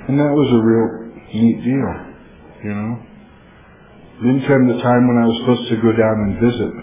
And 0.10 0.18
that 0.18 0.34
was 0.34 0.50
a 0.50 0.62
real 0.66 1.14
neat 1.30 1.62
deal, 1.62 1.94
you 2.66 2.74
know. 2.74 3.11
Then 4.22 4.38
came 4.46 4.70
the 4.70 4.78
time 4.86 5.10
when 5.10 5.18
I 5.18 5.26
was 5.26 5.38
supposed 5.42 5.66
to 5.74 5.82
go 5.82 5.92
down 5.98 6.16
and 6.30 6.34
visit. 6.38 6.74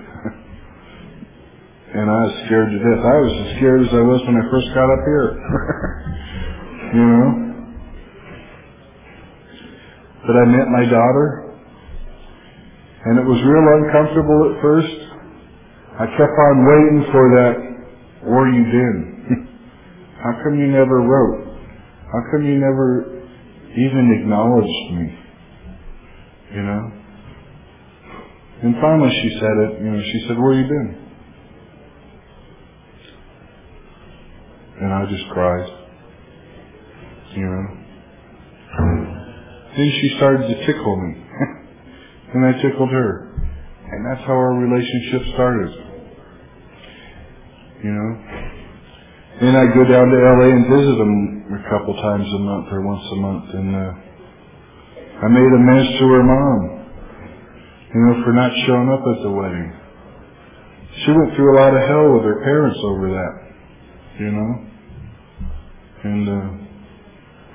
and 1.94 2.10
I 2.10 2.18
was 2.26 2.34
scared 2.50 2.66
to 2.66 2.78
death. 2.82 2.98
I 2.98 3.18
was 3.22 3.34
as 3.46 3.48
scared 3.62 3.80
as 3.86 3.92
I 3.94 4.02
was 4.02 4.18
when 4.26 4.42
I 4.42 4.44
first 4.50 4.66
got 4.74 4.90
up 4.90 5.02
here. 5.06 5.26
you 6.98 7.04
know? 7.06 7.28
But 10.26 10.34
I 10.34 10.44
met 10.50 10.66
my 10.66 10.82
daughter, 10.90 11.54
and 13.06 13.22
it 13.22 13.24
was 13.24 13.38
real 13.38 13.66
uncomfortable 13.86 14.40
at 14.50 14.54
first. 14.58 14.98
I 15.94 16.06
kept 16.18 16.34
on 16.34 16.56
waiting 16.66 17.00
for 17.14 17.24
that, 17.38 17.54
where 18.26 18.50
you 18.50 18.66
been? 18.66 19.48
How 20.26 20.42
come 20.42 20.58
you 20.58 20.66
never 20.66 21.06
wrote? 21.06 21.54
How 22.10 22.20
come 22.34 22.42
you 22.42 22.58
never 22.58 23.22
even 23.78 24.10
acknowledged 24.18 24.90
me? 24.90 25.18
You 26.58 26.62
know? 26.66 26.97
And 28.62 28.74
finally 28.80 29.10
she 29.22 29.30
said 29.38 29.54
it, 29.66 29.82
you 29.82 29.90
know, 29.90 30.02
she 30.02 30.24
said, 30.26 30.38
where 30.38 30.54
you 30.54 30.66
been? 30.66 31.08
And 34.80 34.92
I 34.94 35.06
just 35.10 35.28
cried. 35.30 35.68
You 37.34 37.44
know? 37.44 37.64
Then 39.76 39.92
she 40.00 40.14
started 40.16 40.48
to 40.48 40.66
tickle 40.66 40.96
me. 40.96 41.14
and 42.34 42.46
I 42.46 42.52
tickled 42.62 42.90
her. 42.90 43.28
And 43.90 44.06
that's 44.06 44.26
how 44.26 44.34
our 44.34 44.54
relationship 44.54 45.22
started. 45.34 45.70
You 47.84 47.90
know? 47.90 48.10
Then 49.40 49.54
I 49.54 49.66
go 49.70 49.84
down 49.86 50.10
to 50.10 50.18
LA 50.18 50.50
and 50.50 50.66
visit 50.66 50.98
them 50.98 51.62
a 51.62 51.70
couple 51.70 51.94
times 51.94 52.26
a 52.26 52.38
month 52.38 52.66
or 52.72 52.82
once 52.82 53.06
a 53.12 53.16
month. 53.16 53.54
And 53.54 53.76
uh, 53.76 53.92
I 55.22 55.28
made 55.28 55.52
amends 55.54 55.98
to 55.98 56.04
her 56.10 56.22
mom, 56.22 56.77
you 57.94 58.00
know, 58.00 58.24
for 58.24 58.32
not 58.32 58.52
showing 58.66 58.88
up 58.90 59.00
at 59.00 59.22
the 59.22 59.30
wedding. 59.30 59.72
She 61.04 61.12
went 61.12 61.34
through 61.36 61.56
a 61.56 61.58
lot 61.60 61.74
of 61.74 61.82
hell 61.88 62.14
with 62.14 62.24
her 62.24 62.42
parents 62.44 62.78
over 62.84 63.08
that, 63.10 63.34
you 64.20 64.32
know. 64.32 64.66
And 66.04 66.28
uh, 66.28 66.50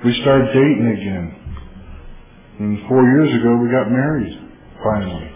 we 0.04 0.12
started 0.22 0.48
dating 0.48 0.88
again. 0.98 1.36
And 2.60 2.78
four 2.88 3.02
years 3.04 3.30
ago, 3.40 3.56
we 3.62 3.70
got 3.70 3.90
married, 3.90 4.34
finally. 4.82 5.30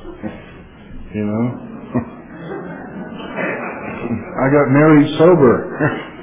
you 1.15 1.25
know? 1.25 1.45
I 4.39 4.47
got 4.51 4.67
married 4.71 5.19
sober. 5.19 5.55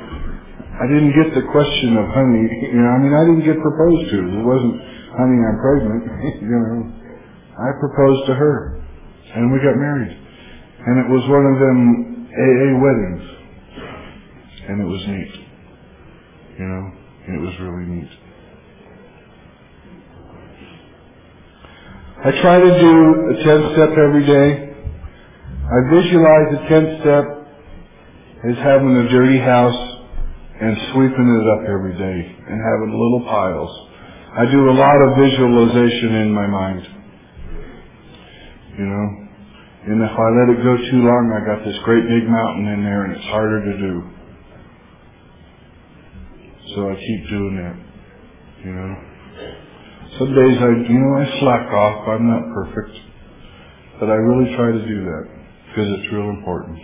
I 0.75 0.87
didn't 0.87 1.15
get 1.15 1.31
the 1.35 1.47
question 1.51 1.95
of 1.95 2.05
honey, 2.11 2.47
you 2.75 2.81
know, 2.83 2.91
I 2.91 2.99
mean, 2.99 3.13
I 3.15 3.23
didn't 3.23 3.45
get 3.47 3.55
proposed 3.63 4.11
to. 4.11 4.17
It 4.27 4.43
wasn't, 4.43 4.75
honey, 5.15 5.39
I'm 5.39 5.57
pregnant, 5.63 6.03
you 6.43 6.59
know. 6.59 7.04
I 7.57 7.71
proposed 7.79 8.27
to 8.27 8.35
her, 8.35 8.83
and 9.35 9.51
we 9.51 9.59
got 9.59 9.77
married. 9.77 10.11
And 10.11 10.99
it 10.99 11.09
was 11.09 11.23
one 11.29 11.45
of 11.47 11.57
them 11.59 12.27
AA 12.35 12.69
weddings. 12.83 13.23
And 14.67 14.81
it 14.81 14.85
was 14.85 15.07
neat. 15.07 15.33
You 16.59 16.65
know, 16.65 16.91
it 17.27 17.41
was 17.41 17.53
really 17.59 17.85
neat. 17.85 18.09
I 22.25 22.31
try 22.41 22.59
to 22.59 22.79
do 22.79 22.93
a 23.29 23.43
10 23.43 23.73
step 23.73 23.89
every 23.97 24.25
day. 24.25 24.73
I 25.65 25.77
visualize 25.93 26.47
the 26.51 26.61
10 26.67 26.99
step 27.01 27.25
as 28.49 28.57
having 28.57 28.95
a 28.97 29.09
dirty 29.09 29.39
house 29.39 29.95
and 30.59 30.77
sweeping 30.93 31.29
it 31.39 31.47
up 31.47 31.69
every 31.69 31.93
day 31.93 32.35
and 32.49 32.57
having 32.61 32.91
little 32.91 33.25
piles. 33.29 33.71
I 34.37 34.45
do 34.51 34.69
a 34.69 34.75
lot 34.75 34.97
of 35.07 35.17
visualization 35.17 36.15
in 36.15 36.33
my 36.33 36.47
mind. 36.47 36.87
You 38.77 38.85
know? 38.85 39.07
And 39.85 40.01
if 40.01 40.11
I 40.17 40.27
let 40.33 40.49
it 40.49 40.59
go 40.65 40.73
too 40.89 41.01
long, 41.05 41.29
I 41.29 41.45
got 41.45 41.63
this 41.63 41.77
great 41.85 42.03
big 42.09 42.25
mountain 42.25 42.73
in 42.73 42.81
there 42.83 43.05
and 43.05 43.13
it's 43.13 43.29
harder 43.29 43.61
to 43.61 43.73
do. 43.77 43.93
So 46.73 46.89
I 46.89 46.95
keep 46.97 47.21
doing 47.29 47.55
that. 47.61 47.77
You 48.65 48.73
know? 48.73 48.91
Some 50.17 50.31
days 50.33 50.57
I, 50.57 50.69
you 50.89 50.97
know, 50.97 51.13
I 51.21 51.25
slack 51.39 51.69
off. 51.69 52.07
I'm 52.09 52.27
not 52.27 52.43
perfect. 52.49 52.97
But 53.99 54.09
I 54.09 54.17
really 54.17 54.55
try 54.57 54.73
to 54.73 54.83
do 54.83 55.05
that 55.05 55.23
because 55.69 55.87
it's 56.01 56.11
real 56.11 56.33
important. 56.33 56.81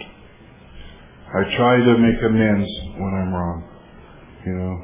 I 1.34 1.42
try 1.58 1.76
to 1.82 1.94
make 1.98 2.22
amends 2.22 2.70
when 3.02 3.14
I'm 3.18 3.34
wrong. 3.34 3.60
You 4.46 4.54
know? 4.62 4.76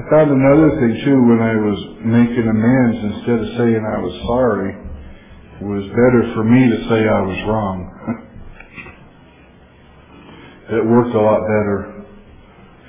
I 0.00 0.10
found 0.10 0.30
another 0.32 0.80
thing 0.80 0.96
too 1.04 1.18
when 1.28 1.44
I 1.44 1.54
was 1.60 1.78
making 2.08 2.46
amends 2.48 2.98
instead 3.04 3.38
of 3.44 3.48
saying 3.60 3.84
I 3.84 4.00
was 4.00 4.16
sorry 4.24 4.72
it 4.72 4.79
was 5.60 5.84
better 5.92 6.32
for 6.34 6.44
me 6.44 6.70
to 6.70 6.76
say 6.88 7.04
I 7.04 7.20
was 7.20 7.36
wrong. 7.46 7.84
it 10.72 10.86
worked 10.88 11.14
a 11.14 11.20
lot 11.20 11.40
better. 11.44 12.04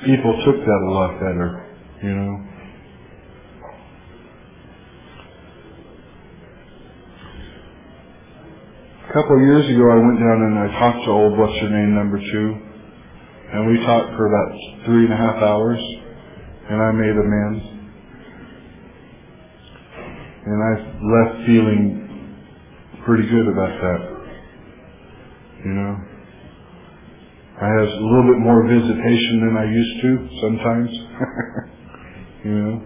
People 0.05 0.31
took 0.45 0.55
that 0.55 0.81
a 0.87 0.91
lot 0.91 1.19
better, 1.19 1.67
you 2.01 2.15
know. 2.15 2.47
A 9.09 9.13
couple 9.13 9.35
of 9.35 9.41
years 9.43 9.67
ago 9.67 9.91
I 9.91 9.99
went 9.99 10.19
down 10.19 10.39
and 10.47 10.55
I 10.57 10.67
talked 10.79 11.03
to 11.03 11.11
old 11.11 11.37
what's 11.37 11.59
her 11.59 11.69
name 11.69 11.93
number 11.93 12.17
two 12.17 12.71
and 13.51 13.67
we 13.67 13.85
talked 13.85 14.15
for 14.15 14.31
about 14.31 14.57
three 14.85 15.03
and 15.03 15.13
a 15.13 15.17
half 15.17 15.35
hours 15.43 15.79
and 16.69 16.81
I 16.81 16.91
made 16.93 17.11
amends. 17.19 17.65
And 20.45 20.63
I 20.63 20.71
left 21.03 21.45
feeling 21.45 22.00
pretty 23.05 23.27
good 23.27 23.47
about 23.47 23.81
that. 23.81 24.01
You 25.65 25.73
know? 25.73 25.95
I 27.61 27.67
have 27.67 27.87
a 27.87 28.01
little 28.01 28.33
bit 28.33 28.39
more 28.41 28.65
visitation 28.67 29.45
than 29.45 29.57
I 29.57 29.65
used 29.69 30.01
to 30.01 30.11
sometimes. 30.41 30.89
you 32.45 32.51
know? 32.51 32.81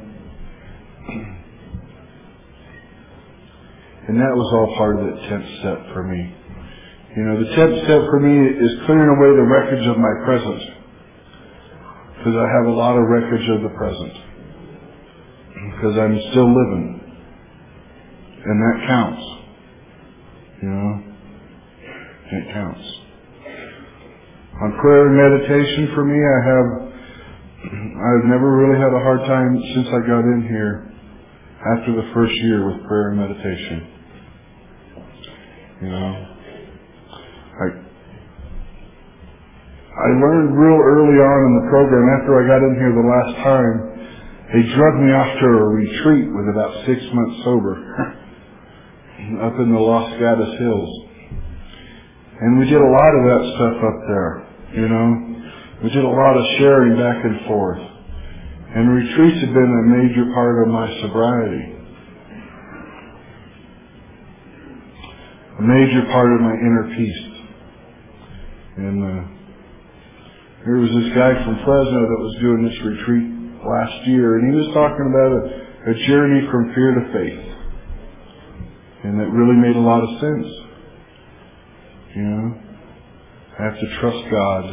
And 4.07 4.19
that 4.19 4.35
was 4.35 4.47
all 4.53 4.75
part 4.77 4.99
of 4.99 5.05
the 5.05 5.21
tenth 5.29 5.47
step 5.59 5.93
for 5.93 6.03
me. 6.03 6.35
You 7.15 7.23
know, 7.23 7.39
the 7.39 7.55
tenth 7.55 7.75
step 7.85 8.01
for 8.11 8.19
me 8.19 8.35
is 8.35 8.71
clearing 8.85 9.09
away 9.15 9.31
the 9.33 9.47
wreckage 9.47 9.87
of 9.87 9.97
my 9.97 10.13
present. 10.25 10.61
Because 12.17 12.35
I 12.35 12.47
have 12.59 12.67
a 12.67 12.75
lot 12.75 12.97
of 12.97 13.07
wreckage 13.07 13.47
of 13.49 13.63
the 13.63 13.73
present. 13.79 14.13
Because 15.71 15.97
I'm 15.97 16.19
still 16.31 16.51
living. 16.51 17.01
And 18.43 18.57
that 18.61 18.87
counts. 18.87 19.44
You 20.61 20.69
know? 20.69 21.03
It 22.31 22.53
counts. 22.53 22.85
On 24.61 24.71
prayer 24.81 25.07
and 25.11 25.15
meditation 25.19 25.91
for 25.93 26.05
me, 26.07 26.15
I 26.15 26.39
have, 26.47 26.67
I've 28.01 28.25
never 28.31 28.55
really 28.55 28.79
had 28.79 28.93
a 28.95 29.03
hard 29.03 29.19
time 29.27 29.61
since 29.75 29.87
I 29.91 29.99
got 30.07 30.23
in 30.23 30.47
here 30.47 30.91
after 31.75 31.91
the 31.91 32.07
first 32.13 32.33
year 32.39 32.65
with 32.65 32.87
prayer 32.87 33.11
and 33.11 33.19
meditation. 33.19 33.87
You 35.81 35.89
know, 35.91 36.11
I, 37.59 37.67
I 39.91 40.07
learned 40.23 40.55
real 40.55 40.79
early 40.81 41.19
on 41.19 41.39
in 41.45 41.53
the 41.61 41.67
program, 41.69 42.05
after 42.15 42.31
I 42.39 42.47
got 42.47 42.63
in 42.63 42.73
here 42.79 42.93
the 42.95 43.05
last 43.05 43.33
time, 43.43 43.75
they 44.55 44.63
drugged 44.71 45.01
me 45.03 45.11
off 45.11 45.31
to 45.35 45.45
a 45.45 45.67
retreat 45.67 46.31
with 46.31 46.47
about 46.47 46.85
six 46.87 47.01
months 47.11 47.43
sober 47.43 47.75
up 49.41 49.57
in 49.59 49.73
the 49.73 49.79
Los 49.79 50.11
Gatos 50.19 50.59
Hills. 50.59 50.91
And 52.41 52.59
we 52.59 52.65
did 52.65 52.81
a 52.81 52.91
lot 52.91 53.11
of 53.15 53.23
that 53.31 53.41
stuff 53.55 53.77
up 53.83 53.99
there, 54.07 54.33
you 54.75 54.87
know. 54.87 55.07
We 55.83 55.89
did 55.89 56.03
a 56.03 56.07
lot 56.07 56.37
of 56.37 56.43
sharing 56.57 56.97
back 56.97 57.23
and 57.23 57.47
forth. 57.47 57.79
And 58.75 58.91
retreats 58.91 59.39
have 59.39 59.53
been 59.53 59.71
a 59.71 59.83
major 59.87 60.25
part 60.33 60.61
of 60.61 60.67
my 60.67 60.87
sobriety. 61.01 61.75
A 65.59 65.61
major 65.61 66.03
part 66.11 66.33
of 66.33 66.41
my 66.41 66.53
inner 66.53 66.91
peace. 66.97 67.23
And 68.77 69.03
uh, 69.03 69.27
there 70.65 70.75
was 70.75 70.91
this 70.91 71.15
guy 71.15 71.31
from 71.45 71.55
Fresno 71.63 72.01
that 72.03 72.19
was 72.19 72.35
doing 72.41 72.67
this 72.67 72.75
retreat 72.83 73.63
last 73.63 74.07
year, 74.07 74.39
and 74.39 74.51
he 74.51 74.59
was 74.59 74.67
talking 74.75 75.07
about 75.07 75.31
a, 75.31 75.91
a 75.91 76.07
journey 76.07 76.45
from 76.51 76.73
fear 76.75 76.99
to 76.99 77.13
faith. 77.13 77.54
And 79.05 79.21
it 79.21 79.29
really 79.29 79.55
made 79.55 79.75
a 79.75 79.85
lot 79.85 80.01
of 80.01 80.09
sense. 80.19 80.47
You 82.15 82.23
know, 82.23 82.57
I 83.59 83.63
have 83.65 83.77
to 83.77 83.99
trust 83.99 84.17
God, 84.31 84.63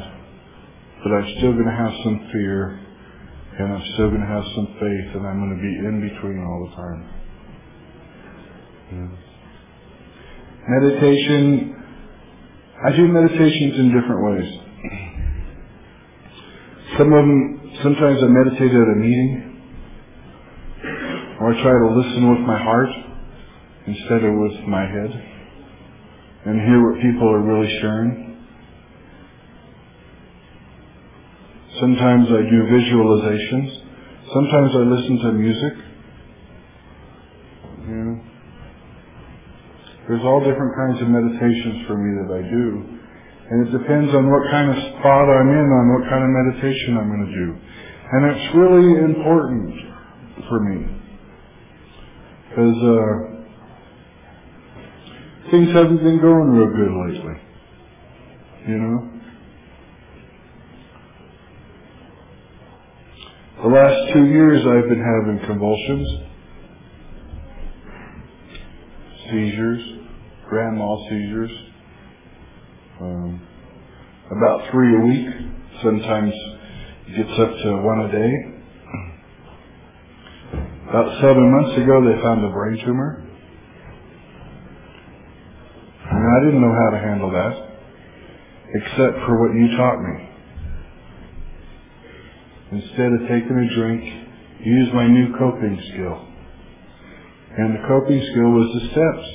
but 1.04 1.12
I'm 1.12 1.28
still 1.36 1.52
going 1.52 1.68
to 1.68 1.76
have 1.76 1.92
some 2.02 2.30
fear, 2.32 2.80
and 3.58 3.74
I'm 3.74 3.84
still 3.92 4.08
going 4.08 4.22
to 4.22 4.26
have 4.26 4.44
some 4.54 4.68
faith, 4.80 5.16
and 5.16 5.26
I'm 5.26 5.36
going 5.36 5.52
to 5.52 5.60
be 5.60 5.68
in 5.84 6.00
between 6.00 6.40
all 6.40 6.64
the 6.64 6.74
time. 6.80 7.04
Yeah. 8.92 9.10
Meditation, 10.80 11.76
I 12.86 12.96
do 12.96 13.08
meditations 13.08 13.78
in 13.80 13.92
different 13.92 14.24
ways. 14.32 14.48
Some 16.96 17.12
of 17.12 17.20
them, 17.20 17.70
sometimes 17.82 18.22
I 18.22 18.26
meditate 18.28 18.72
at 18.72 18.88
a 18.88 18.96
meeting, 18.96 19.60
or 21.38 21.52
I 21.52 21.62
try 21.62 21.72
to 21.72 21.88
listen 22.00 22.30
with 22.30 22.40
my 22.46 22.56
heart 22.62 23.11
instead 23.86 24.24
of 24.24 24.34
with 24.38 24.68
my 24.68 24.82
head 24.86 25.10
and 26.44 26.60
hear 26.60 26.90
what 26.90 27.00
people 27.02 27.28
are 27.30 27.40
really 27.40 27.70
sharing. 27.80 28.36
Sometimes 31.80 32.28
I 32.28 32.42
do 32.50 32.58
visualizations. 32.70 33.82
Sometimes 34.32 34.70
I 34.74 34.82
listen 34.86 35.18
to 35.18 35.32
music. 35.32 35.74
You 37.82 37.94
know, 37.94 38.20
there's 40.08 40.22
all 40.24 40.40
different 40.40 40.74
kinds 40.76 41.02
of 41.02 41.08
meditations 41.08 41.86
for 41.86 41.96
me 41.96 42.10
that 42.22 42.30
I 42.34 42.42
do. 42.42 42.98
And 43.50 43.66
it 43.66 43.78
depends 43.78 44.14
on 44.14 44.30
what 44.30 44.50
kind 44.50 44.70
of 44.70 44.76
spot 44.76 45.28
I'm 45.28 45.48
in, 45.48 45.66
on 45.66 45.84
what 45.94 46.08
kind 46.08 46.24
of 46.24 46.30
meditation 46.30 46.96
I'm 46.98 47.08
going 47.08 47.26
to 47.26 47.34
do. 47.34 47.48
And 48.12 48.20
it's 48.30 48.54
really 48.54 49.04
important 49.04 49.74
for 50.48 50.60
me. 50.60 50.86
Because 52.48 52.76
uh, 52.76 53.31
things 55.52 55.68
haven't 55.68 55.98
been 55.98 56.18
going 56.18 56.48
real 56.48 56.70
good 56.74 57.12
lately. 57.12 57.40
You 58.66 58.78
know? 58.78 59.10
The 63.62 63.68
last 63.68 64.14
two 64.14 64.24
years 64.24 64.64
I've 64.66 64.88
been 64.88 65.04
having 65.04 65.46
convulsions, 65.46 66.08
seizures, 69.30 69.82
grand 70.48 70.78
mal 70.78 71.06
seizures, 71.10 71.50
um, 73.02 73.46
about 74.34 74.70
three 74.70 74.96
a 74.96 75.00
week. 75.00 75.28
Sometimes 75.82 76.32
it 77.08 77.16
gets 77.16 77.38
up 77.38 77.50
to 77.62 77.76
one 77.82 78.00
a 78.00 78.10
day. 78.10 78.32
About 80.88 81.20
seven 81.20 81.52
months 81.52 81.76
ago 81.76 82.00
they 82.04 82.22
found 82.22 82.42
a 82.42 82.48
brain 82.48 82.82
tumor. 82.86 83.22
And 86.12 86.21
I 86.32 86.40
didn't 86.44 86.60
know 86.60 86.72
how 86.72 86.90
to 86.90 86.98
handle 86.98 87.30
that, 87.30 87.54
except 88.74 89.24
for 89.26 89.36
what 89.36 89.54
you 89.54 89.76
taught 89.76 90.00
me. 90.00 90.28
Instead 92.72 93.12
of 93.12 93.20
taking 93.28 93.52
a 93.52 93.68
drink, 93.76 94.00
use 94.64 94.88
my 94.94 95.06
new 95.06 95.36
coping 95.36 95.76
skill. 95.92 96.24
And 97.58 97.76
the 97.76 97.84
coping 97.86 98.16
skill 98.32 98.48
was 98.48 98.72
the 98.72 98.88
steps. 98.96 99.28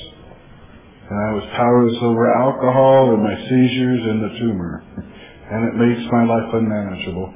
And 1.10 1.18
I 1.22 1.34
was 1.38 1.46
powerless 1.56 1.98
over 2.02 2.34
alcohol 2.34 3.14
and 3.14 3.22
my 3.22 3.38
seizures 3.46 4.02
and 4.10 4.24
the 4.24 4.34
tumor. 4.40 4.84
And 5.48 5.64
it 5.64 5.80
makes 5.80 6.04
my 6.12 6.26
life 6.26 6.52
unmanageable. 6.52 7.34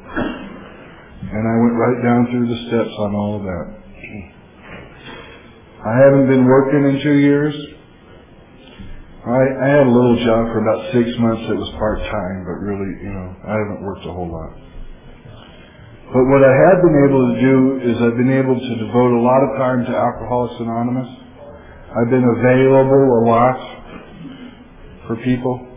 And 1.31 1.43
I 1.47 1.55
went 1.63 1.79
right 1.79 1.95
down 2.03 2.27
through 2.27 2.43
the 2.43 2.59
steps 2.67 2.91
on 2.99 3.15
all 3.15 3.39
of 3.39 3.47
that. 3.47 3.71
I 5.87 5.95
haven't 5.95 6.27
been 6.27 6.43
working 6.43 6.91
in 6.91 6.99
two 7.01 7.23
years. 7.23 7.55
I, 9.21 9.37
I 9.37 9.67
had 9.69 9.85
a 9.85 9.93
little 9.93 10.17
job 10.25 10.49
for 10.49 10.65
about 10.65 10.81
six 10.97 11.05
months 11.21 11.45
that 11.45 11.53
was 11.53 11.69
part-time, 11.77 12.41
but 12.41 12.57
really, 12.57 12.89
you 13.05 13.13
know, 13.13 13.29
I 13.45 13.53
haven't 13.53 13.85
worked 13.85 14.01
a 14.05 14.13
whole 14.13 14.31
lot. 14.33 14.57
But 16.09 16.25
what 16.25 16.41
I 16.41 16.49
have 16.49 16.81
been 16.81 16.97
able 17.05 17.23
to 17.29 17.37
do 17.37 17.55
is 17.85 17.95
I've 18.01 18.17
been 18.17 18.33
able 18.33 18.57
to 18.57 18.73
devote 18.81 19.13
a 19.13 19.21
lot 19.21 19.41
of 19.45 19.51
time 19.61 19.85
to 19.85 19.93
Alcoholics 19.93 20.57
Anonymous. 20.59 21.09
I've 21.93 22.09
been 22.09 22.25
available 22.25 23.05
a 23.21 23.23
lot 23.29 23.57
for 25.05 25.15
people 25.17 25.69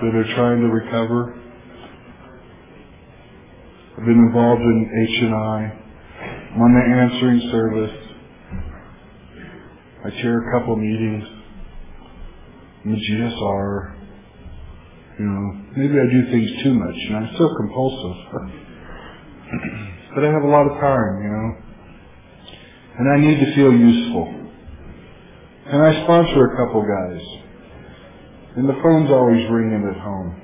that 0.00 0.14
are 0.16 0.34
trying 0.36 0.60
to 0.64 0.68
recover. 0.72 1.36
I've 3.98 4.06
been 4.06 4.24
involved 4.32 4.62
in 4.62 5.06
H&I. 5.20 5.58
I'm 6.54 6.62
on 6.62 6.72
the 6.72 6.84
answering 6.96 7.50
service. 7.52 7.96
I 10.04 10.10
chair 10.22 10.48
a 10.48 10.58
couple 10.58 10.76
meetings. 10.76 11.35
I'm 12.86 12.94
GSR. 12.94 13.98
You 15.18 15.24
know, 15.26 15.58
maybe 15.76 15.98
I 15.98 16.06
do 16.06 16.30
things 16.30 16.62
too 16.62 16.72
much, 16.72 16.94
and 16.94 17.16
I'm 17.16 17.34
still 17.34 17.50
compulsive. 17.56 18.16
but 20.14 20.22
I 20.22 20.30
have 20.30 20.44
a 20.44 20.46
lot 20.46 20.70
of 20.70 20.78
time, 20.78 21.18
you 21.20 21.30
know. 21.34 21.56
And 22.98 23.10
I 23.10 23.18
need 23.18 23.40
to 23.40 23.54
feel 23.56 23.72
useful. 23.72 24.50
And 25.66 25.82
I 25.82 26.04
sponsor 26.04 26.46
a 26.46 26.56
couple 26.56 26.86
guys. 26.86 27.22
And 28.54 28.68
the 28.68 28.78
phone's 28.80 29.10
always 29.10 29.50
ringing 29.50 29.82
at 29.90 30.00
home. 30.00 30.40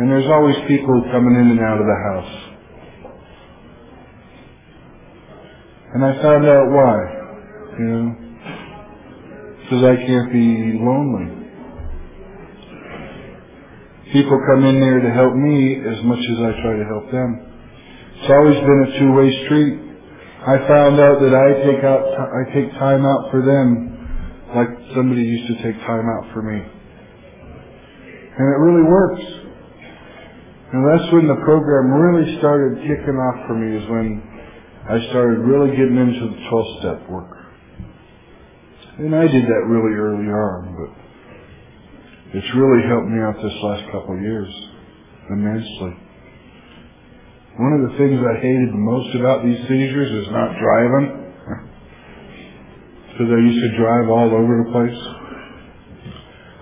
And 0.00 0.10
there's 0.10 0.30
always 0.32 0.56
people 0.68 1.02
coming 1.12 1.34
in 1.34 1.50
and 1.50 1.60
out 1.60 1.78
of 1.78 1.84
the 1.84 2.00
house. 2.08 2.32
And 5.92 6.02
I 6.02 6.22
found 6.22 6.46
out 6.46 6.70
why, 6.70 6.96
you 7.78 7.84
know. 7.84 8.16
Because 9.64 9.84
I 9.84 9.96
can't 9.96 10.32
be 10.32 10.78
lonely. 10.80 11.41
People 14.12 14.38
come 14.52 14.64
in 14.64 14.80
there 14.80 15.00
to 15.00 15.10
help 15.10 15.34
me 15.34 15.80
as 15.80 16.04
much 16.04 16.20
as 16.20 16.38
I 16.38 16.52
try 16.60 16.76
to 16.76 16.84
help 16.84 17.10
them. 17.10 17.48
It's 18.20 18.30
always 18.30 18.60
been 18.60 18.80
a 18.86 18.98
two-way 19.00 19.44
street. 19.46 19.74
I 20.46 20.58
found 20.68 21.00
out 21.00 21.20
that 21.20 21.32
I 21.32 21.48
take 21.64 21.82
out, 21.82 22.04
I 22.12 22.44
take 22.52 22.70
time 22.78 23.06
out 23.06 23.30
for 23.30 23.40
them 23.40 23.92
like 24.54 24.68
somebody 24.94 25.22
used 25.22 25.48
to 25.48 25.62
take 25.62 25.80
time 25.86 26.04
out 26.12 26.32
for 26.34 26.42
me. 26.42 26.60
And 26.60 28.46
it 28.52 28.58
really 28.60 28.84
works. 28.84 29.24
And 30.72 30.80
that's 30.88 31.12
when 31.12 31.26
the 31.28 31.40
program 31.44 31.92
really 31.92 32.38
started 32.38 32.80
kicking 32.82 33.16
off 33.16 33.46
for 33.46 33.54
me 33.54 33.76
is 33.76 33.88
when 33.88 34.22
I 34.88 35.08
started 35.10 35.40
really 35.40 35.76
getting 35.76 35.96
into 35.96 36.32
the 36.32 36.40
12-step 36.48 37.08
work. 37.08 37.36
And 38.98 39.14
I 39.14 39.26
did 39.26 39.44
that 39.44 39.64
really 39.68 39.96
early 39.96 40.28
on, 40.28 40.76
but 40.76 41.01
it's 42.34 42.48
really 42.56 42.88
helped 42.88 43.08
me 43.08 43.20
out 43.20 43.36
this 43.36 43.58
last 43.62 43.84
couple 43.92 44.16
of 44.16 44.22
years 44.22 44.48
immensely. 45.30 45.92
One 47.58 47.72
of 47.76 47.92
the 47.92 47.98
things 48.00 48.16
I 48.16 48.40
hated 48.40 48.72
the 48.72 48.80
most 48.80 49.14
about 49.14 49.44
these 49.44 49.60
seizures 49.68 50.24
is 50.24 50.32
not 50.32 50.56
driving. 50.56 51.20
Because 53.12 53.28
I 53.28 53.40
used 53.44 53.60
to 53.60 53.76
drive 53.76 54.08
all 54.08 54.32
over 54.32 54.64
the 54.64 54.72
place. 54.72 55.00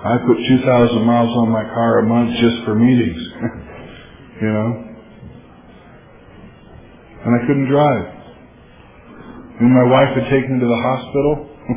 I 0.02 0.18
put 0.26 0.36
2,000 0.66 1.06
miles 1.06 1.30
on 1.36 1.48
my 1.50 1.62
car 1.62 2.00
a 2.00 2.02
month 2.02 2.34
just 2.40 2.64
for 2.64 2.74
meetings. 2.74 3.22
you 4.42 4.50
know? 4.50 4.84
And 7.22 7.30
I 7.38 7.46
couldn't 7.46 7.70
drive. 7.70 8.06
And 9.60 9.70
my 9.70 9.84
wife 9.84 10.16
had 10.18 10.24
taken 10.24 10.58
me 10.58 10.60
to 10.60 10.66
the 10.66 10.82
hospital. 10.82 11.48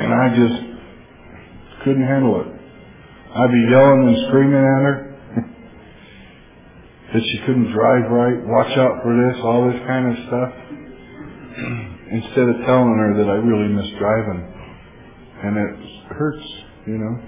and 0.00 0.14
I 0.14 0.28
just 0.34 1.84
couldn't 1.84 2.06
handle 2.06 2.40
it. 2.40 2.59
I'd 3.30 3.52
be 3.52 3.62
yelling 3.70 4.08
and 4.10 4.26
screaming 4.26 4.58
at 4.58 4.82
her 4.82 4.96
that 7.14 7.22
she 7.30 7.38
couldn't 7.46 7.70
drive 7.70 8.10
right, 8.10 8.42
watch 8.42 8.76
out 8.76 9.06
for 9.06 9.14
this, 9.14 9.38
all 9.44 9.70
this 9.70 9.78
kind 9.86 10.10
of 10.10 10.18
stuff, 10.26 10.50
instead 12.10 12.50
of 12.50 12.58
telling 12.66 12.98
her 12.98 13.14
that 13.22 13.30
I 13.30 13.38
really 13.38 13.70
miss 13.70 13.86
driving. 14.02 14.42
And 15.46 15.56
it 15.56 15.78
hurts, 16.10 16.42
you 16.86 16.98
know. 16.98 17.22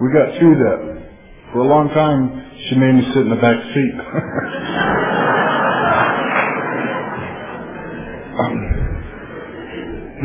We 0.00 0.16
got 0.16 0.38
through 0.38 0.56
that. 0.64 0.80
For 1.52 1.60
a 1.60 1.68
long 1.68 1.90
time, 1.92 2.40
she 2.68 2.74
made 2.74 2.94
me 2.94 3.04
sit 3.12 3.20
in 3.20 3.28
the 3.28 3.36
back 3.36 3.60
seat. 3.68 3.94
um, 8.32 8.56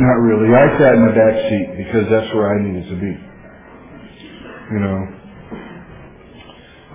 not 0.00 0.16
really. 0.24 0.48
I 0.48 0.78
sat 0.80 0.94
in 0.96 1.04
the 1.04 1.12
back 1.12 1.36
seat 1.50 1.76
because 1.84 2.08
that's 2.08 2.32
where 2.32 2.48
I 2.48 2.62
needed 2.64 2.88
to 2.88 2.96
be 2.96 3.33
you 4.74 4.80
know. 4.82 4.98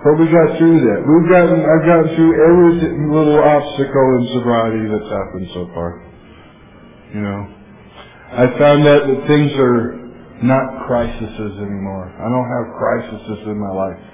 But 0.04 0.20
we 0.20 0.28
got 0.28 0.56
through 0.60 0.80
that. 0.84 1.00
We've 1.00 1.28
gotten, 1.32 1.60
I've 1.64 1.84
gotten 1.88 2.08
through 2.12 2.32
every 2.44 2.72
little 3.08 3.40
obstacle 3.40 4.06
in 4.20 4.22
sobriety 4.36 4.84
that's 4.84 5.08
happened 5.08 5.48
so 5.56 5.64
far. 5.72 6.04
You 7.14 7.20
know. 7.24 7.40
I 8.32 8.44
found 8.60 8.84
out 8.84 9.08
that 9.08 9.20
things 9.26 9.52
are 9.56 9.96
not 10.44 10.86
crises 10.86 11.52
anymore. 11.56 12.12
I 12.16 12.28
don't 12.28 12.48
have 12.52 12.76
crises 12.76 13.48
in 13.48 13.56
my 13.56 13.72
life. 13.72 14.04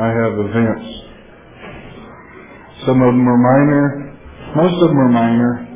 I 0.00 0.08
have 0.08 0.32
events. 0.40 0.88
Some 2.84 3.00
of 3.04 3.12
them 3.12 3.28
are 3.28 3.36
minor. 3.36 4.16
Most 4.56 4.82
of 4.82 4.88
them 4.88 4.98
are 4.98 5.12
minor. 5.12 5.68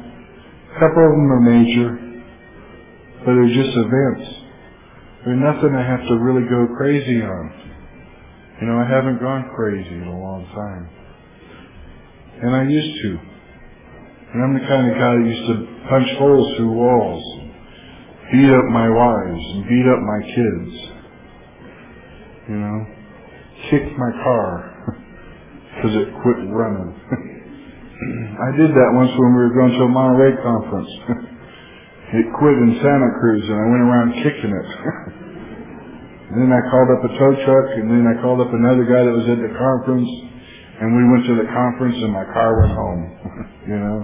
A 0.77 0.81
couple 0.81 1.05
of 1.05 1.13
them 1.13 1.29
are 1.33 1.41
major. 1.41 1.89
But 3.21 3.33
they're 3.37 3.55
just 3.55 3.77
events. 3.77 4.42
There's 5.25 5.39
nothing 5.39 5.71
I 5.75 5.87
have 5.87 6.03
to 6.09 6.15
really 6.19 6.49
go 6.51 6.67
crazy 6.77 7.23
on. 7.23 7.45
You 8.61 8.67
know, 8.67 8.79
I 8.79 8.87
haven't 8.91 9.21
gone 9.21 9.51
crazy 9.55 9.95
in 9.95 10.09
a 10.09 10.19
long 10.19 10.43
time. 10.51 10.91
And 12.43 12.57
I 12.57 12.63
used 12.67 13.03
to. 13.03 13.09
And 14.35 14.43
I'm 14.43 14.55
the 14.55 14.67
kind 14.67 14.91
of 14.91 14.99
guy 14.99 15.15
that 15.15 15.27
used 15.27 15.47
to 15.47 15.57
punch 15.89 16.09
holes 16.19 16.57
through 16.57 16.73
walls, 16.73 17.23
beat 18.33 18.51
up 18.51 18.67
my 18.67 18.91
wives, 18.91 19.45
and 19.55 19.63
beat 19.71 19.87
up 19.87 20.03
my 20.03 20.21
kids. 20.27 20.75
You 22.49 22.59
know, 22.59 22.87
kick 23.71 23.97
my 23.99 24.11
car 24.27 24.75
because 25.77 25.95
it 26.03 26.09
quit 26.23 26.51
running. 26.51 26.99
I 28.43 28.51
did 28.57 28.75
that 28.75 28.91
once 28.91 29.11
when 29.15 29.31
we 29.39 29.43
were 29.47 29.55
going 29.55 29.71
to 29.71 29.85
a 29.85 29.89
Monterey 29.89 30.35
conference. 30.43 31.29
It 32.13 32.29
quit 32.37 32.53
in 32.61 32.77
Santa 32.77 33.11
Cruz 33.25 33.41
and 33.49 33.57
I 33.57 33.67
went 33.73 33.85
around 33.89 34.09
kicking 34.21 34.53
it. 34.53 34.69
And 36.29 36.37
then 36.45 36.53
I 36.53 36.61
called 36.69 36.93
up 36.93 37.01
a 37.09 37.13
tow 37.17 37.33
truck, 37.41 37.69
and 37.81 37.89
then 37.89 38.05
I 38.05 38.21
called 38.21 38.45
up 38.45 38.53
another 38.53 38.85
guy 38.85 39.01
that 39.01 39.17
was 39.17 39.25
at 39.33 39.41
the 39.41 39.49
conference, 39.57 40.09
and 40.77 40.93
we 40.93 41.09
went 41.09 41.25
to 41.25 41.41
the 41.41 41.49
conference, 41.49 41.97
and 42.05 42.13
my 42.13 42.29
car 42.29 42.61
went 42.61 42.73
home. 42.77 43.03
you 43.73 43.79
know, 43.81 43.99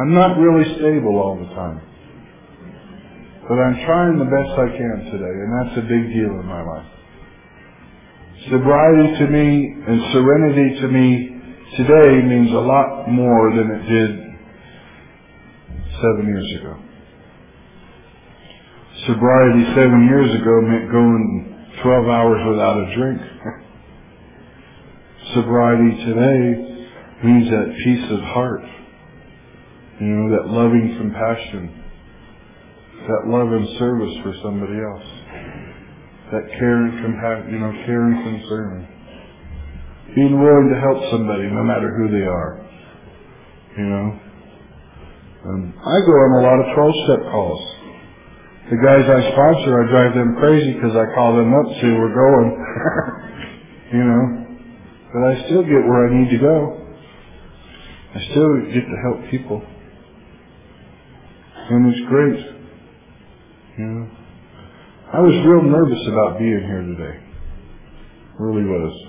I'm 0.00 0.14
not 0.16 0.40
really 0.40 0.64
stable 0.80 1.20
all 1.20 1.36
the 1.36 1.52
time, 1.52 1.84
but 3.44 3.60
I'm 3.60 3.76
trying 3.84 4.16
the 4.16 4.32
best 4.32 4.52
I 4.56 4.72
can 4.72 4.96
today, 5.12 5.36
and 5.36 5.52
that's 5.52 5.76
a 5.76 5.84
big 5.84 6.16
deal 6.16 6.32
in 6.32 6.48
my 6.48 6.64
life. 6.64 6.88
Sobriety 8.48 9.20
to 9.20 9.26
me 9.28 9.84
and 9.84 10.00
serenity 10.16 10.80
to 10.80 10.88
me 10.88 11.08
today 11.76 12.24
means 12.24 12.52
a 12.52 12.64
lot 12.64 13.08
more 13.08 13.52
than 13.52 13.68
it 13.68 13.84
did 13.84 14.25
seven 16.02 16.26
years 16.26 16.60
ago. 16.60 16.76
Sobriety 19.06 19.64
seven 19.74 20.06
years 20.08 20.34
ago 20.40 20.60
meant 20.62 20.90
going 20.90 21.54
12 21.82 22.06
hours 22.08 22.40
without 22.48 22.78
a 22.80 22.94
drink. 22.96 23.20
Sobriety 25.34 25.96
today 26.04 26.88
means 27.22 27.50
that 27.50 27.76
peace 27.84 28.10
of 28.10 28.20
heart, 28.20 28.62
you 30.00 30.06
know, 30.06 30.30
that 30.36 30.48
loving 30.50 30.96
compassion, 30.98 31.82
that 33.06 33.28
love 33.28 33.52
and 33.52 33.68
service 33.78 34.16
for 34.22 34.34
somebody 34.42 34.80
else, 34.80 35.04
that 36.32 36.48
care 36.58 36.84
and 36.86 37.04
compassion, 37.04 37.52
you 37.52 37.58
know, 37.60 37.72
care 37.86 38.02
and 38.06 38.24
concern, 38.24 38.88
being 40.14 40.40
willing 40.40 40.70
to 40.72 40.80
help 40.80 41.10
somebody 41.10 41.44
no 41.44 41.62
matter 41.62 41.94
who 41.96 42.08
they 42.10 42.26
are, 42.26 42.66
you 43.78 43.84
know. 43.84 44.25
Um, 45.46 45.72
I 45.78 45.96
go 46.02 46.10
on 46.10 46.30
a 46.34 46.42
lot 46.42 46.58
of 46.58 46.66
12-step 46.74 47.30
calls. 47.30 47.62
The 48.66 48.82
guys 48.82 49.06
I 49.06 49.30
sponsor, 49.30 49.78
I 49.78 49.90
drive 49.94 50.14
them 50.18 50.34
crazy 50.40 50.72
because 50.74 50.96
I 50.96 51.06
call 51.14 51.36
them 51.36 51.54
up, 51.54 51.66
see 51.78 51.86
we're 51.86 52.18
going, 52.18 52.50
you 53.94 54.02
know. 54.02 54.24
But 55.14 55.22
I 55.22 55.46
still 55.46 55.62
get 55.62 55.86
where 55.86 56.10
I 56.10 56.18
need 56.18 56.30
to 56.30 56.38
go. 56.38 56.82
I 58.12 58.18
still 58.32 58.58
get 58.74 58.90
to 58.90 58.96
help 59.06 59.30
people. 59.30 59.62
And 61.70 61.94
it's 61.94 62.08
great. 62.08 62.40
You 63.78 63.86
know. 63.86 64.10
I 65.12 65.20
was 65.20 65.46
real 65.46 65.62
nervous 65.62 66.08
about 66.08 66.40
being 66.40 66.58
here 66.58 66.82
today. 66.82 67.22
Really 68.40 68.64
was. 68.64 69.06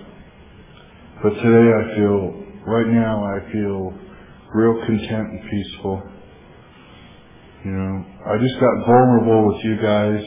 But 1.23 1.29
today 1.41 1.65
I 1.73 1.95
feel, 1.97 2.45
right 2.67 2.87
now 2.93 3.25
I 3.25 3.51
feel 3.51 3.97
real 4.53 4.85
content 4.85 5.31
and 5.33 5.41
peaceful. 5.49 6.03
You 7.67 7.75
know, 7.75 7.99
I 8.23 8.39
just 8.39 8.55
got 8.63 8.87
vulnerable 8.87 9.51
with 9.51 9.59
you 9.59 9.75
guys 9.75 10.23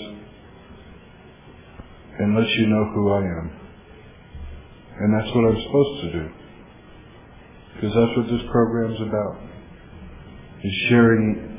and 2.20 2.36
let 2.36 2.45
you 2.45 2.66
know 2.68 2.84
who 2.93 3.16
I 3.16 3.24
am. 3.24 3.47
And 5.01 5.09
that's 5.09 5.32
what 5.32 5.49
I'm 5.49 5.57
supposed 5.64 5.97
to 6.05 6.09
do. 6.20 6.24
Because 7.72 7.97
that's 7.97 8.12
what 8.20 8.28
this 8.28 8.45
program's 8.53 9.01
about. 9.01 9.41
Is 10.61 10.76
sharing 10.93 11.57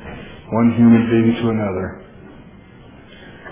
one 0.54 0.70
human 0.78 1.02
being 1.10 1.42
to 1.42 1.50
another. 1.50 2.06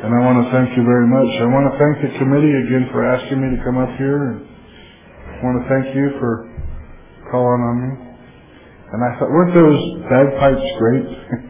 And 0.07 0.14
I 0.14 0.22
want 0.22 0.47
to 0.47 0.55
thank 0.55 0.78
you 0.78 0.87
very 0.87 1.11
much. 1.11 1.35
I 1.35 1.51
want 1.51 1.66
to 1.66 1.74
thank 1.83 1.95
the 1.99 2.14
committee 2.14 2.55
again 2.62 2.95
for 2.95 3.11
asking 3.11 3.43
me 3.43 3.59
to 3.59 3.64
come 3.66 3.74
up 3.74 3.91
here. 3.99 4.39
And 4.39 4.47
I 5.35 5.43
want 5.43 5.59
to 5.59 5.66
thank 5.66 5.97
you 5.99 6.14
for 6.22 6.47
calling 7.35 7.59
on 7.59 7.76
me. 7.83 7.91
And 8.95 9.03
I 9.03 9.18
thought, 9.18 9.35
weren't 9.35 9.51
those 9.51 9.83
bagpipes 10.07 10.70
great? 10.78 11.49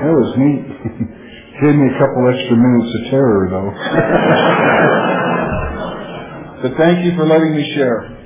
that 0.00 0.12
was 0.16 0.32
neat. 0.36 0.64
Gave 1.60 1.76
me 1.76 1.88
a 1.92 1.96
couple 2.00 2.24
extra 2.24 2.56
minutes 2.56 2.88
of 2.88 3.10
terror, 3.12 3.48
though. 3.52 3.70
but 6.68 6.76
thank 6.78 7.04
you 7.04 7.14
for 7.16 7.26
letting 7.26 7.54
me 7.54 7.64
share. 7.74 8.16